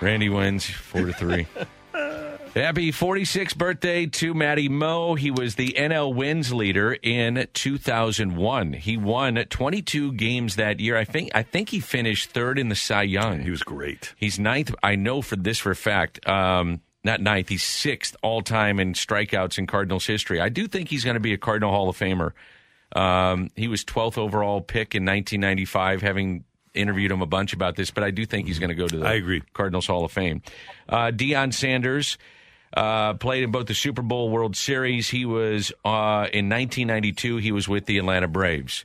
[0.00, 1.46] Randy wins four to three.
[2.56, 5.14] Happy 46th birthday to Matty Moe.
[5.14, 8.72] He was the NL wins leader in 2001.
[8.72, 10.96] He won 22 games that year.
[10.96, 13.40] I think I think he finished third in the Cy Young.
[13.40, 14.14] He was great.
[14.16, 14.74] He's ninth.
[14.82, 16.26] I know for this for a fact.
[16.26, 17.50] Um, not ninth.
[17.50, 20.40] He's sixth all time in strikeouts in Cardinals history.
[20.40, 22.32] I do think he's going to be a Cardinal Hall of Famer.
[22.98, 27.90] Um, he was 12th overall pick in 1995, having interviewed him a bunch about this,
[27.90, 29.42] but I do think he's going to go to the I agree.
[29.52, 30.40] Cardinals Hall of Fame.
[30.88, 32.16] Uh, Deion Sanders
[32.74, 35.08] uh, played in both the Super Bowl World Series.
[35.08, 37.38] He was uh, in 1992.
[37.38, 38.84] He was with the Atlanta Braves,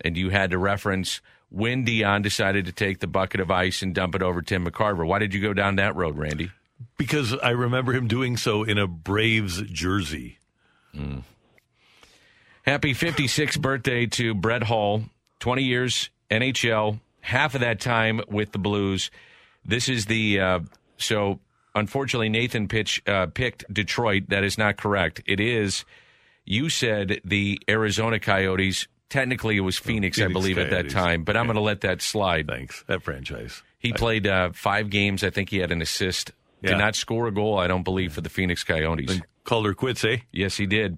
[0.00, 3.94] and you had to reference when Deion decided to take the bucket of ice and
[3.94, 5.06] dump it over Tim McCarver.
[5.06, 6.50] Why did you go down that road, Randy?
[6.96, 10.38] Because I remember him doing so in a Braves jersey.
[12.62, 15.04] Happy 56th birthday to Brett Hull.
[15.40, 19.10] 20 years NHL, half of that time with the Blues.
[19.64, 20.60] This is the uh,
[20.96, 21.40] so
[21.74, 24.24] unfortunately Nathan pitch uh, picked Detroit.
[24.28, 25.22] That is not correct.
[25.26, 25.84] It is
[26.44, 28.88] you said the Arizona Coyotes.
[29.08, 31.22] Technically, it was Phoenix, I Phoenix believe, at that time.
[31.24, 32.46] But I'm going to let that slide.
[32.46, 32.82] Thanks.
[32.86, 33.62] That franchise.
[33.78, 35.22] He played uh, five games.
[35.22, 36.32] I think he had an assist.
[36.62, 36.70] Yeah.
[36.70, 37.58] Did not score a goal.
[37.58, 39.08] I don't believe for the Phoenix Coyotes.
[39.08, 40.18] Then called her quits, eh?
[40.30, 40.96] Yes, he did.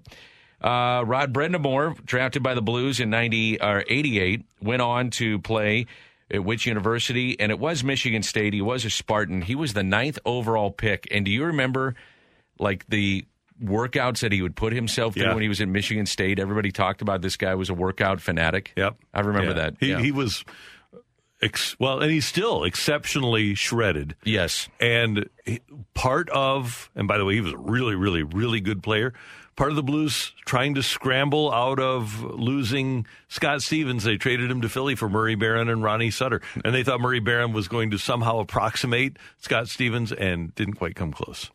[0.61, 5.87] Uh, Rod Brind'Amour, drafted by the Blues in 90 or 88, went on to play
[6.31, 7.39] at which university?
[7.39, 8.53] And it was Michigan State.
[8.53, 9.41] He was a Spartan.
[9.41, 11.07] He was the ninth overall pick.
[11.11, 11.95] And do you remember,
[12.59, 13.25] like, the
[13.63, 15.33] workouts that he would put himself through Yeah.
[15.33, 16.39] when he was at Michigan State?
[16.39, 18.73] Everybody talked about this guy was a workout fanatic.
[18.75, 18.97] Yep.
[19.13, 19.53] I remember Yeah.
[19.53, 19.73] that.
[19.79, 19.99] He, Yeah.
[20.01, 20.43] he was,
[21.41, 24.15] ex- well, and he's still exceptionally shredded.
[24.23, 24.67] yes.
[24.79, 25.61] And he-
[25.93, 29.13] part of, and by the way, he was a really, really, really good player.
[29.55, 34.03] Part of the Blues trying to scramble out of losing Scott Stevens.
[34.03, 36.41] They traded him to Philly for Murray Baron and Ronnie Sutter.
[36.65, 40.95] And they thought Murray Baron was going to somehow approximate Scott Stevens and didn't quite
[40.95, 41.51] come close.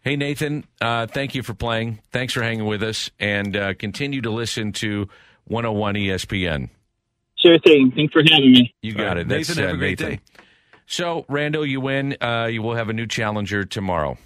[0.00, 2.00] Hey, Nathan, uh, thank you for playing.
[2.10, 3.10] Thanks for hanging with us.
[3.18, 5.08] And uh, continue to listen to
[5.44, 6.68] 101 ESPN.
[7.36, 7.92] Sure thing.
[7.94, 8.74] Thanks for having me.
[8.82, 9.28] You got All right, it.
[9.28, 10.16] That's Nathan, have uh, a great Nathan.
[10.16, 10.20] day.
[10.86, 12.16] So, Randall, you win.
[12.20, 14.18] Uh, you will have a new challenger tomorrow.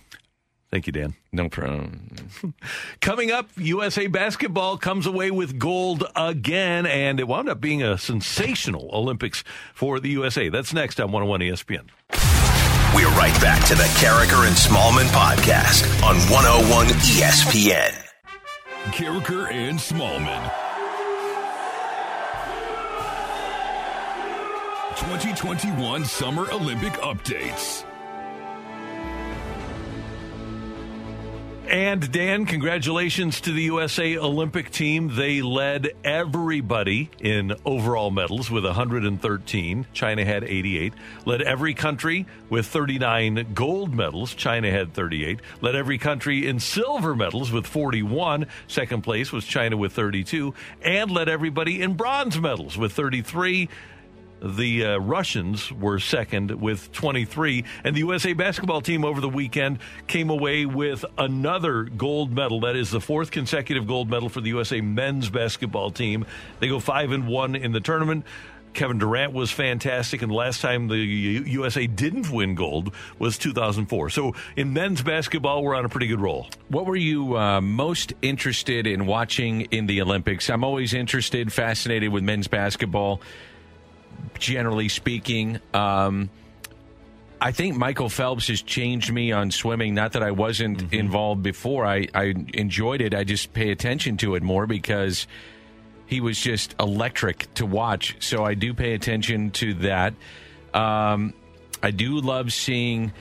[0.71, 1.15] Thank you, Dan.
[1.33, 2.11] No problem.
[3.01, 7.97] Coming up, USA basketball comes away with gold again, and it wound up being a
[7.97, 9.45] sensational Olympics
[9.75, 10.49] for the USA.
[10.49, 11.89] That's next on 101 ESPN.
[12.95, 17.93] We're right back to the Karraker and Smallmon podcast on 101 ESPN.
[18.87, 20.51] Karraker and Smallmon.
[24.97, 27.85] 2021 Summer Olympic Updates.
[31.69, 35.17] And Dan, congratulations to the USA Olympic team.
[35.17, 39.87] They led everybody in overall medals with 113.
[39.93, 40.95] China had 88.
[41.25, 44.33] Led every country with 39 gold medals.
[44.35, 45.41] China had 38.
[45.61, 48.47] Led every country in silver medals with 41.
[48.69, 50.55] Second place was China with 32.
[50.83, 53.69] And led everybody in bronze medals with 33.
[54.43, 57.65] The uh, Russians were second with 23.
[57.85, 62.61] And the USA basketball team over the weekend came away with another gold medal.
[62.61, 66.27] That is the fourth consecutive gold medal for the USA men's basketball team.
[66.61, 68.25] They go 5 and 1 in the tournament.
[68.77, 74.11] Kevin Durant was fantastic, and last time the USA didn't win gold was 2004.
[74.11, 76.49] So in men's basketball, we're on a pretty good roll.
[76.69, 80.51] What were you uh, most interested in watching in the Olympics?
[80.51, 83.23] I'm always interested, fascinated with men's basketball,
[84.39, 85.61] generally speaking.
[85.75, 86.31] Um,
[87.41, 89.95] I think Michael Phelps has changed me on swimming.
[89.95, 91.85] Not that I wasn't involved before.
[91.85, 93.15] I, I enjoyed it.
[93.15, 95.27] I just pay attention to it more because
[96.07, 98.17] he was just electric to watch.
[98.21, 100.15] So I do pay attention to that.
[100.73, 101.35] Um,
[101.83, 103.13] I do love seeing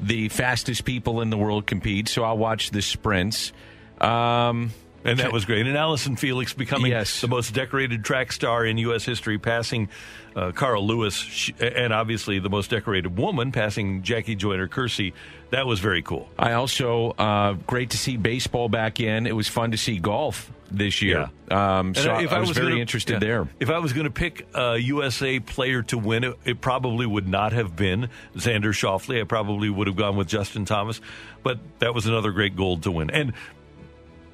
[0.00, 2.08] the fastest people in the world compete.
[2.08, 3.52] So I'll watch the sprints.
[4.00, 4.72] Um,
[5.04, 5.66] And that was great.
[5.66, 9.04] And Allyson Felix becoming the most decorated track star in U.S.
[9.04, 9.88] history, passing
[10.36, 15.12] uh, Carl Lewis, sh- and obviously the most decorated woman, passing Jackie Joyner-Kersee.
[15.50, 16.28] That was very cool.
[16.38, 19.26] I also uh, great to see baseball back in.
[19.26, 21.30] It was fun to see golf this year.
[21.50, 23.18] Um, And so I, I was, very gonna- interested yeah.
[23.20, 23.48] there.
[23.60, 27.28] If I was going to pick a USA player to win, it, it probably would
[27.28, 29.20] not have been Xander Schauffele.
[29.20, 31.00] I probably would have gone with Justin Thomas,
[31.42, 33.10] but that was another great gold to win.
[33.10, 33.32] And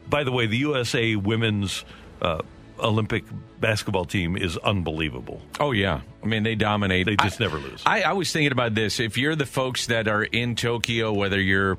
[0.09, 1.85] by the way, the USA women's
[2.23, 2.41] uh,
[2.83, 3.25] Olympic
[3.61, 5.41] basketball team is unbelievable.
[5.61, 7.07] Oh yeah, I mean they dominate.
[7.07, 7.83] They just I- never lose.
[7.87, 9.01] I, I was thinking about this.
[9.01, 11.79] If you're the folks that are in Tokyo, whether you're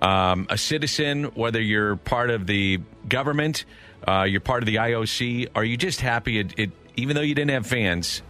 [0.00, 3.64] um, a citizen, whether you're part of the government,
[4.06, 6.38] uh, you're part of the IOC, are you just happy?
[6.38, 8.22] It, it even though you didn't have fans,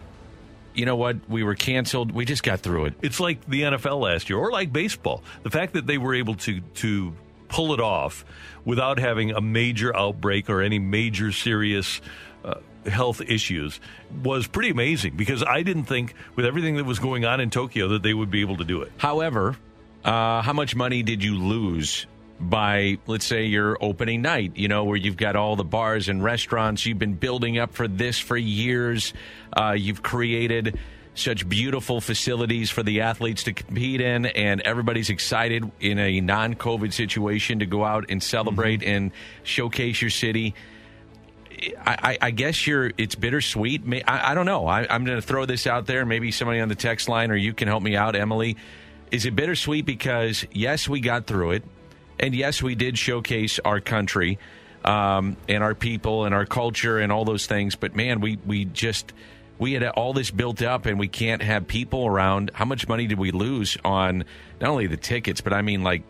[0.74, 1.16] you know what?
[1.28, 2.12] We were canceled.
[2.12, 2.95] We just got through it.
[3.03, 5.23] It's like the NFL last year, or like baseball.
[5.43, 7.12] The fact that they were able to to
[7.49, 8.25] pull it off
[8.65, 12.01] without having a major outbreak or any major serious
[12.45, 12.55] uh,
[12.87, 13.81] health issues
[14.23, 15.16] was pretty amazing.
[15.16, 18.31] Because I didn't think, with everything that was going on in Tokyo, that they would
[18.31, 18.93] be able to do it.
[18.99, 19.57] However,
[20.05, 22.07] uh, how much money did you lose
[22.41, 24.53] by, let's say, your opening night?
[24.57, 26.87] You know, where you've got all the bars and restaurants.
[26.87, 29.12] You've been building up for this for years.
[29.53, 30.79] Uh, you've created
[31.19, 36.55] such beautiful facilities for the athletes to compete in, and everybody's excited in a non
[36.55, 39.11] COVID situation to go out and celebrate and
[39.43, 40.55] showcase your city.
[41.85, 42.93] I, I, I guess you're.
[42.97, 43.82] It's bittersweet.
[44.07, 44.66] I, I don't know.
[44.66, 46.07] I, I'm going to throw this out there.
[46.07, 48.57] Maybe somebody on the text line, or you can help me out, Emily.
[49.11, 51.65] Is it bittersweet because yes, we got through it,
[52.20, 54.39] and yes, we did showcase our country,
[54.85, 57.74] um, and our people, and our culture, and all those things.
[57.74, 59.12] But man, we we just
[59.59, 62.51] we had all this built up, and we can't have people around.
[62.55, 64.24] How much money did we lose on
[64.60, 66.02] not only the tickets, but I mean like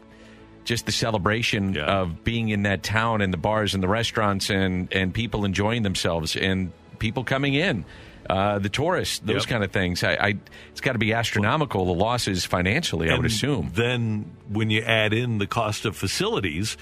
[0.64, 4.92] just the celebration of being in that town and the bars and the restaurants and
[4.92, 7.86] and people enjoying themselves and people coming in
[8.28, 9.46] uh, the tourists those Yep.
[9.46, 10.34] kind of things I, I
[10.70, 15.14] it's got to be astronomical the losses financially I would assume Then, when you add
[15.14, 16.76] in the cost of facilities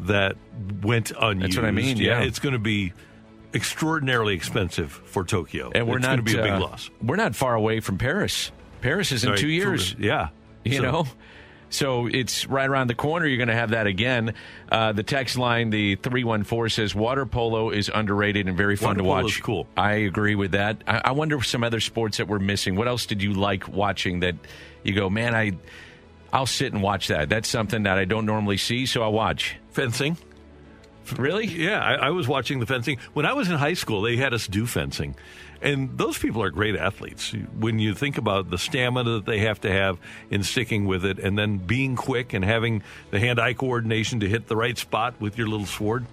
[0.00, 0.36] that
[0.82, 2.22] went unused, That's what I mean, yeah.
[2.22, 2.94] it's going to be
[3.56, 6.90] extraordinarily expensive for Tokyo, and we're it's not going to be a big uh, loss.
[7.02, 10.28] we're not far away from Paris Paris is in Right, two years yeah,
[10.64, 11.06] you So- know
[11.68, 13.26] so it's right around the corner.
[13.26, 14.34] You're going to have that again.
[14.70, 18.98] Uh, the text line, the 314 says water polo is underrated and very fun Water
[18.98, 19.32] to polo watch.
[19.32, 19.66] is cool.
[19.76, 20.84] I agree with that.
[20.86, 22.76] I, I wonder some other sports that we're missing.
[22.76, 24.36] What else did you like watching that
[24.84, 25.52] you go, man, I,
[26.32, 27.28] I'll sit and watch that.
[27.28, 29.56] That's something that I don't normally see, so I'll watch.
[29.72, 30.16] Fencing.
[31.18, 31.46] Really?
[31.46, 32.98] Yeah, I, I was watching the fencing.
[33.12, 35.14] When I was in high school, they had us do fencing.
[35.62, 37.32] And those people are great athletes.
[37.58, 39.98] When you think about the stamina that they have to have
[40.30, 44.28] in sticking with it, and then being quick and having the hand eye coordination to
[44.28, 46.04] hit the right spot with your little sword.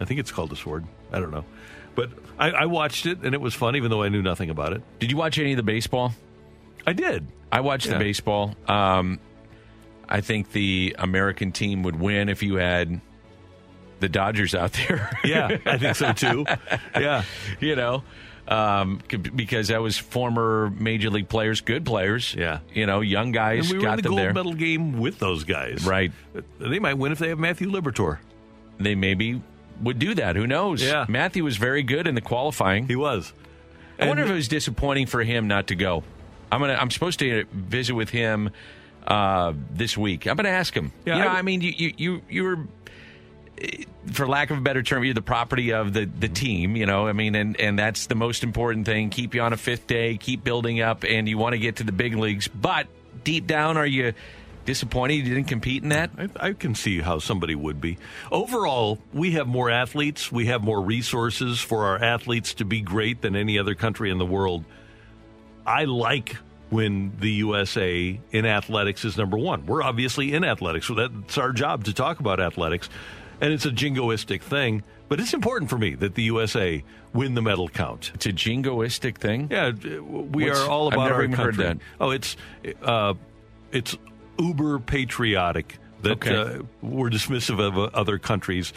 [0.00, 0.84] I think it's called a sword.
[1.12, 1.44] I don't know.
[1.94, 4.72] But I, I watched it, and it was fun, even though I knew nothing about
[4.72, 4.82] it.
[4.98, 6.12] Did you watch any of the baseball?
[6.86, 7.26] I did.
[7.50, 7.94] I watched Yeah.
[7.94, 8.54] the baseball.
[8.66, 9.18] Um,
[10.08, 13.00] I think the American team would win if you had
[14.02, 15.18] the Dodgers out there.
[15.24, 16.44] Yeah, I think so too.
[16.94, 17.24] Yeah.
[17.60, 18.02] you know,
[18.48, 22.34] um, because that was former major league players, good players.
[22.34, 22.58] Yeah.
[22.74, 24.34] you know, young guys And we were got in the them gold there.
[24.34, 25.86] medal game with those guys.
[25.86, 26.12] Right.
[26.58, 28.18] They might win if they have Matthew Liberatore.
[28.78, 29.40] They maybe
[29.80, 30.36] would do that.
[30.36, 30.82] Who knows?
[30.82, 31.06] Yeah.
[31.08, 32.88] Matthew was very good in the qualifying.
[32.88, 33.32] He was.
[33.98, 36.02] I wonder if it was disappointing for him not to go.
[36.50, 36.74] I'm gonna.
[36.74, 38.50] I'm supposed to visit with him
[39.06, 40.26] uh, this week.
[40.26, 40.92] I'm gonna ask him.
[41.06, 42.58] Yeah, you know, I- I, mean, you you you you were
[44.12, 47.06] for lack of a better term, you're the property of the, the team, you know.
[47.06, 49.10] I mean, and, and that's the most important thing.
[49.10, 51.84] Keep you on a fifth day, keep building up, and you want to get to
[51.84, 52.48] the big leagues.
[52.48, 52.88] But
[53.24, 54.12] deep down, are you
[54.64, 56.10] disappointed you didn't compete in that?
[56.18, 57.98] I, I can see how somebody would be.
[58.30, 60.30] Overall, we have more athletes.
[60.30, 64.18] We have more resources for our athletes to be great than any other country in
[64.18, 64.64] the world.
[65.66, 66.36] I like
[66.70, 69.66] when the USA in athletics is number one.
[69.66, 72.88] We're obviously in athletics, so that's our job to talk about athletics.
[73.40, 76.82] And it's a jingoistic thing, but it's important for me that the USA
[77.12, 78.12] win the medal count.
[78.14, 79.48] It's a jingoistic thing?
[79.50, 81.64] Yeah, we What's- are all I've about never our even heard country.
[81.64, 81.78] that.
[82.00, 82.36] Oh, it's
[82.82, 83.14] uh,
[83.72, 83.96] it's
[84.38, 86.34] uber patriotic that Okay.
[86.34, 88.72] uh, we're dismissive of uh, other countries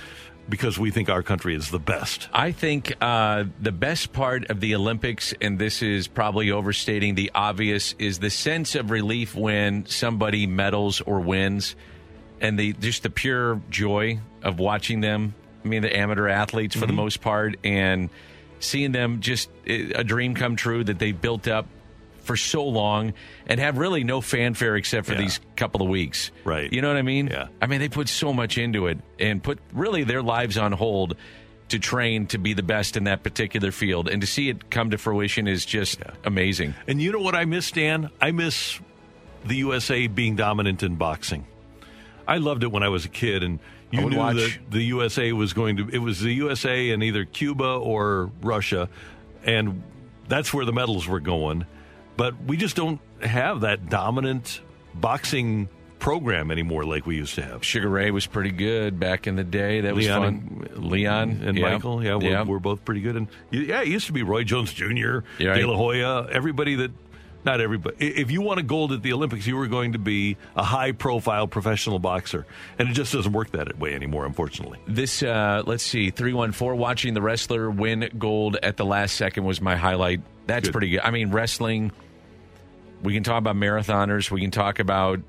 [0.48, 2.30] because we think our country is the best.
[2.32, 7.32] I think uh, the best part of the Olympics, and this is probably overstating the
[7.34, 11.76] obvious, is the sense of relief when somebody medals or wins,
[12.42, 15.34] and the just the pure joy of watching them.
[15.64, 18.10] I mean, the amateur athletes for the most part, and
[18.60, 21.68] seeing them just eh, a dream come true that they built up
[22.22, 23.14] for so long
[23.46, 25.20] and have really no fanfare except for Yeah.
[25.22, 26.32] these couple of weeks.
[26.44, 26.72] Right.
[26.72, 27.28] You know what I mean?
[27.28, 27.48] Yeah.
[27.62, 31.18] I mean, they put so much into it and put really their lives on hold
[31.70, 34.08] to train to be the best in that particular field.
[34.08, 36.74] And to see it come to fruition is just amazing.
[36.88, 38.10] And you know what I miss, Dan?
[38.22, 38.80] I miss
[39.46, 41.46] the USA being dominant in boxing.
[42.28, 43.60] I loved it when I was a kid, and
[43.92, 44.36] you knew watch.
[44.36, 45.90] that the USA was going to.
[45.90, 48.90] It was the USA and either Cuba or Russia,
[49.44, 49.84] and
[50.28, 51.66] that's where the medals were going.
[52.18, 54.62] But we just don't have that dominant
[54.94, 57.64] boxing program anymore like we used to have.
[57.64, 59.82] Sugar Ray was pretty good back in the day.
[59.82, 60.68] That was Leon fun.
[60.76, 61.72] and, Leon and yeah.
[61.74, 62.44] Michael, yeah, we're, Yeah.
[62.44, 63.16] we're both pretty good.
[63.16, 65.66] And yeah, it used to be Roy Jones Jr., Yeah, De.
[65.66, 66.92] La Hoya, everybody that.
[67.46, 67.96] Not everybody.
[68.00, 71.48] If you won a gold at the Olympics, you were going to be a high-profile
[71.48, 72.48] professional boxer,
[72.80, 74.80] and it just doesn't work that way anymore, unfortunately.
[74.88, 79.62] This, uh, let's see, 314, watching the wrestler win gold at the last second was
[79.62, 80.22] my highlight.
[80.48, 80.72] That's Good.
[80.72, 81.02] pretty good.
[81.02, 81.92] I mean, wrestling,
[83.04, 85.20] we can talk about marathoners, we can talk about,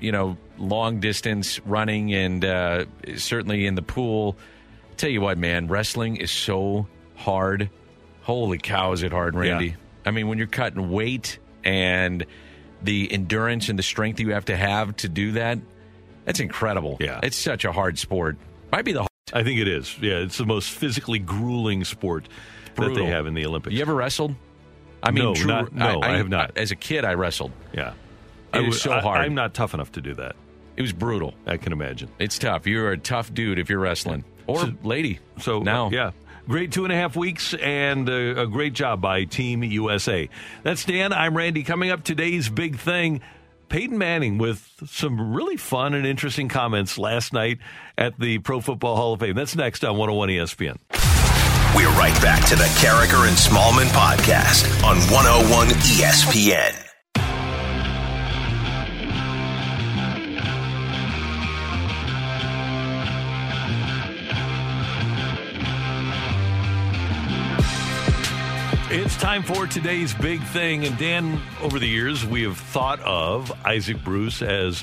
[0.00, 2.86] you know, long distance running, and uh,
[3.16, 4.38] certainly in the pool.
[4.96, 7.68] Tell you what, man, wrestling is so hard.
[8.22, 9.66] Holy cow, is it hard, Randy?
[9.66, 9.74] Yeah.
[10.06, 12.24] I mean, when you're cutting weight and
[12.82, 15.58] the endurance and the strength you have to have to do that,
[16.24, 16.96] that's incredible.
[17.00, 17.20] Yeah.
[17.22, 18.36] It's such a hard sport.
[18.70, 19.96] Might be the I think it is.
[20.00, 22.28] Yeah, it's the most physically grueling sport
[22.76, 23.74] that they have in the Olympics.
[23.74, 24.34] You ever wrestled?
[25.02, 26.56] I mean, No, true, not- no, I have not.
[26.56, 27.52] As a kid, I wrestled.
[27.72, 27.90] yeah,
[28.54, 29.20] It I would- so I- hard.
[29.20, 30.34] I'm not tough enough to do that.
[30.76, 31.34] It was brutal.
[31.46, 32.08] I can imagine.
[32.18, 32.66] It's tough.
[32.66, 35.18] You're a tough dude if you're wrestling, or So- lady.
[35.40, 36.12] So now, yeah,
[36.48, 40.28] great two and a half weeks and uh, a great job by Team USA.
[40.62, 41.12] That's Dan.
[41.12, 41.62] I'm Randy.
[41.62, 43.20] Coming up today's big thing.
[43.68, 47.58] Peyton Manning with some really fun and interesting comments last night
[47.98, 49.34] at the Pro Football Hall of Fame.
[49.34, 50.78] That's next on 101 ESPN.
[51.76, 56.87] We're right back to the Karraker and Smallmon podcast on 101 ESPN.
[69.00, 70.84] It's time for today's big thing.
[70.84, 74.82] And Dan, over the years, we have thought of Isaac Bruce as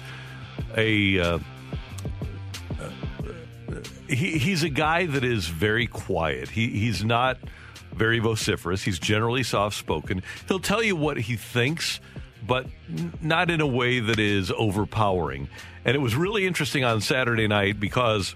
[0.78, 1.20] a.
[1.20, 1.40] Uh,
[2.80, 2.90] uh,
[4.08, 6.48] he, he's a guy that is very quiet.
[6.48, 7.40] He, he's not
[7.94, 8.84] very vociferous.
[8.84, 10.24] He's generally soft spoken.
[10.48, 12.00] He'll tell you what he thinks,
[12.48, 12.68] but
[13.22, 15.50] not in a way that is overpowering.
[15.84, 18.34] And it was really interesting on Saturday night because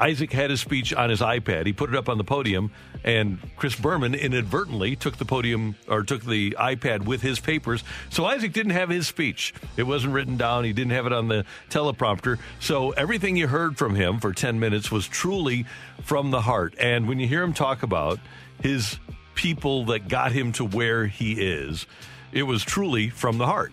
[0.00, 1.66] Isaac had his speech on his iPad.
[1.66, 2.70] He put it up on the podium,
[3.04, 7.84] and Chris Berman inadvertently took the podium or took the iPad with his papers.
[8.08, 9.52] So Isaac didn't have his speech.
[9.76, 10.64] It wasn't written down.
[10.64, 12.38] He didn't have it on the teleprompter.
[12.60, 15.66] So everything you heard from him for 10 minutes was truly
[16.02, 16.74] from the heart.
[16.78, 18.18] And when you hear him talk about
[18.62, 18.98] his
[19.34, 21.86] people that got him to where he is,
[22.32, 23.72] it was truly from the heart.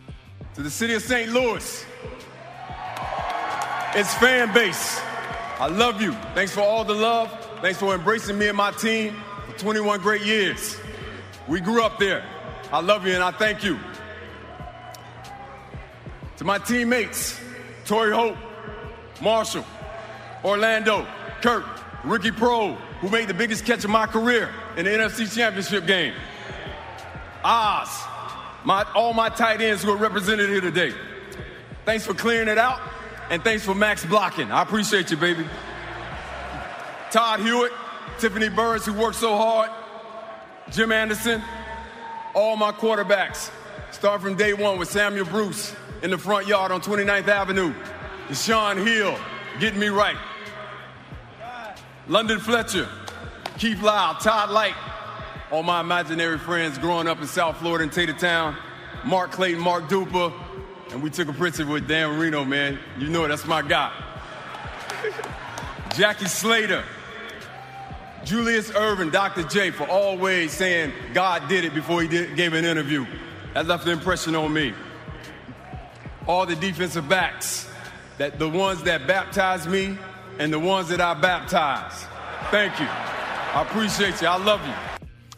[0.55, 1.31] To the city of St.
[1.31, 1.85] Louis,
[3.95, 4.99] its fan base,
[5.59, 6.11] I love you.
[6.35, 7.31] Thanks for all the love.
[7.61, 9.15] Thanks for embracing me and my team
[9.47, 10.77] for 21 great years.
[11.47, 12.23] We grew up there.
[12.71, 13.79] I love you and I thank you.
[16.37, 17.39] To my teammates,
[17.85, 18.37] Torry Holt,
[19.19, 19.65] Marshall,
[20.43, 21.07] Orlando,
[21.41, 21.65] Kirk,
[22.03, 26.13] Ricky Proehl, who made the biggest catch of my career in the NFC Championship game.
[27.43, 27.89] Oz,
[28.63, 30.93] my, all my tight ends who are represented here today.
[31.85, 32.79] Thanks for clearing it out,
[33.29, 34.51] and thanks for max blocking.
[34.51, 35.45] I appreciate you, baby.
[37.11, 37.71] Todd Hewitt,
[38.19, 39.69] Tiffany Burns, who worked so hard,
[40.71, 41.41] Jim Anderson,
[42.33, 43.49] all my quarterbacks,
[43.91, 47.73] starting from day one with Samuel Bruce in the front yard on 29th Avenue,
[48.27, 49.17] Deshaun Hill
[49.59, 50.17] getting me right,
[52.07, 52.87] London Fletcher,
[53.57, 54.75] Keith Lyle, Todd Lyght,
[55.51, 58.55] all my imaginary friends growing up in South Florida in Tatertown,
[59.05, 60.33] Mark Clayton, Mark Duper,
[60.91, 62.79] and we took a picture with Dan Marino, man.
[62.97, 63.91] You know that's my guy.
[65.95, 66.83] Jackie Slater,
[68.23, 69.43] Julius Erving, Dr.
[69.43, 73.05] J, for always saying God did it before he did, gave an interview.
[73.53, 74.73] That left an impression on me.
[76.27, 77.69] All the defensive backs,
[78.17, 79.97] that the ones that baptized me
[80.39, 82.05] and the ones that I baptized.
[82.51, 82.85] Thank you.
[82.87, 84.27] I appreciate you.
[84.27, 84.73] I love you.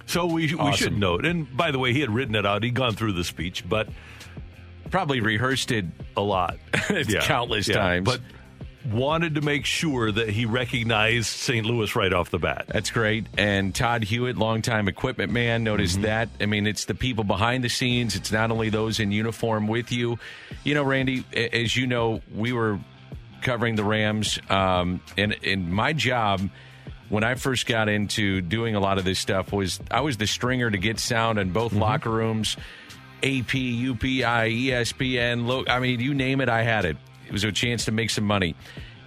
[0.08, 2.64] So we, we should note, and by the way, he had written it out.
[2.64, 3.88] He'd gone through the speech, but
[4.92, 5.86] probably rehearsed it
[6.18, 6.58] a lot,
[7.22, 8.06] countless times.
[8.06, 8.22] But
[8.92, 11.66] wanted to make sure that he recognized St.
[11.66, 12.66] Louis right off the bat.
[12.70, 13.28] That's great.
[13.38, 16.04] And Todd Hewitt, longtime equipment man, noticed Mm-hmm.
[16.04, 16.30] that.
[16.40, 18.16] I mean, it's the people behind the scenes.
[18.16, 20.18] It's not only those in uniform with you.
[20.64, 22.80] You know, Randy, as you know, we were
[23.42, 26.42] covering the Rams, um, and and my job
[27.10, 30.28] when I first got into doing a lot of this stuff was I was the
[30.28, 32.56] stringer to get sound in both locker rooms.
[33.24, 36.98] AP, UPI, ESPN, lo- I mean, you name it, I had it.
[37.28, 38.56] It was a chance to make some money.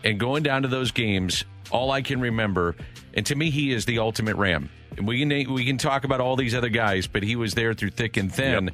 [0.05, 2.77] And going down to those games, all I can remember,
[3.15, 4.69] and to me, he is the ultimate Ram.
[4.97, 7.73] And we can we can talk about all these other guys, but he was there
[7.73, 8.71] through thick and thin.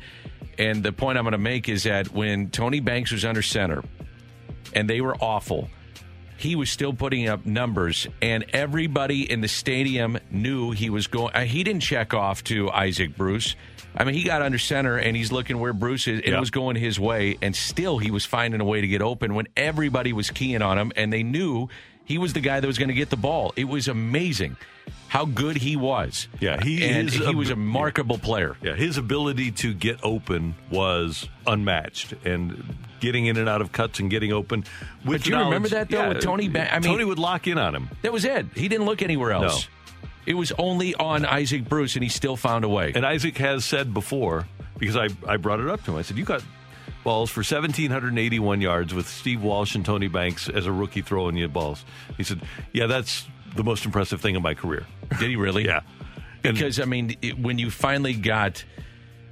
[0.58, 3.84] And the point I'm going to make is that when Tony Banks was under center,
[4.74, 5.70] and they were awful.
[6.38, 11.34] He was still putting up numbers, and everybody in the stadium knew he was going.
[11.34, 13.56] uh, He didn't check off to Isaac Bruce.
[13.96, 16.36] I mean, he got under center and he's looking where Bruce is, Yeah.
[16.36, 19.34] it was going his way, and still he was finding a way to get open
[19.34, 21.68] when everybody was keying on him, and they knew
[22.08, 23.52] he was the guy that was going to get the ball.
[23.54, 24.56] It was amazing
[25.08, 26.26] how good he was.
[26.40, 28.56] Yeah, he and is he was a remarkable player.
[28.62, 34.00] Yeah, his ability to get open was unmatched, and getting in and out of cuts
[34.00, 34.64] and getting open.
[35.04, 36.48] With But do you remember that though yeah, with Tony?
[36.48, 37.90] Ba- I mean, Tony would lock in on him.
[38.00, 38.46] That was it.
[38.54, 39.68] He didn't look anywhere else.
[40.24, 42.92] It was only on Isaac Bruce, and he still found a way.
[42.94, 44.46] And Isaac has said before,
[44.78, 46.42] because I, I brought it up to him, I said, You got
[47.08, 51.48] balls for 1,781 yards with Steve Walsh and Tony Banks as a rookie throwing you
[51.48, 51.82] balls.
[52.18, 52.42] He said,
[52.74, 53.24] Yeah, that's
[53.56, 54.86] the most impressive thing in my career.
[55.18, 55.64] Did he really?
[55.72, 55.80] yeah.
[56.42, 58.62] because I mean, it, when you finally got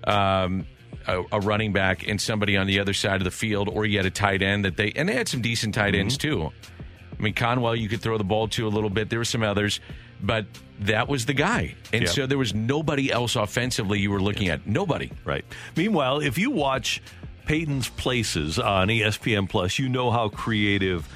[0.04, 0.66] um,
[1.06, 3.98] a, a running back and somebody on the other side of the field, or you
[3.98, 6.50] had a tight end that they and they had some decent tight ends too.
[7.18, 9.10] I mean, Conwell, you could throw the ball to a little bit.
[9.10, 9.80] There were some others,
[10.22, 10.46] but
[10.80, 12.08] that was the guy, and Yeah.
[12.08, 14.66] so there was nobody else offensively you were looking at.
[14.66, 15.10] Nobody.
[15.26, 15.44] Right.
[15.76, 17.02] Meanwhile, if you watch
[17.46, 21.08] Peyton's Places on ESPN Plus, you know how creative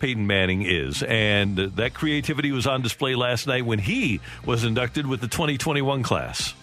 [0.00, 1.02] Peyton Manning is.
[1.04, 6.02] And that creativity was on display last night when he was inducted with the 2021
[6.02, 6.54] class.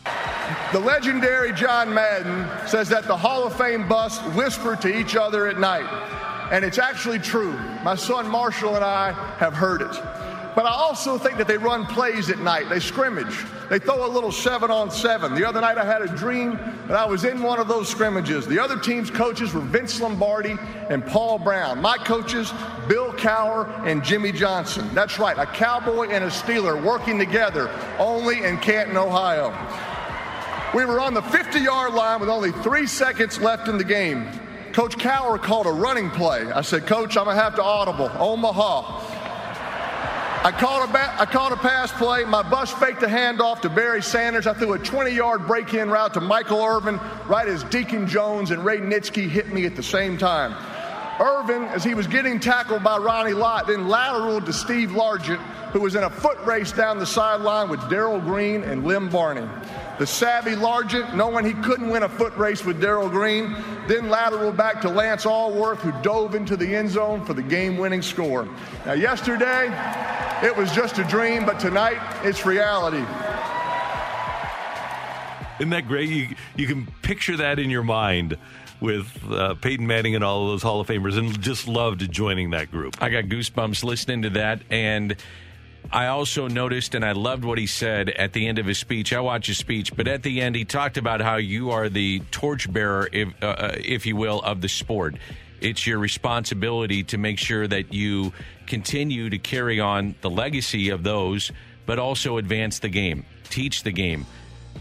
[0.74, 5.48] The legendary John Madden says that the Hall of Fame bus whisper to each other
[5.48, 5.88] at night.
[6.52, 7.54] And it's actually true.
[7.84, 9.96] My son Marshall and I have heard it.
[10.58, 12.68] But I also think that they run plays at night.
[12.68, 13.46] They scrimmage.
[13.70, 15.36] They throw a little seven on seven.
[15.36, 16.54] The other night I had a dream
[16.88, 18.48] that I was in one of those scrimmages.
[18.48, 20.58] The other team's coaches were Vince Lombardi
[20.90, 21.80] and Paul Brown.
[21.80, 22.52] My coaches,
[22.88, 24.90] Bill Cowher and Jimmy Johnson.
[24.96, 27.70] That's right, a cowboy and a Steeler working together
[28.00, 29.52] only in Canton, Ohio.
[30.76, 34.28] We were on the 50 yard line with only three seconds left in the game.
[34.74, 36.52] Coach Cowher called a running play.
[36.52, 38.12] I said, Coach, I'm going to have to audible.
[38.20, 39.17] Omaha.
[40.48, 42.24] I caught, a ba- I called a pass play.
[42.24, 44.48] My bus faked a handoff to Barry Sanders.
[44.48, 48.52] I threw a 20 yard break in route to Michael Irvin right as Deacon Jones
[48.52, 50.56] and Ray Nitschke hit me at the same time.
[51.20, 55.42] Irvin, as he was getting tackled by Ronnie Lott, then lateraled to Steve Largent,
[55.74, 59.50] who was in a foot race down the sideline with Darrell Green and Lem Barney.
[60.00, 63.56] The savvy Largent, knowing he couldn't win a foot race with Darrell Green,
[63.88, 67.78] then lateral back to Lance Alworth, who dove into the end zone for the game
[67.78, 68.48] winning score.
[68.86, 69.72] Now, yesterday,
[70.46, 73.04] it was just a dream, but tonight, it's reality.
[75.60, 76.10] Isn't that great?
[76.10, 78.38] You, you can picture that in your mind
[78.80, 82.52] with uh, Peyton Manning and all of those Hall of Famers and just loved joining
[82.52, 83.02] that group.
[83.02, 84.62] I got goosebumps listening to that.
[84.70, 85.16] And
[85.92, 89.14] I also noticed, and I loved what he said at the end of his speech.
[89.14, 92.22] I watched his speech, but at the end, he talked about how you are the
[92.32, 95.16] torchbearer, if, uh, uh, if you will, of the sport.
[95.62, 98.34] It's your responsibility to make sure that you
[98.68, 101.52] continue to carry on the legacy of those,
[101.86, 104.26] but also advance the game, teach the game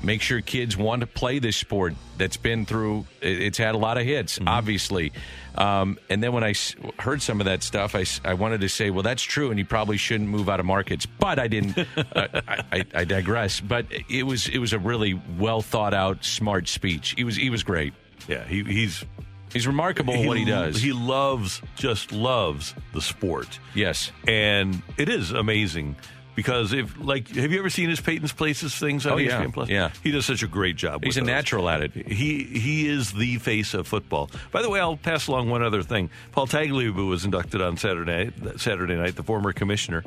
[0.03, 3.99] make sure kids want to play this sport that's been through it's had a lot
[3.99, 5.13] of hits obviously.
[5.57, 8.61] Um, and then when i s- heard some of that stuff I, s- I wanted
[8.61, 11.07] to say well that's true and you probably shouldn't move out of markets.
[11.07, 13.61] But i didn't uh, I, I, I digress.
[13.61, 17.15] But it was it was a really well thought out smart speech.
[17.17, 17.93] He was he was great.
[18.29, 19.05] Yeah he, he's
[19.53, 20.81] he's remarkable in what he does.
[20.83, 23.59] He loves, just loves the sport.
[23.75, 24.11] Yes.
[24.29, 25.97] And it is amazing
[26.37, 29.43] Because if like, have you ever seen his Peyton's Places things on Oh, yeah.
[29.43, 29.69] ESPN Plus?
[29.69, 29.91] Yeah.
[30.05, 31.03] he does such a great job.
[31.03, 31.27] He's a those.
[31.27, 31.93] natural at it.
[31.95, 34.31] He he is the face of football.
[34.53, 36.11] By the way, I'll pass along one other thing.
[36.33, 40.05] Paul Tagliabue was inducted on Saturday Saturday night, the former commissioner,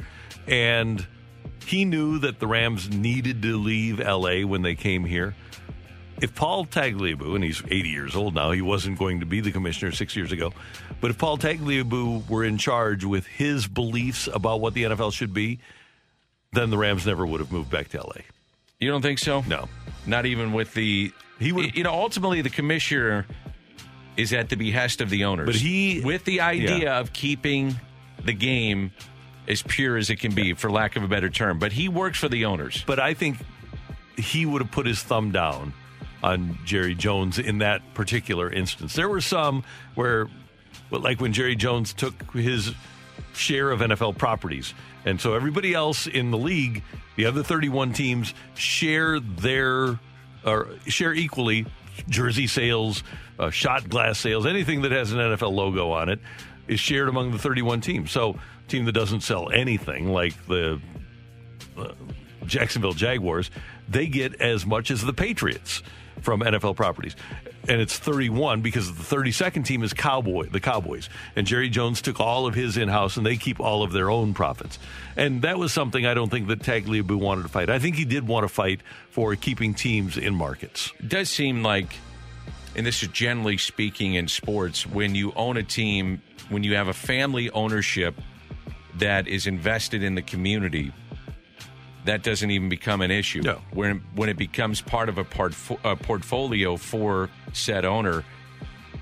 [0.48, 1.06] and
[1.66, 4.44] he knew that the Rams needed to leave L.A.
[4.46, 5.36] when they came here.
[6.22, 9.52] If Paul Tagliabue, and he's 80 years old now, he wasn't going to be the
[9.52, 10.52] commissioner six years ago,
[11.00, 15.34] but if Paul Tagliabue were in charge with his beliefs about what the NFL should
[15.34, 15.60] be,
[16.54, 18.22] then the Rams never would have moved back to L.A.
[18.80, 19.42] You don't think so?
[19.48, 19.68] No.
[20.06, 21.12] Not even with the.
[21.40, 21.76] He would.
[21.76, 23.26] You know, ultimately, the commissioner
[24.18, 25.46] is at the behest of the owners.
[25.48, 27.00] But he- with the idea Yeah.
[27.00, 27.80] of keeping
[28.24, 28.92] the game
[29.48, 31.60] as pure as it can be, for lack of a better term.
[31.60, 32.84] But he works for the owners.
[32.86, 33.38] But I think
[34.18, 35.74] he would have put his thumb down
[36.22, 38.94] on Jerry Jones in that particular instance.
[38.94, 39.64] There were some
[39.96, 40.28] where,
[40.92, 42.74] like when Jerry Jones took his
[43.40, 44.74] share of NFL properties.
[45.06, 46.84] And so everybody else in the league,
[47.16, 50.00] the other 31 teams, share their,
[50.46, 51.66] or share equally
[52.08, 53.04] jersey sales,
[53.40, 56.20] uh, shot glass sales, anything that has an NFL logo on it
[56.68, 58.12] is shared among the 31 teams.
[58.12, 60.80] So, a team that doesn't sell anything like the
[61.78, 61.94] uh,
[62.46, 63.50] Jacksonville Jaguars,
[63.88, 65.82] they get as much as the Patriots
[66.22, 67.16] from NFL properties.
[67.68, 71.10] And it's 31 because the 32nd team is Cowboy, the Cowboys.
[71.36, 74.34] And Jerry Jones took all of his in-house and they keep all of their own
[74.34, 74.80] profits.
[75.18, 77.70] And that was something I don't think that Tagliabue wanted to fight.
[77.70, 78.82] I think he did want to fight
[79.12, 80.92] for keeping teams in markets.
[81.00, 81.94] It does seem like,
[82.76, 86.88] and this is generally speaking in sports, when you own a team, when you have
[86.88, 88.16] a family ownership
[88.96, 90.92] that is invested in the community,
[92.10, 93.42] that doesn't even become an issue.
[93.42, 93.62] No.
[93.72, 98.24] When when it becomes part of a, portfo- a portfolio for said owner,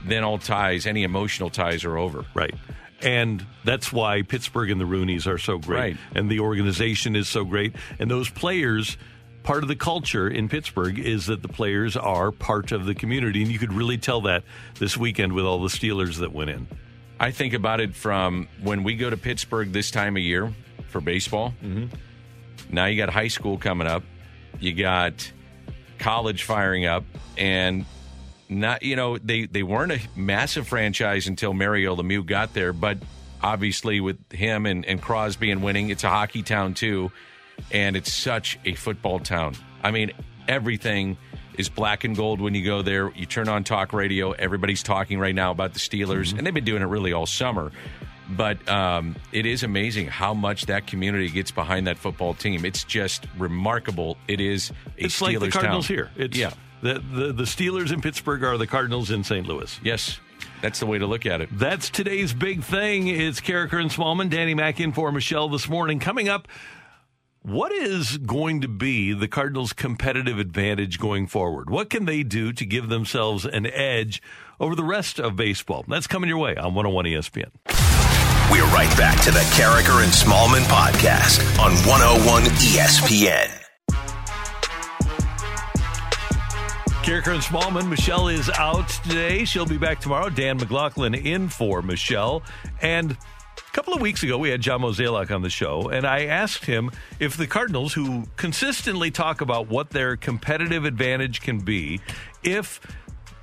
[0.05, 2.25] then all ties, any emotional ties, are over.
[2.33, 2.53] Right.
[3.01, 5.79] And that's why Pittsburgh and the Rooneys are so great.
[5.79, 5.97] Right.
[6.15, 7.75] And the organization is so great.
[7.99, 8.97] And those players,
[9.43, 13.43] part of the culture in Pittsburgh is that the players are part of the community.
[13.43, 14.43] And you could really tell that
[14.79, 16.67] this weekend with all the Steelers that went in.
[17.19, 20.53] I think about it from when we go to Pittsburgh this time of year
[20.89, 21.53] for baseball.
[21.63, 21.95] Mm-hmm.
[22.71, 24.03] Now you got high school coming up,
[24.59, 25.31] you got
[25.99, 27.03] college firing up,
[27.37, 27.85] and
[28.49, 32.97] not you know they they weren't a massive franchise until Mario Lemieux got there, but
[33.41, 37.11] obviously with him and, and Crosby and winning, it's a hockey town too,
[37.71, 39.55] and it's such a football town.
[39.83, 40.11] I mean,
[40.47, 41.17] everything
[41.57, 43.11] is black and gold when you go there.
[43.15, 46.37] You turn on talk radio, everybody's talking right now about the Steelers, mm-hmm.
[46.37, 47.71] and they've been doing it really all summer.
[48.29, 52.65] But um, it is amazing how much that community gets behind that football team.
[52.65, 54.17] It's just remarkable.
[54.27, 55.95] It is a It's Steelers like the Cardinals town.
[55.95, 56.11] here.
[56.17, 56.51] It's, yeah.
[56.81, 59.47] The, the, the Steelers in Pittsburgh are the Cardinals in St.
[59.47, 59.79] Louis.
[59.83, 60.19] Yes.
[60.61, 61.49] That's the way to look at it.
[61.51, 63.07] That's today's big thing.
[63.07, 64.29] It's Karraker and Smallmon.
[64.29, 65.99] Danny Mac in for Michelle this morning.
[65.99, 66.47] Coming up,
[67.43, 71.69] what is going to be the Cardinals' competitive advantage going forward?
[71.69, 74.21] What can they do to give themselves an edge
[74.59, 75.85] over the rest of baseball?
[75.87, 77.96] That's coming your way on 101 ESPN.
[78.49, 83.49] We're right back to the Karraker and Smallmon podcast on 101 ESPN.
[87.03, 87.89] Karraker and Smallmon.
[87.89, 89.43] Michelle is out today.
[89.43, 90.29] She'll be back tomorrow.
[90.29, 92.41] Dan McLaughlin in for Michelle.
[92.81, 96.25] And a couple of weeks ago, we had John Mozeliak on the show, and I
[96.25, 101.99] asked him if the Cardinals, who consistently talk about what their competitive advantage can be,
[102.43, 102.79] if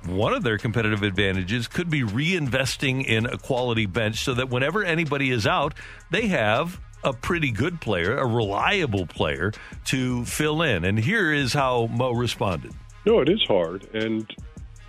[0.07, 4.83] one of their competitive advantages could be reinvesting in a quality bench so that whenever
[4.83, 5.73] anybody is out,
[6.11, 9.51] they have a pretty good player, a reliable player
[9.85, 10.83] to fill in.
[10.83, 12.73] And here is how Mo responded.
[13.05, 14.29] No, it is hard, and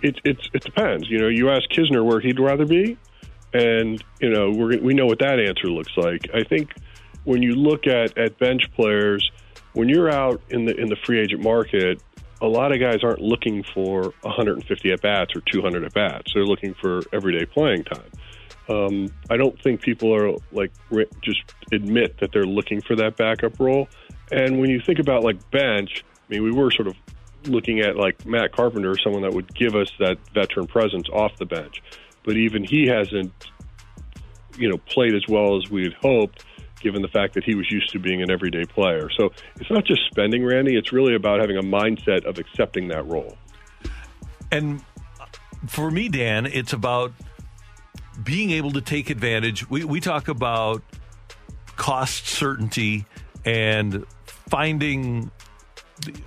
[0.01, 1.09] it it's it depends.
[1.09, 2.97] You know, you ask Knizner where he'd rather be,
[3.53, 6.27] and you know we're we know what that answer looks like.
[6.33, 6.73] I think
[7.25, 9.29] when you look at at bench players,
[9.73, 12.01] when you're out in the in the free agent market,
[12.41, 16.31] a lot of guys aren't looking for 150 at bats or 200 at bats.
[16.33, 18.11] They're looking for everyday playing time.
[18.69, 20.71] Um, I don't think people are like
[21.21, 21.41] just
[21.71, 23.87] admit that they're looking for that backup role.
[24.31, 26.95] And when you think about like bench, I mean, we were sort of
[27.45, 31.45] looking at like Matt Carpenter, someone that would give us that veteran presence off the
[31.45, 31.81] bench.
[32.23, 33.31] But even he hasn't,
[34.57, 36.43] you know, played as well as we had hoped,
[36.79, 39.09] given the fact that he was used to being an everyday player.
[39.17, 40.75] So it's not just spending, Randy.
[40.75, 43.37] It's really about having a mindset of accepting that role.
[44.51, 44.83] And
[45.67, 47.13] for me, Dan, it's about
[48.23, 49.69] being able to take advantage.
[49.69, 50.83] We, we talk about
[51.75, 53.05] cost certainty
[53.45, 55.31] and finding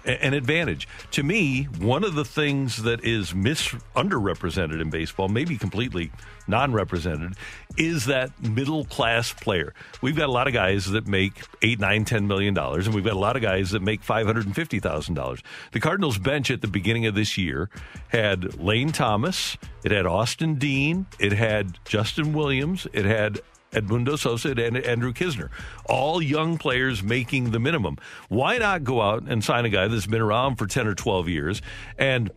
[0.05, 0.89] an advantage.
[1.13, 6.11] To me, one of the things that is mis underrepresented in baseball, maybe completely
[6.49, 7.35] non-represented,
[7.77, 9.73] is that middle class player.
[10.03, 13.05] We've got a lot of guys that make eight, nine, ten million dollars, and we've
[13.05, 15.41] got a lot of guys that make five hundred and fifty thousand dollars.
[15.73, 17.71] The Cardinals bench at the beginning of this year
[18.09, 23.41] had Lane Thomas, it had Austin Dean, it had Justin Williams, it had
[23.73, 25.51] Edmundo Sosa and Andrew Knizner.
[25.87, 27.99] All young players making the minimum.
[28.29, 31.29] Why not go out and sign a guy that's been around for 10 or 12
[31.29, 31.63] years
[31.99, 32.31] and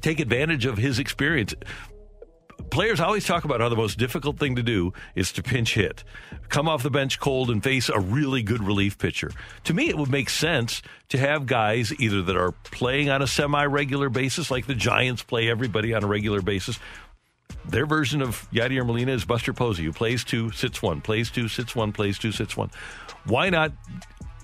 [0.00, 1.54] take advantage of his experience?
[2.70, 6.02] Players always talk about how the most difficult thing to do is to pinch hit.
[6.48, 9.30] Come off the bench cold and face a really good relief pitcher.
[9.64, 13.26] To me, it would make sense to have guys either that are playing on a
[13.26, 16.78] semi regular basis, like the Giants play everybody on a regular basis,
[17.66, 21.48] their version of Yadier Molina is Buster Posey, who plays two, sits one, plays two,
[21.48, 22.70] sits one, plays two, sits one.
[23.24, 23.72] Why not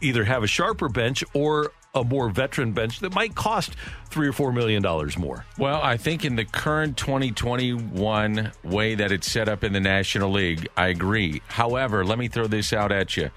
[0.00, 3.74] either have a sharper bench or a more veteran bench that might cost
[4.08, 5.44] three or four million dollars more?
[5.58, 10.30] Well, I think in the current 2021 way that it's set up in the National
[10.30, 11.42] League, I agree.
[11.48, 13.30] However, let me throw this out at you.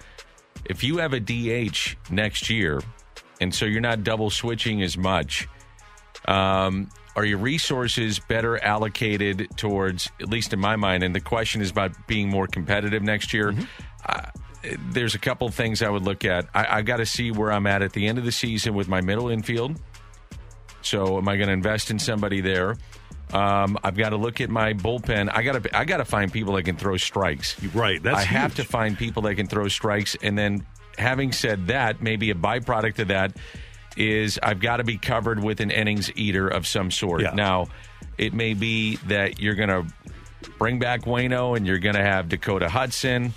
[0.66, 2.82] If you have a DH next year,
[3.42, 5.48] and so you're not double switching as much,
[6.26, 11.62] um, are your resources better allocated towards, at least in my mind, and the question
[11.62, 13.52] is about being more competitive next year?
[13.52, 13.64] Mm-hmm.
[14.06, 14.30] Uh,
[14.92, 16.48] there's a couple of things I would look at.
[16.54, 18.88] I, I got to see where I'm at at the end of the season with
[18.88, 19.80] my middle infield.
[20.82, 22.78] So, am I going to invest in somebody there?
[23.32, 25.30] Um, I've got to look at my bullpen.
[25.34, 27.62] I got to I got to find people that can throw strikes.
[27.74, 28.02] Right.
[28.02, 28.30] That's I huge.
[28.30, 30.66] have to find people that can throw strikes, and then
[30.98, 33.36] having said that, maybe a byproduct of that
[33.98, 37.22] is I've got to be covered with an innings eater of some sort.
[37.22, 37.34] Yeah.
[37.34, 37.68] Now,
[38.18, 39.86] it may be that you're going to
[40.58, 43.34] bring back Waino and you're going to have Dakota Hudson.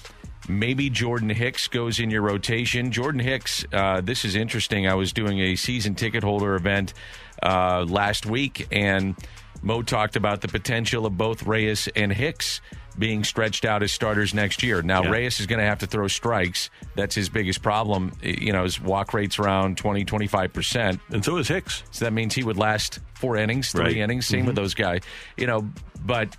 [0.48, 2.92] Maybe Jordan Hicks goes in your rotation.
[2.92, 4.86] Jordan Hicks, uh, this is interesting.
[4.86, 6.94] I was doing a season ticket holder event
[7.42, 9.16] uh, last week, and
[9.62, 12.60] Mo talked about the potential of both Reyes and Hicks
[12.98, 14.82] being stretched out as starters next year.
[14.82, 15.10] Now, Yeah.
[15.10, 16.70] Reyes is going to have to throw strikes.
[16.94, 18.12] That's his biggest problem.
[18.22, 21.00] You know, his walk rate's around 20, 25%.
[21.10, 21.82] And so is Hicks.
[21.90, 23.96] So that means he would last four innings, three Right.
[23.96, 24.26] innings.
[24.26, 24.46] Same Mhm.
[24.48, 25.00] with those guys.
[25.36, 25.68] You know,
[26.04, 26.36] but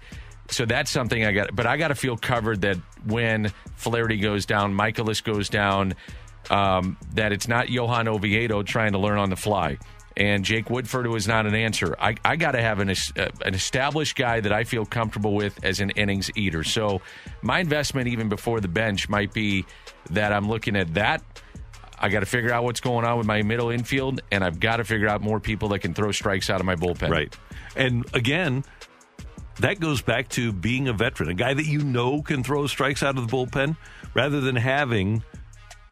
[0.49, 1.55] so that's something I got.
[1.55, 5.93] But I got to feel covered that when Flaherty goes down, Mikolas goes down,
[6.49, 9.77] um, that it's not Johan Oviedo trying to learn on the fly.
[10.17, 11.95] And Jake Woodford, is not an answer.
[11.99, 15.63] I, I got to have an, uh, an established guy that I feel comfortable with
[15.63, 16.63] as an innings eater.
[16.63, 17.01] So
[17.43, 19.63] my investment, even before the bench, might be
[20.09, 21.21] that I'm looking at that.
[21.99, 24.77] I got to figure out what's going on with my middle infield, and I've got
[24.77, 27.09] to figure out more people that can throw strikes out of my bullpen.
[27.09, 27.35] Right.
[27.75, 28.63] And again,
[29.59, 33.03] that goes back to being a veteran, a guy that you know can throw strikes
[33.03, 33.77] out of the bullpen,
[34.15, 35.23] rather than having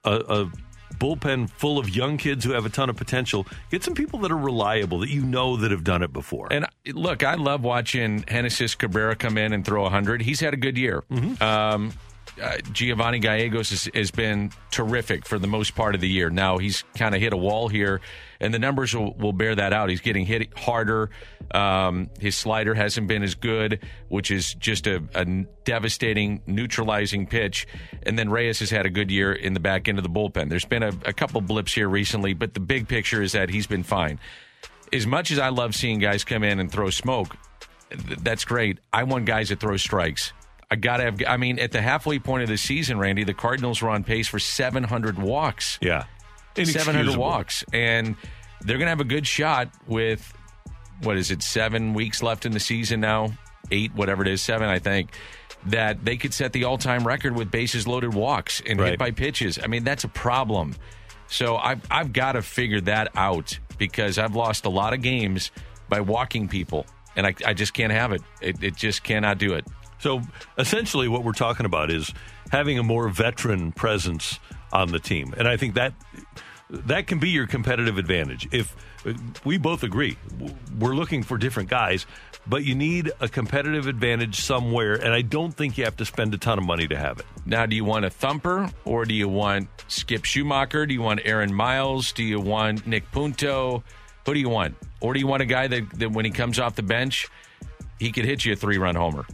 [0.04, 0.52] a, a
[1.00, 3.46] bullpen full of young kids who have a ton of potential.
[3.72, 6.48] Get some people that are reliable that you know that have done it before.
[6.52, 10.22] And look, I love watching Genesis Cabrera come in and throw 100.
[10.22, 11.04] He's had a good year.
[11.42, 11.94] Um,
[12.42, 16.30] uh, Giovanni Gallegos has, has been terrific for the most part of the year.
[16.30, 18.02] Now he's kind of hit a wall here,
[18.40, 19.90] and the numbers will, will bear that out.
[19.90, 21.10] He's getting hit harder.
[21.52, 25.26] Um, his slider hasn't been as good, which is just a, a
[25.64, 27.68] devastating, neutralizing pitch.
[28.04, 30.50] And then Reyes has had a good year in the back end of the bullpen.
[30.50, 33.68] There's been a, a couple blips here recently, but the big picture is that he's
[33.68, 34.20] been fine.
[34.94, 37.36] As much as I love seeing guys come in and throw smoke,
[37.90, 38.80] th- that's great.
[38.94, 40.32] I want guys that throw strikes.
[40.70, 41.22] I gotta have.
[41.28, 44.28] I mean, at the halfway point of the season, Randy, the Cardinals were on pace
[44.28, 45.78] for 700 walks.
[45.82, 46.06] Yeah,
[46.64, 48.16] 700 walks, and
[48.62, 50.34] they're gonna have a good shot with
[51.02, 51.44] what is it?
[51.44, 53.34] Seven weeks left in the season now,
[53.72, 55.12] eight, whatever it is, seven, I think.
[55.68, 59.58] That they could set the all-time record with bases loaded walks and hit by pitches.
[59.62, 60.76] I mean, that's a problem.
[61.28, 65.52] So I've I've got to figure that out because I've lost a lot of games
[65.90, 68.22] by walking people, and I, I just can't have it.
[68.42, 68.64] it.
[68.64, 69.66] It just cannot do it.
[70.06, 70.22] So
[70.60, 72.14] essentially, what we're talking about is
[72.52, 74.40] having a more veteran presence
[74.72, 75.96] on the team, and I think that
[76.70, 78.48] that can be your competitive advantage.
[78.52, 78.76] If
[79.44, 80.16] we both agree,
[80.78, 82.06] we're looking for different guys,
[82.46, 86.36] but you need a competitive advantage somewhere, and I don't think you have to spend
[86.36, 87.26] a ton of money to have it.
[87.48, 90.88] Now, do you want a thumper or do you want Skip Schumaker?
[90.88, 92.12] Do you want Aaron Miles?
[92.12, 93.84] Do you want Nick Punto?
[94.28, 94.76] Who do you want?
[95.02, 97.28] Or do you want a guy that, that when he comes off the bench,
[97.98, 99.26] he could hit you a three run homer?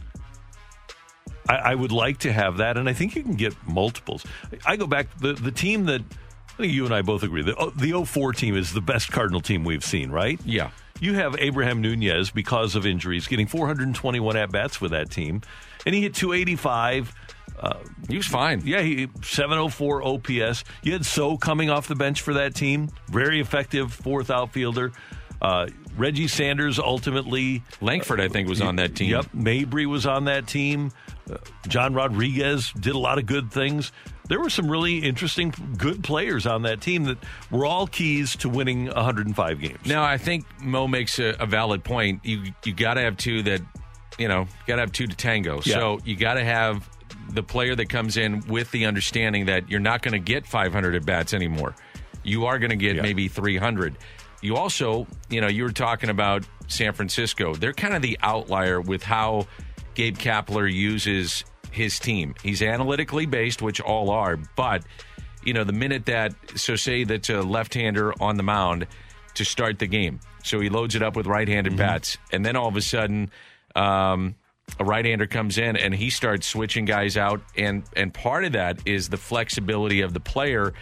[1.48, 4.24] I, I would like to have that, and I think you can get multiples.
[4.64, 7.72] I go back the the team that I think you and I both agree the
[7.76, 10.40] the 04 team is the best Cardinal team we've seen, right?
[10.44, 10.70] Yeah.
[11.00, 15.42] You have Abraham Nunez because of injuries getting 421 at bats with that team,
[15.84, 17.12] and he hit 285
[17.58, 17.78] Uh,
[18.08, 18.62] he was fine.
[18.64, 20.64] Yeah, he 704 OPS.
[20.82, 22.88] You had So coming off the bench for that team.
[23.08, 24.92] Very effective fourth outfielder.
[25.40, 25.66] Uh,
[25.96, 27.62] Reggie Sanders ultimately.
[27.80, 29.10] Lankford, I think, was on that team.
[29.10, 29.26] Yep.
[29.34, 30.92] Mabry was on that team.
[31.30, 31.36] Uh,
[31.68, 33.92] John Rodriguez did a lot of good things.
[34.28, 37.18] There were some really interesting, good players on that team that
[37.50, 39.78] were all keys to winning 105 games.
[39.84, 42.24] Now, I think Mo makes a, a valid point.
[42.24, 43.60] You you got to have two that,
[44.18, 45.56] you know, got to have two to tango.
[45.64, 45.74] Yeah.
[45.74, 46.88] So you got to have
[47.30, 50.94] the player that comes in with the understanding that you're not going to get 500
[50.94, 51.74] at bats anymore.
[52.22, 53.96] You are going to get maybe 300.
[54.42, 57.54] You also, you know, you were talking about San Francisco.
[57.54, 59.46] They're kind of the outlier with how
[59.94, 62.34] Gabe Kapler uses his team.
[62.42, 64.84] He's analytically based, which all are, but
[65.44, 68.86] you know, the minute that so say that's a left-hander on the mound
[69.34, 70.20] to start the game.
[70.44, 73.30] So he loads it up with right-handed bats, and then all of a sudden,
[73.74, 74.34] um,
[74.78, 78.80] a right-hander comes in and he starts switching guys out, and and part of that
[78.86, 80.74] is the flexibility of the player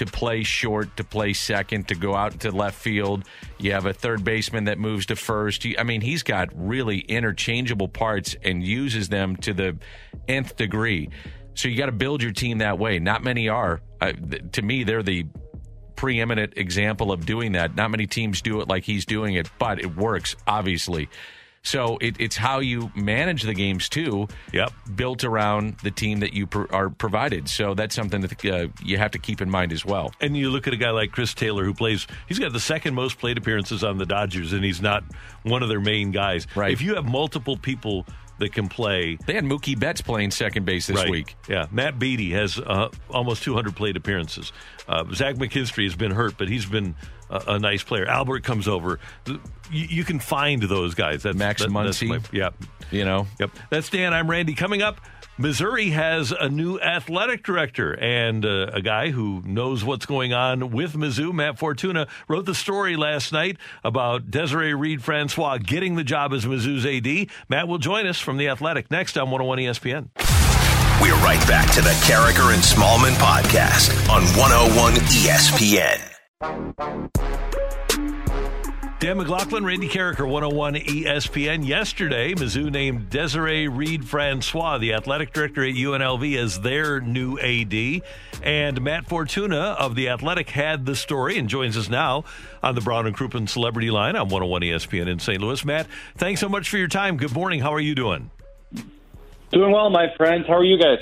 [0.00, 3.22] to play short, to play second, to go out to left field.
[3.58, 5.66] You have a third baseman that moves to first.
[5.78, 9.76] I mean, he's got really interchangeable parts and uses them to the
[10.26, 11.10] nth degree.
[11.52, 12.98] So you got to build your team that way.
[12.98, 13.82] Not many are.
[14.00, 15.26] Uh, th- to me, they're the
[15.96, 17.76] preeminent example of doing that.
[17.76, 21.10] Not many teams do it like he's doing it, but it works, obviously.
[21.62, 24.28] So it, it's how you manage the games too.
[24.52, 24.72] Yep.
[24.94, 27.48] Built around the team that you pro- are provided.
[27.48, 30.12] So that's something that uh, you have to keep in mind as well.
[30.20, 32.94] And you look at a guy like Chris Taylor who plays, he's got the second
[32.94, 35.04] most plate appearances on the Dodgers, and he's not
[35.42, 36.46] one of their main guys.
[36.56, 36.72] Right.
[36.72, 38.06] If you have multiple people
[38.38, 39.18] that can play.
[39.26, 41.10] They had Mookie Betts playing second base this Right.
[41.10, 41.36] week.
[41.46, 44.50] Yeah, Matt Beaty has uh, almost 200 plate appearances.
[44.88, 46.94] Uh, Zach McKinstry has been hurt, but he's been
[47.30, 48.06] a, a nice player.
[48.06, 48.98] Albert comes over.
[49.26, 49.38] You,
[49.70, 51.22] you can find those guys.
[51.22, 52.08] That's Max that- that's Muncy.
[52.08, 52.50] my- yeah,
[52.90, 53.50] You know, Yep.
[53.70, 54.12] That's Dan.
[54.12, 54.54] I'm Randy.
[54.54, 55.00] Coming up,
[55.38, 60.70] Missouri has a new athletic director and uh, a guy who knows what's going on
[60.70, 61.32] with Mizzou.
[61.32, 66.44] Matt Fortuna wrote the story last night about Desiree Reed Francois getting the job as
[66.44, 67.28] Mizzou's AD.
[67.48, 70.08] Matt will join us from the Athletic next on 101 ESPN.
[71.00, 76.19] We're right back to the Karraker and Smallmon podcast on 101 ESPN.
[76.40, 76.78] Dan
[79.18, 81.66] McLaughlin, Randy Karraker, 101 ESPN.
[81.66, 88.00] Yesterday, Mizzou named Desiree Reed Francois, the athletic director at UNLV, as their new AD.
[88.42, 92.24] And Matt Fortuna of The Athletic had the story and joins us now
[92.62, 95.42] on the Brown and Crouppen Celebrity Line on 101 ESPN in St.
[95.42, 95.62] Louis.
[95.62, 97.18] Matt, thanks so much for your time.
[97.18, 97.60] Good morning.
[97.60, 98.30] How are you doing?
[99.52, 100.46] Doing well, my friends.
[100.46, 101.00] How are you guys?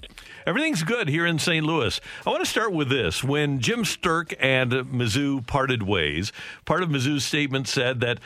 [0.49, 1.63] Everything's good here in St.
[1.63, 2.01] Louis.
[2.27, 3.23] I want to start with this.
[3.23, 6.33] When Jim Sterk and Mizzou parted ways,
[6.65, 8.19] part of Mizzou's statement said that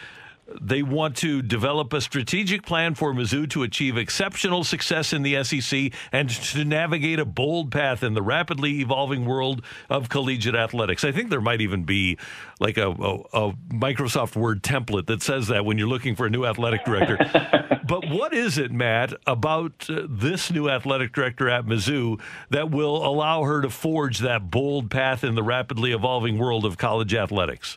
[0.60, 5.42] they want to develop a strategic plan for Mizzou to achieve exceptional success in the
[5.42, 11.02] SEC and to navigate a bold path in the rapidly evolving world of collegiate athletics.
[11.02, 12.18] I think there might even be
[12.60, 16.30] like a, a, a Microsoft Word template that says that when you're looking for a
[16.30, 17.18] new athletic director.
[17.92, 23.04] but what is it, Matt, about uh, this new athletic director at Mizzou that will
[23.06, 27.76] allow her to forge that bold path in the rapidly evolving world of college athletics?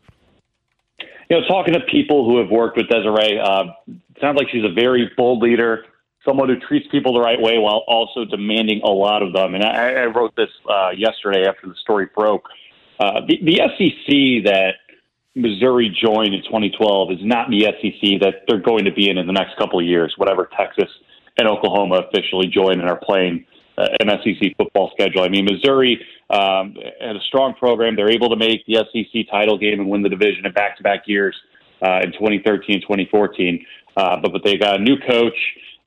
[1.30, 3.66] You know, talking to people who have worked with Desiree, uh,
[4.22, 5.84] sounds like she's a very bold leader,
[6.24, 9.54] someone who treats people the right way while also demanding a lot of them.
[9.54, 12.48] And I, I wrote this uh, yesterday after the story broke.
[13.02, 14.76] Uh, the, the SEC that
[15.36, 19.28] Missouri joined in 2012 is not the SEC that they're going to be in in
[19.28, 20.90] the next couple of years, whatever Texas
[21.38, 23.45] and Oklahoma officially join and are playing
[23.78, 25.22] uh, an SEC football schedule.
[25.22, 27.98] I mean, Missouri um, had a strong program.
[27.98, 31.36] They're able to make the SEC title game and win the division in back-to-back years
[31.82, 33.66] uh, in 2013 2014.
[33.98, 35.38] Uh, but, but they got a new coach.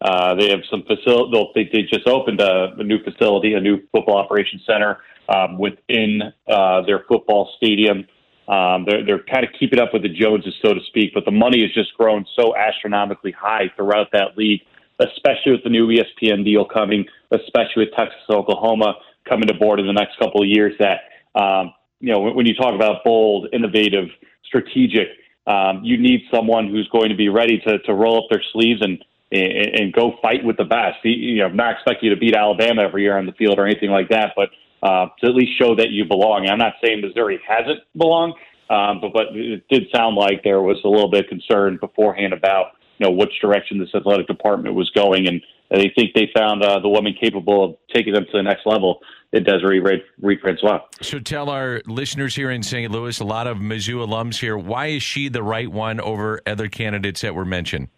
[0.03, 1.51] Uh, they have some facility.
[1.55, 4.99] They, they just opened a, a new facility, a new football operations center
[5.29, 8.07] um, within uh, their football stadium.
[8.49, 11.31] Um, they're, they're kind of keeping up with the Joneses, so to speak, but the
[11.31, 14.63] money has just grown so astronomically high throughout that league,
[15.01, 18.95] especially with the new ESPN deal coming, especially with Texas Oklahoma
[19.29, 20.73] coming to board in the next couple of years.
[20.79, 21.01] That
[21.39, 24.09] um, you know, when, when you talk about bold, innovative,
[24.45, 25.09] strategic,
[25.47, 28.81] um, you need someone who's going to be ready to to roll up their sleeves
[28.83, 31.05] and and, and go fight with the best.
[31.05, 33.67] You know, I'm not expecting you to beat Alabama every year on the field or
[33.67, 34.51] anything like that, but
[34.83, 36.49] uh, to at least show that you belong.
[36.49, 38.35] I'm not saying Missouri hasn't belonged,
[38.71, 42.33] um, but but it did sound like there was a little bit of concern beforehand
[42.33, 45.41] about you know which direction this athletic department was going, and
[45.71, 49.01] they think they found uh, the woman capable of taking them to the next level.
[49.31, 50.81] In Desiree Reed, Reed Francois.
[51.03, 52.91] So tell our listeners here in St.
[52.91, 56.71] Louis, a lot of Mizzou alums here, why is she the right one over other
[56.71, 57.89] candidates that were mentioned?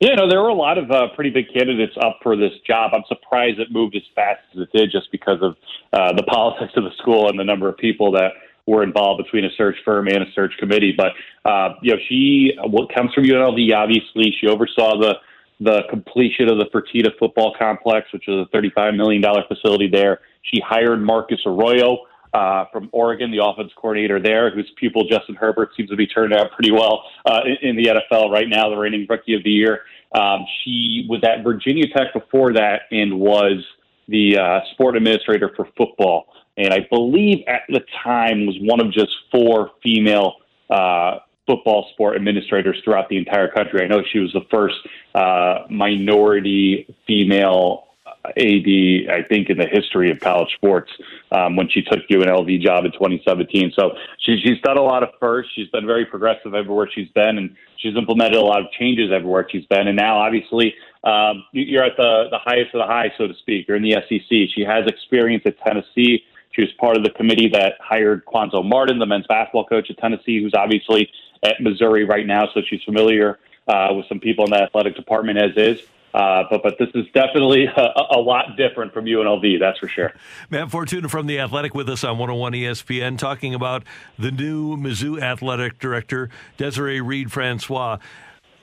[0.00, 2.92] Yeah, no, there were a lot of uh, pretty big candidates up for this job.
[2.94, 5.56] I'm surprised it moved as fast as it did, just because of
[5.92, 8.32] uh, the politics of the school and the number of people that
[8.66, 10.94] were involved between a search firm and a search committee.
[10.96, 11.12] But
[11.48, 13.74] uh, you know, she what comes from UNLV.
[13.74, 15.16] Obviously, she oversaw the
[15.60, 20.20] the completion of the Fertitta football complex, which is a $35 million facility there.
[20.42, 25.70] She hired Marcus Arroyo uh, from Oregon, the offense coordinator there, whose pupil Justin Herbert
[25.76, 28.76] seems to be turned out pretty well uh, in, in the NFL right now, the
[28.76, 29.80] reigning rookie of the year.
[30.14, 33.64] Um, she was at Virginia Tech before that and was
[34.08, 36.26] the uh, sport administrator for football.
[36.56, 40.34] And I believe at the time was one of just four female
[40.68, 43.82] uh, football sport administrators throughout the entire country.
[43.82, 44.76] I know she was the first
[45.14, 47.86] uh, minority female
[48.24, 50.90] AD, I think, in the history of college sports
[51.32, 53.72] um, when she took UNLV job in 2017.
[53.74, 55.52] So she, she's done a lot of firsts.
[55.54, 59.46] She's been very progressive everywhere she's been, and she's implemented a lot of changes everywhere
[59.50, 59.88] she's been.
[59.88, 60.74] And now, obviously,
[61.04, 63.66] um, you're at the, the highest of the high, so to speak.
[63.66, 64.28] You're in the SEC.
[64.54, 66.24] She has experience at Tennessee.
[66.52, 69.98] She was part of the committee that hired Cuonzo Martin, the men's basketball coach at
[69.98, 71.10] Tennessee, who's obviously
[71.42, 73.38] at Missouri right now, so she's familiar
[73.68, 75.82] uh, with some people in the athletic department as is.
[76.12, 80.12] Uh, but but this is definitely a, a, lot different from UNLV, that's for sure.
[80.50, 83.84] Matt Fortuna from the Athletic with us on 101 ESPN, talking about
[84.18, 87.98] the new Mizzou athletic director Desiree Reed Francois.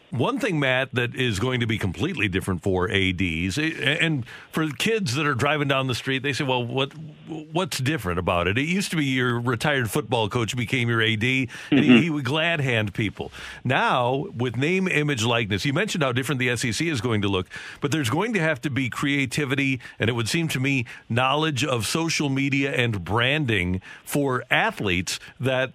[0.09, 5.15] One thing, Matt, that is going to be completely different for ads and for kids
[5.15, 6.93] that are driving down the street, they say, "Well, what
[7.27, 11.09] what's different about it?" It used to be your retired football coach became your AD,
[11.11, 11.77] and mm-hmm.
[11.77, 13.34] he, he, would glad hand people.
[13.65, 17.47] Now, with name, image, likeness, you mentioned how different the SEC is going to look,
[17.81, 21.65] but there's going to have to be creativity, and it would seem to me knowledge
[21.65, 25.73] of social media and branding for athletes that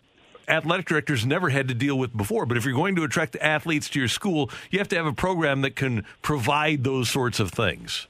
[0.52, 2.46] athletic directors never had to deal with before.
[2.46, 5.12] But if you're going to attract athletes to your school, you have to have a
[5.12, 8.06] program that can provide those sorts of things.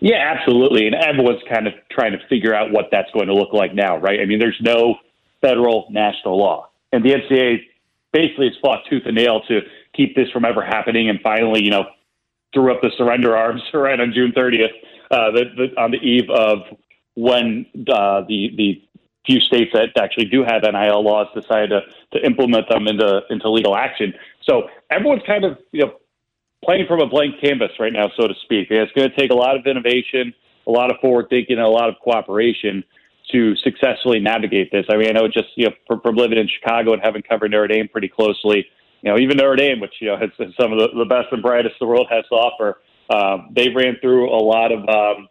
[0.00, 0.86] Yeah, absolutely.
[0.86, 3.98] And everyone's kind of trying to figure out what that's going to look like now,
[3.98, 4.20] right?
[4.20, 4.96] I mean, there's no
[5.40, 6.70] federal national law.
[6.92, 7.58] And the NCAA
[8.12, 9.60] basically has fought tooth and nail to
[9.94, 11.10] keep this from ever happening.
[11.10, 11.84] And finally, you know,
[12.54, 14.66] threw up the surrender arms right on June 30th,
[15.10, 16.58] uh, the, the, on the eve of
[17.18, 18.80] when uh, the the
[19.28, 21.80] few states that actually do have NIL laws decided to,
[22.18, 24.14] to implement them into into legal action.
[24.48, 25.92] So everyone's kind of you know
[26.64, 28.68] playing from a blank canvas right now, so to speak.
[28.70, 30.34] It's going to take a lot of innovation,
[30.66, 32.82] a lot of forward thinking, and a lot of cooperation
[33.30, 34.86] to successfully navigate this.
[34.88, 37.50] I mean, I know just you know from, from living in Chicago and having covered
[37.50, 38.66] Notre Dame pretty closely.
[39.02, 41.28] You know, even Notre Dame, which you know has, has some of the, the best
[41.32, 42.80] and brightest the world has to offer,
[43.10, 45.28] um, they ran through a lot of um,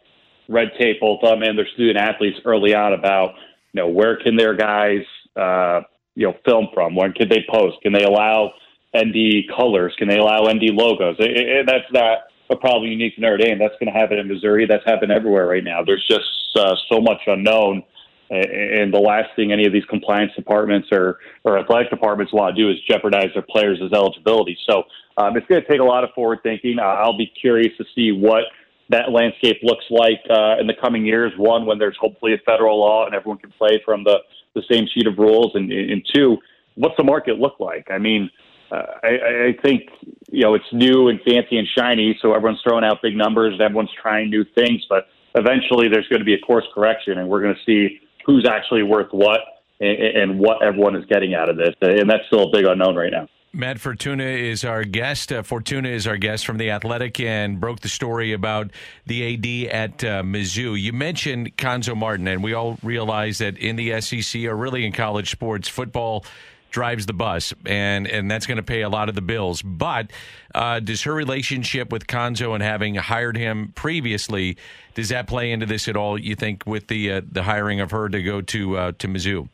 [0.47, 3.33] red tape, both them and their student athletes early on about
[3.73, 5.03] you know, where can their guys,
[5.35, 5.81] uh,
[6.15, 6.95] you know, film from?
[6.95, 7.77] When can they post?
[7.81, 8.53] Can they allow
[8.97, 9.93] ND colors?
[9.97, 11.17] Can they allow ND logos?
[11.19, 12.19] It, it, that's not
[12.49, 13.59] a problem unique to Notre Dame.
[13.59, 14.65] That's going to happen in Missouri.
[14.65, 15.83] That's happened everywhere right now.
[15.83, 17.83] There's just uh, so much unknown.
[18.29, 22.61] And the last thing any of these compliance departments or, or athletic departments want to
[22.61, 24.57] do is jeopardize their players' eligibility.
[24.69, 24.83] So
[25.17, 26.77] um, it's going to take a lot of forward thinking.
[26.77, 28.43] Uh, I'll be curious to see what
[28.89, 31.33] that landscape looks like uh, in the coming years.
[31.37, 34.19] One, when there's hopefully a federal law and everyone can play from the,
[34.55, 36.37] the same sheet of rules, and, and two,
[36.75, 37.87] what's the market look like?
[37.91, 38.29] I mean,
[38.71, 39.83] uh, I, I think
[40.29, 43.61] you know it's new and fancy and shiny, so everyone's throwing out big numbers and
[43.61, 47.41] everyone's trying new things, but eventually there's going to be a course correction, and we're
[47.41, 49.39] going to see who's actually worth what
[49.79, 52.95] and, and what everyone is getting out of this, and that's still a big unknown
[52.95, 53.27] right now.
[53.53, 55.31] Matt Fortuna is our guest.
[55.31, 58.71] Uh, Fortuna is our guest from the Athletic and broke the story about
[59.05, 60.79] the AD at uh, Mizzou.
[60.79, 64.91] You mentioned Cuonzo Martin, and we all realize that in the SEC or really in
[64.91, 66.25] college sports, football
[66.69, 69.61] drives the bus, and and that's going to pay a lot of the bills.
[69.61, 70.11] But
[70.53, 74.57] uh, does her relationship with Cuonzo and having hired him previously
[74.97, 76.19] does that play into this at all?
[76.19, 79.47] You think with the uh, the hiring of her to go to uh, to Mizzou?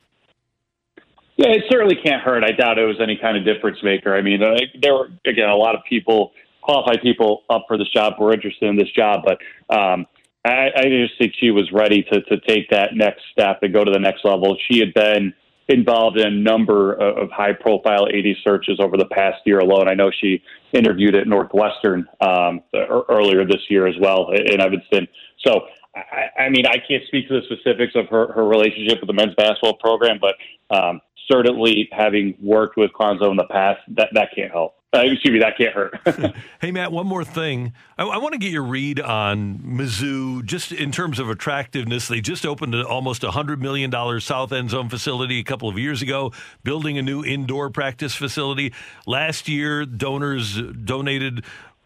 [1.36, 2.44] Yeah, it certainly can't hurt.
[2.44, 4.16] I doubt it was any kind of difference maker.
[4.16, 6.32] I mean, uh, there were again a lot of people,
[6.62, 10.06] qualified people, up for this job were interested in this job, but um,
[10.46, 13.84] I, I just think she was ready to to take that next step and go
[13.84, 14.56] to the next level.
[14.70, 15.34] She had been
[15.70, 19.88] involved in a number of, high profile AD searches over the past year alone.
[19.88, 20.44] I know she
[20.74, 22.62] interviewed at Northwestern um,
[23.10, 25.08] earlier this year as well in Evanston.
[25.46, 25.62] So
[25.96, 29.14] I, I mean, I can't speak to the specifics of her, her relationship with the
[29.14, 30.36] men's basketball program, but
[30.76, 31.00] um,
[31.32, 34.76] certainly having worked with Cuonzo in the past, that that can't help.
[34.96, 36.36] Uh, excuse me, that can't hurt.
[36.62, 37.74] hey, Matt, one more thing.
[37.98, 42.08] I, I want to get your read on Mizzou, just in terms of attractiveness.
[42.08, 43.92] They just opened an almost $100 million
[44.22, 46.32] South End Zone facility a couple of years ago,
[46.64, 48.72] building a new indoor practice facility.
[49.08, 51.44] Last year, donors donated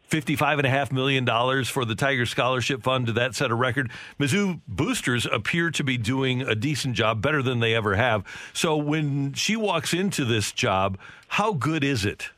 [0.09, 1.25] $55.5 million
[1.65, 3.07] for the Tiger Scholarship Fund.
[3.09, 3.91] That set a record?
[4.19, 8.23] Mizzou boosters appear to be doing a decent job, better than they ever have.
[8.53, 10.97] So when she walks into this job,
[11.27, 12.29] how good is it?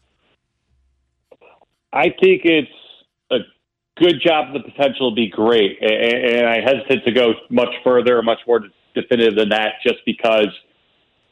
[1.93, 2.69] I think it's
[3.31, 3.39] a
[3.97, 4.53] good job.
[4.53, 8.61] The potential to be great, and I hesitate to go much further, much more
[8.95, 10.47] definitive than that, just because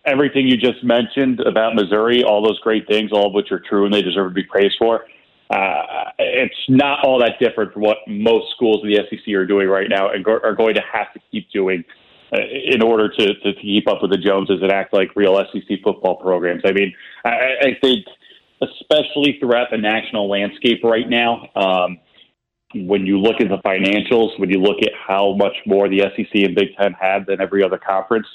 [0.05, 3.85] everything you just mentioned about Missouri, all those great things, all of which are true
[3.85, 5.05] and they deserve to be praised for.
[5.49, 9.68] Uh, it's not all that different from what most schools in the SEC are doing
[9.68, 11.86] right now and go- are going to have to keep doing
[12.34, 15.80] uh, in order to, to keep up with the Joneses and act like real SEC
[15.84, 16.64] football programs.
[16.65, 16.94] I mean,
[17.24, 17.30] I,
[17.61, 18.06] I think–
[18.61, 21.49] especially throughout the national landscape right now.
[21.56, 21.99] Um,
[22.74, 26.30] when you look at the financials, when you look at how much more the SEC
[26.34, 28.28] and Big Ten have than every other conference,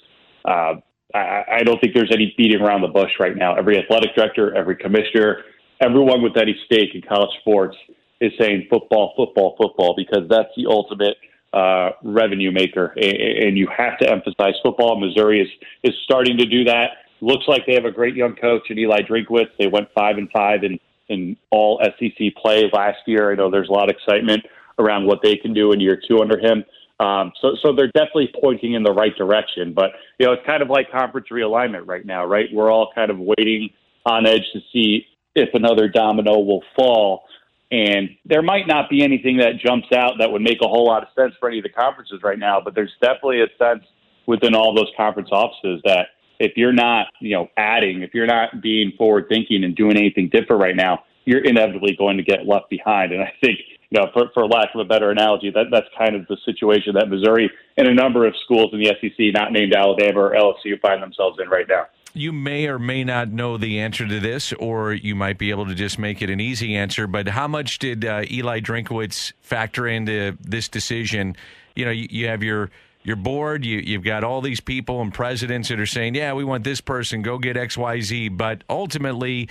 [0.45, 0.75] uh,
[1.15, 3.55] I, I don't think there's any beating around the bush right now.
[3.55, 5.43] Every athletic director, every commissioner,
[5.83, 7.77] everyone with any stake in college sports
[8.21, 11.17] is saying football, football, football because that's the ultimate
[11.53, 14.99] uh, revenue maker, and and you have to emphasize football.
[14.99, 15.49] Missouri is
[15.83, 16.91] is starting to do that.
[17.21, 19.51] Looks like they have a great young coach in Eli Drinkwitz.
[19.59, 20.79] They went five and five in
[21.09, 23.33] in all SEC play last year.
[23.33, 24.45] I know there's a lot of excitement
[24.79, 26.65] around what they can do in year two under him.
[27.01, 29.75] Um, so, so they're definitely pointing in the right direction.
[29.75, 32.47] But you know, it's kind of like conference realignment right now, right?
[32.53, 33.71] We're all kind of waiting
[34.07, 37.25] on edge to see if another domino will fall.
[37.71, 41.03] And there might not be anything that jumps out that would make a whole lot
[41.03, 43.85] of sense for any of the conferences right now, but there's definitely a sense
[44.27, 48.61] within all those conference offices that if you're not, you know, adding, if you're not
[48.61, 52.69] being forward thinking and doing anything different right now, you're inevitably going to get left
[52.69, 53.13] behind.
[53.13, 53.59] And I think,
[53.91, 56.95] you know, for, for lack of a better analogy, that that's kind of the situation
[56.95, 60.81] that Missouri and a number of schools in the SEC, not named Alabama or LSU,
[60.81, 61.87] find themselves in right now.
[62.15, 65.67] You may or may not know the answer to this, or you might be able
[65.67, 67.07] to just make it an easy answer.
[67.07, 71.37] But how much did uh, Eli Drinkwitz factor into this decision?
[71.75, 72.71] You know, you, you have your
[73.05, 76.45] your board, you, you've got all these people and presidents that are saying, yeah, we
[76.45, 78.37] want this person, go get XYZ.
[78.37, 79.49] But ultimately,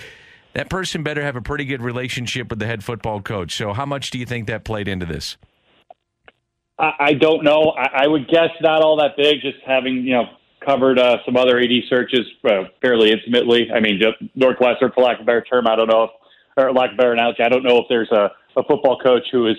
[0.54, 3.56] that person better have a pretty good relationship with the head football coach.
[3.56, 5.38] So, how much do you think that played into this?
[6.80, 7.76] I, don't know.
[7.78, 10.26] I would guess not all that big, just having, you know,
[10.66, 13.70] covered uh, some other AD searches uh, fairly intimately.
[13.74, 14.00] I mean,
[14.36, 16.10] Northwestern, for lack of a better term, I don't know if,
[16.58, 19.24] or lack of a better analogy, I don't know if there's a, a football coach
[19.32, 19.58] who has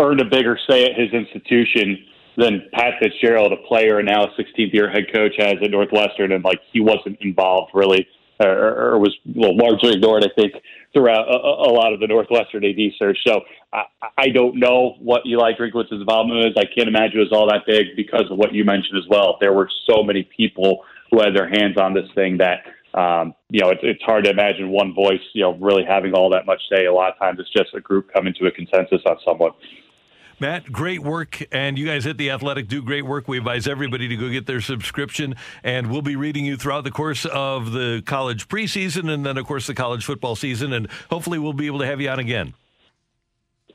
[0.00, 2.04] earned a bigger say at his institution
[2.36, 6.32] than Pat Fitzgerald, a player and now a 16th year head coach, has at Northwestern,
[6.32, 8.06] and like he wasn't involved really,
[8.40, 10.54] or, or was well, largely ignored, I think,
[10.92, 13.18] throughout a, a, lot of the Northwestern AD search.
[13.26, 13.40] So
[13.72, 13.82] I,
[14.16, 16.52] I don't know what Eli Drinkwitz's involvement is.
[16.56, 19.36] I can't imagine it was all that big because of what you mentioned as well.
[19.40, 23.60] There were so many people who had their hands on this thing that um, you
[23.60, 26.60] know, it's, it's hard to imagine one voice, you know, really having all that much
[26.72, 26.86] say.
[26.86, 29.52] A lot of times it's just a group coming to a consensus on someone.
[30.40, 31.42] Matt, great work.
[31.52, 33.28] And you guys at The Athletic do great work.
[33.28, 35.34] We advise everybody to go get their subscription.
[35.62, 39.46] And we'll be reading you throughout the course of the college preseason and then, of
[39.46, 40.72] course, the college football season.
[40.72, 42.54] And hopefully, we'll be able to have you on again.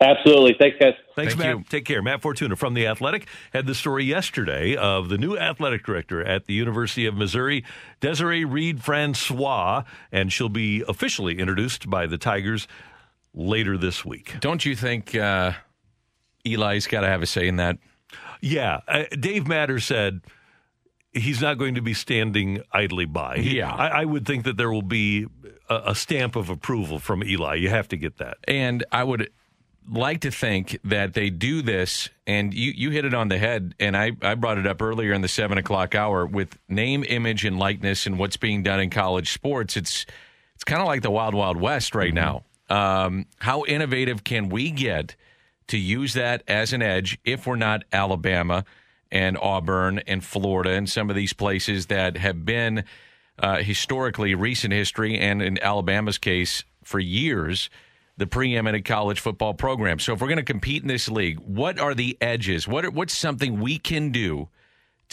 [0.02, 0.56] Absolutely.
[0.60, 0.94] Thanks, guys.
[1.16, 1.58] Thanks, Thank Matt.
[1.58, 1.64] you.
[1.70, 2.02] Take care.
[2.02, 6.46] Matt Fortuna from The Athletic had the story yesterday of the new athletic director at
[6.46, 7.64] the University of Missouri,
[8.02, 12.68] Desiree Reed Francois, and she'll be officially introduced by the Tigers
[13.34, 14.36] later this week.
[14.40, 15.54] Don't you think uh,
[16.46, 17.78] Eli's got to have a say in that?
[18.42, 18.82] Yeah.
[18.88, 20.22] Uh, Dave Matter said
[21.12, 23.38] he's not going to be standing idly by.
[23.38, 23.74] He- Yeah.
[23.74, 25.28] I, I would think that there will be
[25.70, 27.56] a, a stamp of approval from Eli.
[27.56, 28.38] You have to get that.
[28.48, 29.30] And I would
[29.90, 33.76] like to think that they do this, and you, you hit it on the head,
[33.82, 37.44] and I, I brought it up earlier in the seven o'clock hour with name, image,
[37.46, 39.76] and likeness and what's being done in college sports.
[39.76, 40.06] It's
[40.56, 42.44] it's kind of like the Wild Wild West right now.
[42.70, 45.16] Um, how innovative can we get
[45.68, 48.66] to use that as an edge if we're not Alabama
[49.12, 52.84] and Auburn and Florida and some of these places that have been
[53.40, 57.70] uh, historically, recent history, and in Alabama's case, for years,
[58.18, 60.00] the preeminent college football program.
[60.00, 62.68] So if we're going to compete in this league, what are the edges?
[62.68, 64.50] What are, what's something we can do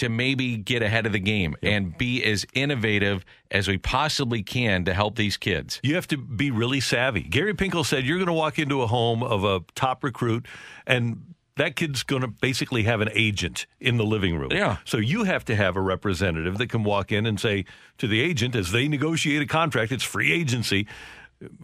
[0.00, 4.84] to maybe get ahead of the game and be as innovative as we possibly can
[4.84, 5.78] to help these kids?
[5.82, 7.22] You have to be really savvy.
[7.22, 10.46] Gary Pinkel said you're going to walk into a home of a top recruit
[10.86, 14.50] and that kid's going to basically have an agent in the living room.
[14.50, 14.78] Yeah.
[14.86, 17.66] So you have to have a representative that can walk in and say
[17.98, 20.86] to the agent as they negotiate a contract, it's free agency.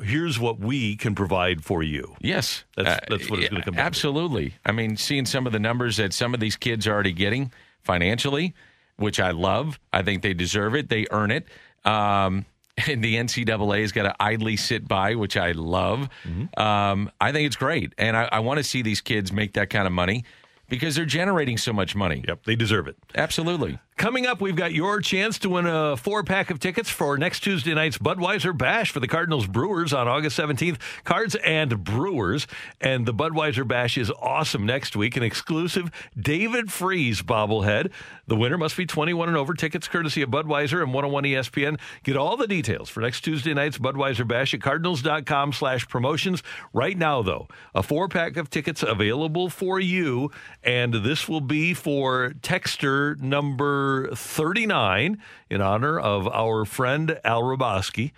[0.03, 2.15] here's what we can provide for you.
[2.21, 3.81] Yes, That's Uh, that's what it's going to come to.
[3.81, 4.55] Absolutely.
[4.65, 7.53] I mean, seeing some of the numbers that some of these kids are already getting
[7.87, 8.55] financially,
[8.97, 9.81] which I love.
[9.93, 10.91] I think they deserve it.
[10.91, 11.47] They earn it.
[11.85, 12.45] Um,
[12.89, 16.11] and the NCAA has got to idly sit by, which I love.
[16.25, 16.61] Mm-hmm.
[16.61, 19.71] Um, I think it's great, and I, I want to see these kids make that
[19.71, 20.25] kind of money
[20.69, 22.23] because they're generating so much money.
[22.27, 22.97] Yep, they deserve it.
[23.15, 23.79] Absolutely.
[23.97, 27.40] Coming up, we've got your chance to win a four pack of tickets for next
[27.40, 30.77] Tuesday night's Budweiser Bash for the Cardinals Brewers on August 17th.
[31.05, 32.47] Cards and Brewers.
[32.78, 35.16] And the Budweiser Bash is awesome next week.
[35.16, 37.90] An exclusive David Freese bobblehead.
[38.27, 39.55] The winner must be 21 and over.
[39.55, 41.81] Tickets courtesy of Budweiser and 101 ESPN.
[42.02, 46.43] Get all the details for next Tuesday night's Budweiser Bash at cardinals.com slash promotions.
[46.74, 50.31] Right now, though, a four pack of tickets available for you.
[50.62, 55.19] And this will be for Texter number 39
[55.51, 58.13] in honor of our friend Al Hrabosky.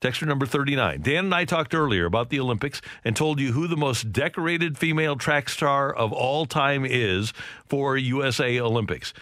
[0.00, 1.00] Texture number 39.
[1.00, 4.76] Dan and I talked earlier about the Olympics and told you who the most decorated
[4.76, 7.32] female track star of all time is
[7.66, 9.14] for USA Olympics.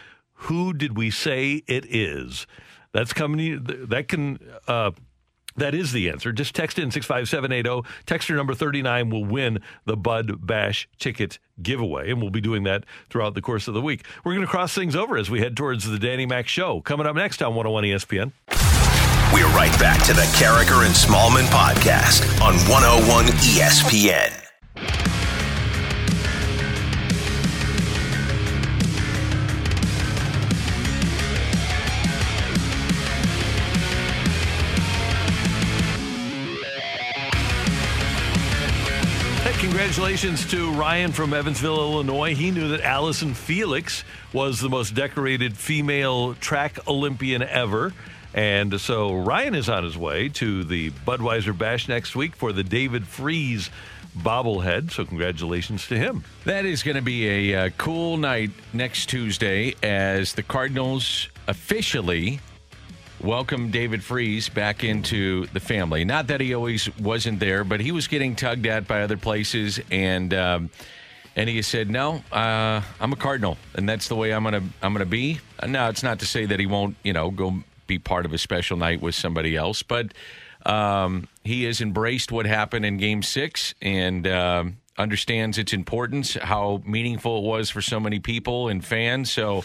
[0.44, 2.46] Who did we say it is?
[2.92, 3.62] That's coming.
[3.62, 4.38] That can.
[4.66, 4.92] Uh,
[5.56, 6.32] that is the answer.
[6.32, 7.88] Just text in 65780.
[8.06, 12.84] Texter number 39 will win the Bud Bash ticket giveaway, and we'll be doing that
[13.08, 14.04] throughout the course of the week.
[14.24, 16.80] We're going to cross things over as we head towards the Danny Mac Show.
[16.80, 18.32] Coming up next on 101 ESPN.
[19.32, 24.49] We're right back to the Karraker and Smallmon podcast on 101 ESPN.
[39.90, 42.36] Congratulations to Ryan from Evansville, Illinois.
[42.36, 47.92] He knew that Allyson Felix was the most decorated female track Olympian ever.
[48.32, 52.62] And so Ryan is on his way to the Budweiser Bash next week for the
[52.62, 53.68] David Freese
[54.16, 54.92] bobblehead.
[54.92, 56.22] So congratulations to him.
[56.44, 62.38] That is going to be a uh, cool night next Tuesday as the Cardinals officially
[63.22, 66.04] welcome David Freese back into the family.
[66.04, 69.80] Not that he always wasn't there, but he was getting tugged at by other places,
[69.90, 70.70] and um,
[71.36, 74.92] and he said, "No, uh, I'm a Cardinal, and that's the way I'm gonna I'm
[74.92, 77.98] gonna be." Uh, Now, it's not to say that he won't, you know, go be
[77.98, 80.12] part of a special night with somebody else, but
[80.64, 84.26] um, he has embraced what happened in Game Six and.
[84.26, 89.32] Um, understands its importance, how meaningful it was for so many people and fans.
[89.32, 89.64] So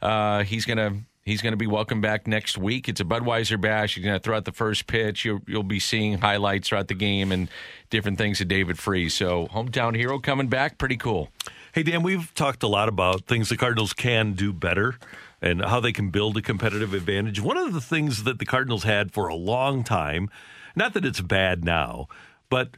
[0.00, 2.88] uh, he's gonna he's gonna be welcome back next week.
[2.88, 3.94] It's a Budweiser bash.
[3.94, 5.24] He's gonna throw out the first pitch.
[5.24, 7.48] You'll you'll be seeing highlights throughout the game and
[7.90, 9.14] different things of David Freese.
[9.14, 11.30] So hometown hero coming back, pretty cool.
[11.72, 14.96] Hey, Dan, we've talked a lot about things the Cardinals can do better
[15.40, 17.40] and how they can build a competitive advantage.
[17.40, 20.28] One of the things that the Cardinals had for a long time,
[20.76, 22.08] not that it's bad now,
[22.50, 22.76] but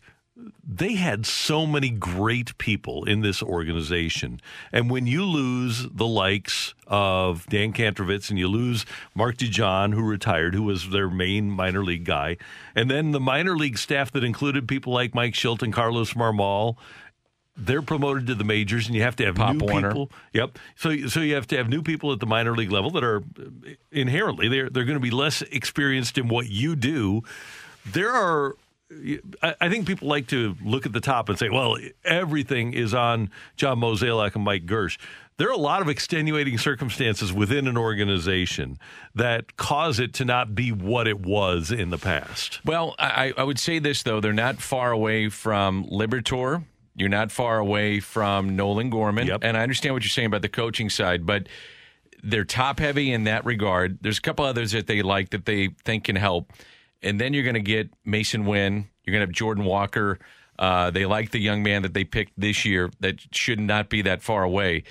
[0.67, 4.41] they had so many great people in this organization.
[4.73, 8.85] And when you lose the likes of Dan Kantrovitz and you lose
[9.15, 12.37] Mark DeJohn, who retired, who was their main minor league guy,
[12.75, 16.77] and then the minor league staff that included people like Mike Shildt and Carlos Marmol,
[17.57, 19.89] they're promoted to the majors, and you have to have Pop new Warner.
[19.91, 20.11] people.
[20.33, 20.59] Yep.
[20.75, 23.19] So so you have to have new people at the minor league level that are
[23.19, 27.23] uh, inherently they're they're going to be less experienced in what you do.
[27.87, 28.57] There are.
[29.43, 32.95] I I think people like to look at the top and say, "Well, everything is
[32.95, 34.99] on John Mozeliak and Mike Girsch."
[35.37, 38.79] There are a lot of extenuating circumstances within an organization
[39.17, 42.61] that cause it to not be what it was in the past.
[42.65, 46.65] Well, I, I would say this though: they're not far away from Liberatore.
[46.97, 49.41] You're not far away from Nolan Gorman, Yep.
[49.43, 51.49] and I understand what you're saying about the coaching side, but
[52.23, 53.99] they're top heavy in that regard.
[54.01, 56.53] There's a couple others that they like that they think can help,
[57.05, 58.89] and then you're going to get Masyn Winn.
[59.05, 60.19] You're going to have Jordan Walker.
[60.59, 64.03] Uh, they like the young man that they picked this year that should not be
[64.03, 64.85] that far away.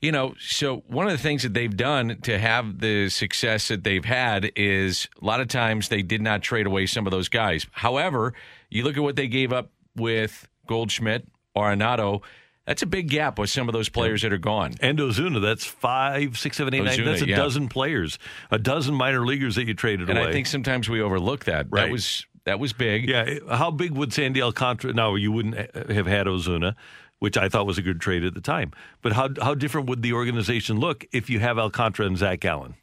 [0.00, 3.84] You know, so one of the things that they've done to have the success that
[3.84, 7.28] they've had is a lot of times they did not trade away some of those
[7.28, 7.66] guys.
[7.70, 8.34] However,
[8.68, 12.22] you look at what they gave up with Goldschmidt, Arenado.
[12.66, 14.74] That's a big gap with some of those players that are gone.
[14.80, 16.96] And Ozuna, that's five, six, seven, eight, nine.
[16.96, 17.36] Ozuna, That's a yeah.
[17.36, 18.18] dozen players,
[18.52, 20.10] a dozen minor leaguers that you traded away.
[20.10, 20.28] And away.
[20.28, 21.66] I think sometimes we overlook that.
[21.70, 21.82] Right.
[21.82, 23.08] That was that was big.
[23.08, 24.92] Yeah, how big would Sandy Alcantara?
[24.92, 25.56] No, you wouldn't
[25.90, 26.76] have had Ozuna,
[27.18, 28.72] which I thought was a good trade at the time.
[29.00, 32.74] But how how different would the organization look if you have Alcantara and Zach Allen?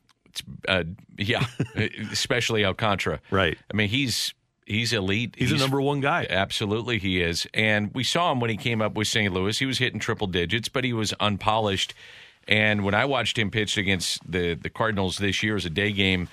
[0.68, 0.84] Uh,
[1.18, 1.45] yeah,
[2.11, 3.19] especially Alcantara.
[3.31, 3.57] Right.
[3.72, 4.34] I mean, he's
[4.70, 5.36] he's elite.
[5.38, 6.26] He's a number one guy.
[6.30, 7.48] Absolutely, he is.
[7.54, 9.34] And we saw him when he came up with St.
[9.34, 9.58] Louis.
[9.58, 11.94] He was hitting triple digits, but he was unpolished.
[12.48, 15.91] And when I watched him pitch against the the Cardinals this year as a day
[15.91, 16.30] game,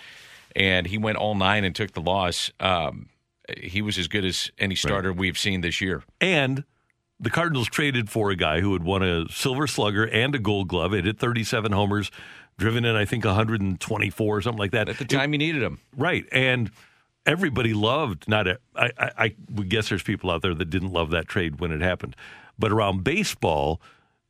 [0.55, 2.51] and he went all nine and took the loss.
[2.61, 3.09] Um,
[3.59, 6.03] he was as good as any starter we've seen this year.
[6.21, 6.65] And
[7.21, 10.69] the Cardinals traded for a guy who had won a Silver Slugger and a Gold
[10.69, 10.93] Glove.
[10.95, 12.11] It hit 37 homers,
[12.59, 15.81] driven in I think 124 or something like that At the time you needed him.
[15.97, 16.71] Right, and
[17.27, 18.29] everybody loved.
[18.29, 21.29] Not a, I, I, I would guess there's people out there that didn't love that
[21.29, 22.17] trade when it happened,
[22.59, 23.81] but around baseball,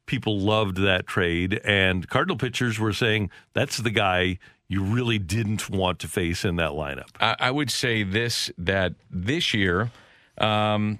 [0.07, 5.71] people loved that trade, and Cardinal pitchers were saying that's the guy you really didn't
[5.71, 7.09] want to face in that lineup.
[7.21, 9.91] I, I would say this that this year,
[10.39, 10.99] um,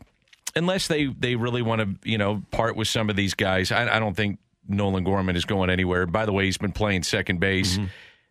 [0.55, 3.97] unless they they really want to you know part with some of these guys, I,
[3.97, 6.07] I don't think Nolan Gorman is going anywhere.
[6.07, 7.79] By the way, he's been playing second base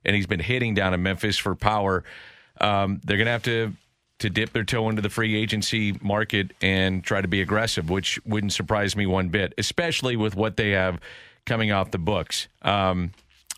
[0.05, 2.03] and he's been hitting down in Memphis for power.
[2.61, 3.73] Um, they're going to have to
[4.19, 8.18] to dip their toe into the free agency market and try to be aggressive, which
[8.26, 11.02] wouldn't surprise me one bit, especially with what they have
[11.45, 12.48] coming off the books.
[12.61, 13.11] Um,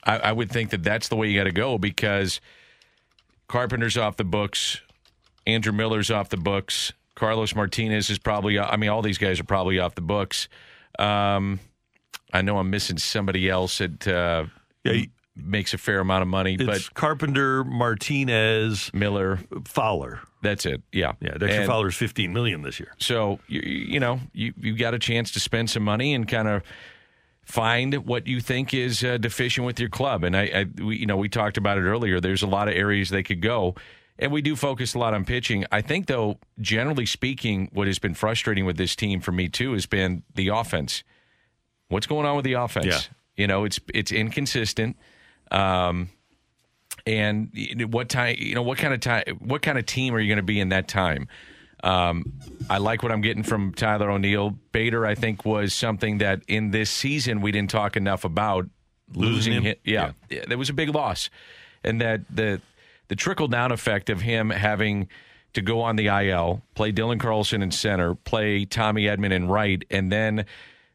[0.04, 2.42] I, I would think that that's the way you got to go because
[3.48, 4.82] Carpenter's off the books,
[5.46, 8.60] Andrew Miller's off the books, Carlos Martinez is probably.
[8.60, 10.48] I mean, all these guys are probably off the books.
[11.00, 11.60] Um,
[12.32, 14.46] I know I'm missing somebody else that uh,
[15.38, 20.20] makes a fair amount of money, It's but Carpenter, Martinez, Miller, Fowler.
[20.42, 20.82] That's it.
[20.92, 21.32] Yeah, yeah.
[21.38, 22.94] Dexter And- Fowler's 15 million this year.
[23.00, 26.48] So you you know you you got a chance to spend some money and kind
[26.48, 26.64] of
[27.44, 30.24] find what you think is uh, deficient with your club.
[30.24, 32.20] And I, I we, you know we talked about it earlier.
[32.20, 33.76] There's a lot of areas they could go,
[34.20, 35.66] and we do focus a lot on pitching.
[35.72, 39.74] I think though, generally speaking, what has been frustrating with this team for me too
[39.74, 41.04] has been the offense.
[41.90, 42.86] What's going on with the offense?
[42.86, 43.00] Yeah.
[43.38, 44.98] You know, it's it's inconsistent.
[45.52, 46.10] Um,
[47.06, 47.50] and
[47.92, 48.36] what time?
[48.38, 49.24] You know, what kind of time?
[49.40, 51.28] What kind of team are you going to be in that time?
[51.84, 52.34] Um,
[52.70, 54.58] I like what I'm getting from Tyler O'Neill.
[54.72, 58.68] Bader, I think, was something that in this season we didn't talk enough about.
[59.14, 59.76] Losing Losing him?
[59.86, 61.30] yeah, yeah, there was a big loss,
[61.82, 62.62] and that the
[63.08, 65.08] the trickle down effect of him having
[65.54, 69.84] to go on the IL, play Dylan Carlson in center, play Tommy Edman in right,
[69.90, 70.46] and then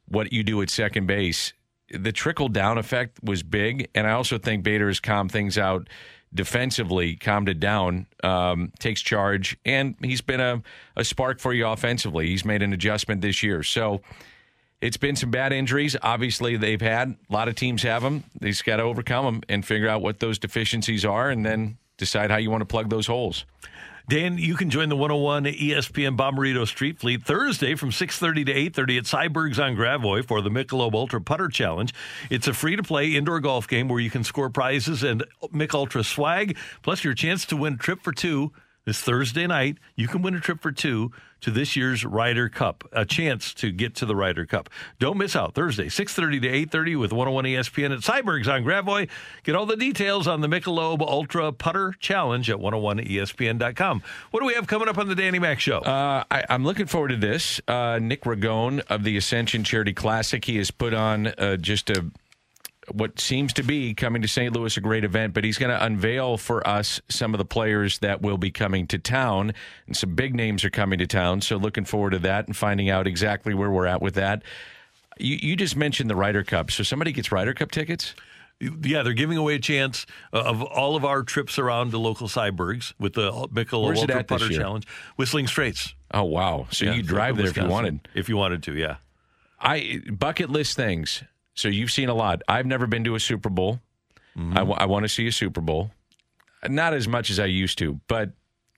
[0.07, 1.53] what you do at second base.
[1.93, 5.89] The trickle down effect was big, and I also think Bader has calmed things out
[6.35, 10.62] defensively, calmed it down, um, takes charge, and he's been a,
[10.97, 12.28] a spark for you offensively.
[12.28, 13.62] He's made an adjustment this year.
[13.62, 14.01] So
[14.81, 15.97] it's been some bad injuries.
[16.02, 18.24] Obviously, they've had a lot of teams have them.
[18.40, 22.31] They've got to overcome them and figure out what those deficiencies are, and then decide
[22.31, 23.44] how you want to plug those holes.
[24.09, 28.99] Dan, you can join the 101 ESPN Bomberito Street Fleet Thursday from 6:30 to 8:30
[28.99, 31.93] at Syberg's on Gravois for the Michelob Ultra Putter Challenge.
[32.29, 36.57] It's a free-to-play indoor golf game where you can score prizes and Mich Ultra swag,
[36.83, 38.53] plus your chance to win a trip for two
[38.85, 39.79] this Thursday night.
[39.95, 41.12] You can win a trip for two
[41.43, 44.70] to this year's Ryder Cup, a chance to get to the Ryder Cup.
[44.98, 49.09] Don't miss out Thursday, 6:30 to 8:30 with 101 ESPN at Syberg's on Gravois.
[49.44, 54.02] Get all the details on the Michelob Ultra Putter Challenge at 101ESPN.com.
[54.31, 55.78] What do we have coming up on the Danny Mac Show?
[55.78, 57.60] Uh, I, I'm looking forward to this.
[57.69, 60.44] Uh, Nick Ragone of the Ascension Charity Classic.
[60.44, 62.06] He has put on uh, just a
[62.94, 64.55] what seems to be coming to St.
[64.55, 67.98] Louis a great event, but he's going to unveil for us some of the players
[68.01, 69.52] that will be coming to town,
[69.86, 71.40] and some big names are coming to town.
[71.40, 74.43] So looking forward to that and finding out exactly where we're at with that.
[75.19, 78.14] You, you just mentioned the Ryder Cup, so somebody gets Ryder Cup tickets.
[78.60, 82.28] Yeah, they're giving away a chance uh, of all of our trips around the local
[82.28, 84.48] Sybergs with the Michelob Where's Ultra Putter?
[84.51, 84.86] Challenge,
[85.16, 85.94] Whistling Straits.
[86.14, 86.69] Oh wow!
[86.70, 88.09] So Yeah, you drive there if you wanted.
[88.14, 88.97] If you wanted to, yeah.
[89.60, 91.24] I bucket list things.
[91.55, 92.43] So you've seen a lot.
[92.49, 93.81] I've never been to a Super Bowl.
[94.35, 94.89] I Mm-hmm.
[94.91, 95.91] want to see a Super Bowl.
[96.66, 98.31] Not as much as I used to, but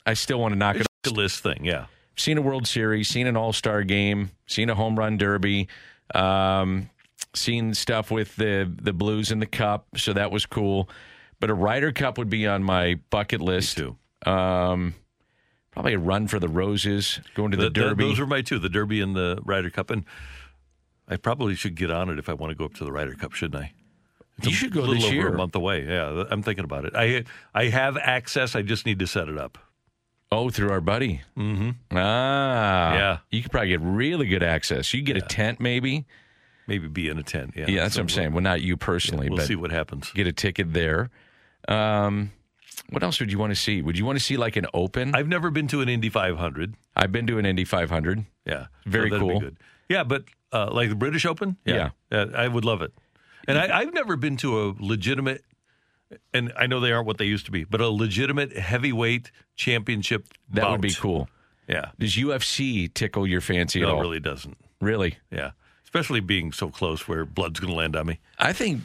[0.04, 0.80] I still want to knock it.
[0.82, 0.86] Off.
[1.04, 1.86] The list thing, yeah.
[2.16, 5.68] Seen a World Series, seen an All Star game, seen a home run derby,
[6.14, 6.88] um,
[7.34, 10.88] seen stuff with the the Blues in the Cup, so that was cool.
[11.40, 13.76] But a Ryder Cup would be on my bucket list.
[13.76, 13.96] too.
[14.26, 14.94] Um,
[15.72, 18.04] probably a run for the Roses, going to the, Th- th- Derby.
[18.08, 19.90] those are my two, the Derby and the Ryder Cup.
[19.90, 20.04] And
[21.08, 23.14] I probably should get on it if I want to go up to the Ryder
[23.14, 23.72] Cup, shouldn't I?
[24.38, 25.28] It's You should go this year.
[25.28, 25.86] a month away.
[25.86, 26.94] Yeah, I'm thinking about it.
[26.96, 27.24] I
[27.54, 28.56] I have access.
[28.56, 29.58] I just need to set it up.
[30.32, 31.20] Oh, through our buddy.
[31.36, 31.70] Mm-hmm.
[31.96, 33.18] Ah, Yeah.
[33.30, 34.92] You could probably get really good access.
[34.92, 36.06] You could get a tent, maybe.
[36.66, 37.52] Maybe be in a tent.
[37.54, 38.32] Yeah, Yeah, that's So what I'm saying.
[38.32, 40.10] Well, not you personally, We'll but see what happens.
[40.12, 41.10] get a ticket there.
[41.68, 42.32] Um,
[42.90, 43.82] what else would you want to see?
[43.82, 45.14] Would you want to see like an open?
[45.14, 46.74] I've never been to an Indy 500.
[46.96, 48.24] I've been to an Indy 500.
[48.46, 49.40] Yeah, Very that'd be cool.
[49.40, 49.56] good.
[49.88, 51.56] Yeah, but uh, like the British Open.
[51.64, 51.90] Yeah.
[52.10, 52.92] Uh, I would love it.
[53.46, 55.44] And I, I've never been to a legitimate,
[56.32, 60.26] and I know they aren't what they used to be, but a legitimate heavyweight championship.
[60.50, 61.28] That would be cool.
[61.68, 63.98] Yeah, Does UFC tickle your fancy at all?
[63.98, 64.56] it really doesn't.
[64.80, 65.16] Really?
[65.30, 65.52] Yeah,
[65.84, 68.18] especially being so close where blood's going to land on me.
[68.38, 68.82] I think.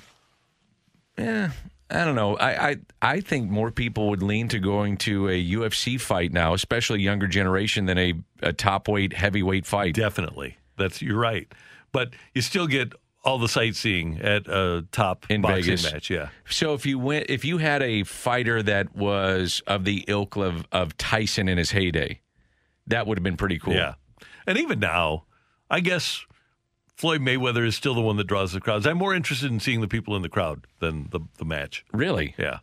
[1.18, 1.52] Yeah,
[1.92, 2.36] I don't know.
[2.38, 6.54] I, I I think more people would lean to going to a UFC fight now,
[6.54, 9.96] especially younger generation, than a, a top weight heavyweight fight.
[9.96, 11.52] Definitely, that's you're right.
[11.92, 12.94] But you still get
[13.24, 15.92] all the sightseeing at a top In boxing Vegas.
[15.92, 16.10] match.
[16.10, 20.38] Yeah, So if you went, if you had a fighter that was of the ilk
[20.38, 22.22] of, of Tyson in his heyday,
[22.88, 23.74] that would have been pretty cool.
[23.74, 23.96] yeah.
[24.48, 25.26] And even now,
[25.70, 26.26] I guess
[27.00, 28.86] Floyd Mayweather is still the one that draws the crowds.
[28.86, 31.86] I'm more interested in seeing the people in the crowd than the the match.
[31.94, 32.36] Really?
[32.38, 32.60] Yeah.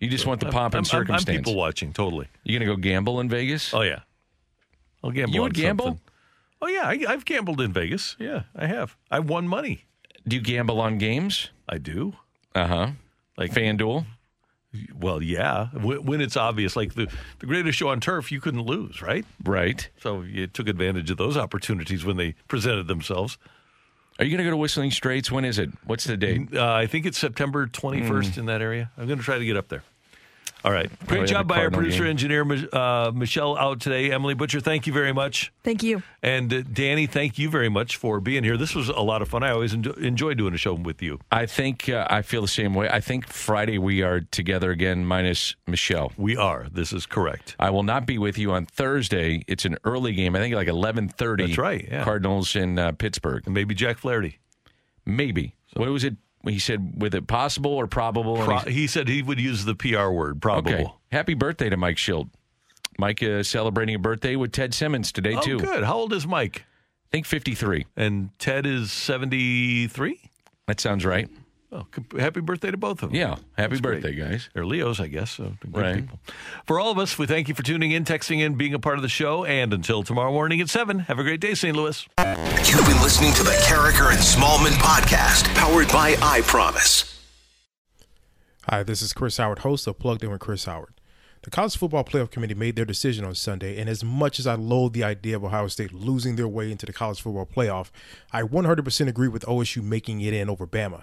[0.00, 2.26] You just want the I'm- pomp and I'm- I'm- I'm people watching, totally.
[2.42, 3.72] You gonna go gamble in Vegas?
[3.72, 4.00] Oh yeah,
[5.04, 5.34] I'll gamble.
[5.34, 5.84] You would gamble?
[5.84, 6.00] something.
[6.60, 8.16] Oh yeah, I, I've gambled in Vegas.
[8.18, 8.96] Yeah, I have.
[9.12, 9.84] I've won money.
[10.26, 11.50] Do you gamble on games?
[11.68, 12.14] I do.
[12.56, 12.90] Uh huh.
[13.36, 14.06] Like FanDuel.
[14.94, 15.66] Well, yeah.
[15.68, 19.24] When, it's obvious, like the the greatest show on turf, you couldn't lose, right?
[19.44, 19.88] Right.
[20.00, 23.36] So you took advantage of those opportunities when they presented themselves.
[24.18, 25.30] Are you going to go to Whistling Straits?
[25.30, 25.70] When is it?
[25.84, 26.54] What's the date?
[26.54, 28.90] Uh, I think it's September 21st in that area.
[28.96, 29.82] I'm going to try to get up there.
[30.64, 30.88] All right.
[30.88, 32.10] Great Probably job have a by our producer game.
[32.10, 34.12] engineer, uh, Michelle, out today.
[34.12, 35.52] Emily Butcher, thank you very much.
[35.64, 36.02] Thank you.
[36.22, 38.56] And uh, Danny, thank you very much for being here.
[38.56, 39.42] This was a lot of fun.
[39.42, 41.18] I always enjoy, enjoy doing a show with you.
[41.32, 42.88] I think uh, I feel the same way.
[42.88, 46.12] I think Friday we are together again, minus Michelle.
[46.16, 46.68] We are.
[46.70, 47.56] This is correct.
[47.58, 49.44] I will not be with you on Thursday.
[49.48, 50.36] It's an early game.
[50.36, 51.46] I think like eleven thirty.
[51.46, 52.04] That's right, yeah.
[52.04, 53.42] Cardinals in uh, Pittsburgh.
[53.46, 54.38] And maybe Jack Flaherty.
[55.04, 55.56] Maybe.
[55.74, 56.16] What was it?
[56.46, 60.08] He said, "With it possible or probable?" Pro- he said he would use the PR
[60.10, 60.72] word, probable.
[60.72, 60.92] Okay.
[61.12, 62.28] Happy birthday to Mike Shildt.
[62.98, 65.58] Mike uh, celebrating a birthday with Ted Simmons today Oh, too.
[65.58, 65.84] good.
[65.84, 66.64] How old is Mike?
[66.66, 67.86] I think fifty three.
[67.96, 70.20] And Ted is 73?
[70.66, 71.28] That sounds right.
[71.72, 73.14] C- happy birthday to both of them.
[73.18, 73.36] Yeah.
[73.56, 74.02] Happy That's great.
[74.02, 74.50] birthday, guys.
[74.52, 75.30] They're Leos, I guess.
[75.30, 75.96] So they're Right.
[76.02, 76.20] people.
[76.66, 78.96] For all of us, we thank you for tuning in, texting in, being a part
[78.96, 79.44] of the show.
[79.44, 81.74] And until tomorrow morning at 7, have a great day, St.
[81.76, 82.06] Louis.
[82.18, 87.08] You've been listening to the Karraker and Smallmon podcast, powered by I Promise.
[88.68, 90.94] Hi, this is Chris Howard, host of Plugged In with Chris Howard.
[91.42, 94.54] The College Football Playoff Committee made their decision on Sunday, and as much as I
[94.54, 97.90] loathe the idea of Ohio State losing their way into the College Football Playoff,
[98.32, 101.02] I 100% agree with OSU making it in over Bama.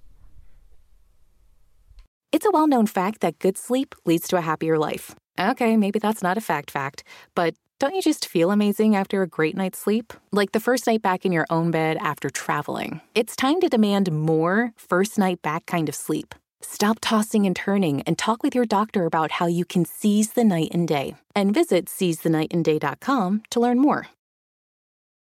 [2.31, 5.15] It's a well known fact that good sleep leads to a happier life.
[5.37, 7.03] Okay, maybe that's not a fact fact,
[7.35, 10.13] but don't you just feel amazing after a great night's sleep?
[10.31, 13.01] Like the first night back in your own bed after traveling.
[13.15, 16.33] It's time to demand more first night back kind of sleep.
[16.61, 20.43] Stop tossing and turning and talk with your doctor about how you can seize the
[20.43, 21.15] night and day.
[21.35, 24.07] And visit seizethenightandday.com to learn more.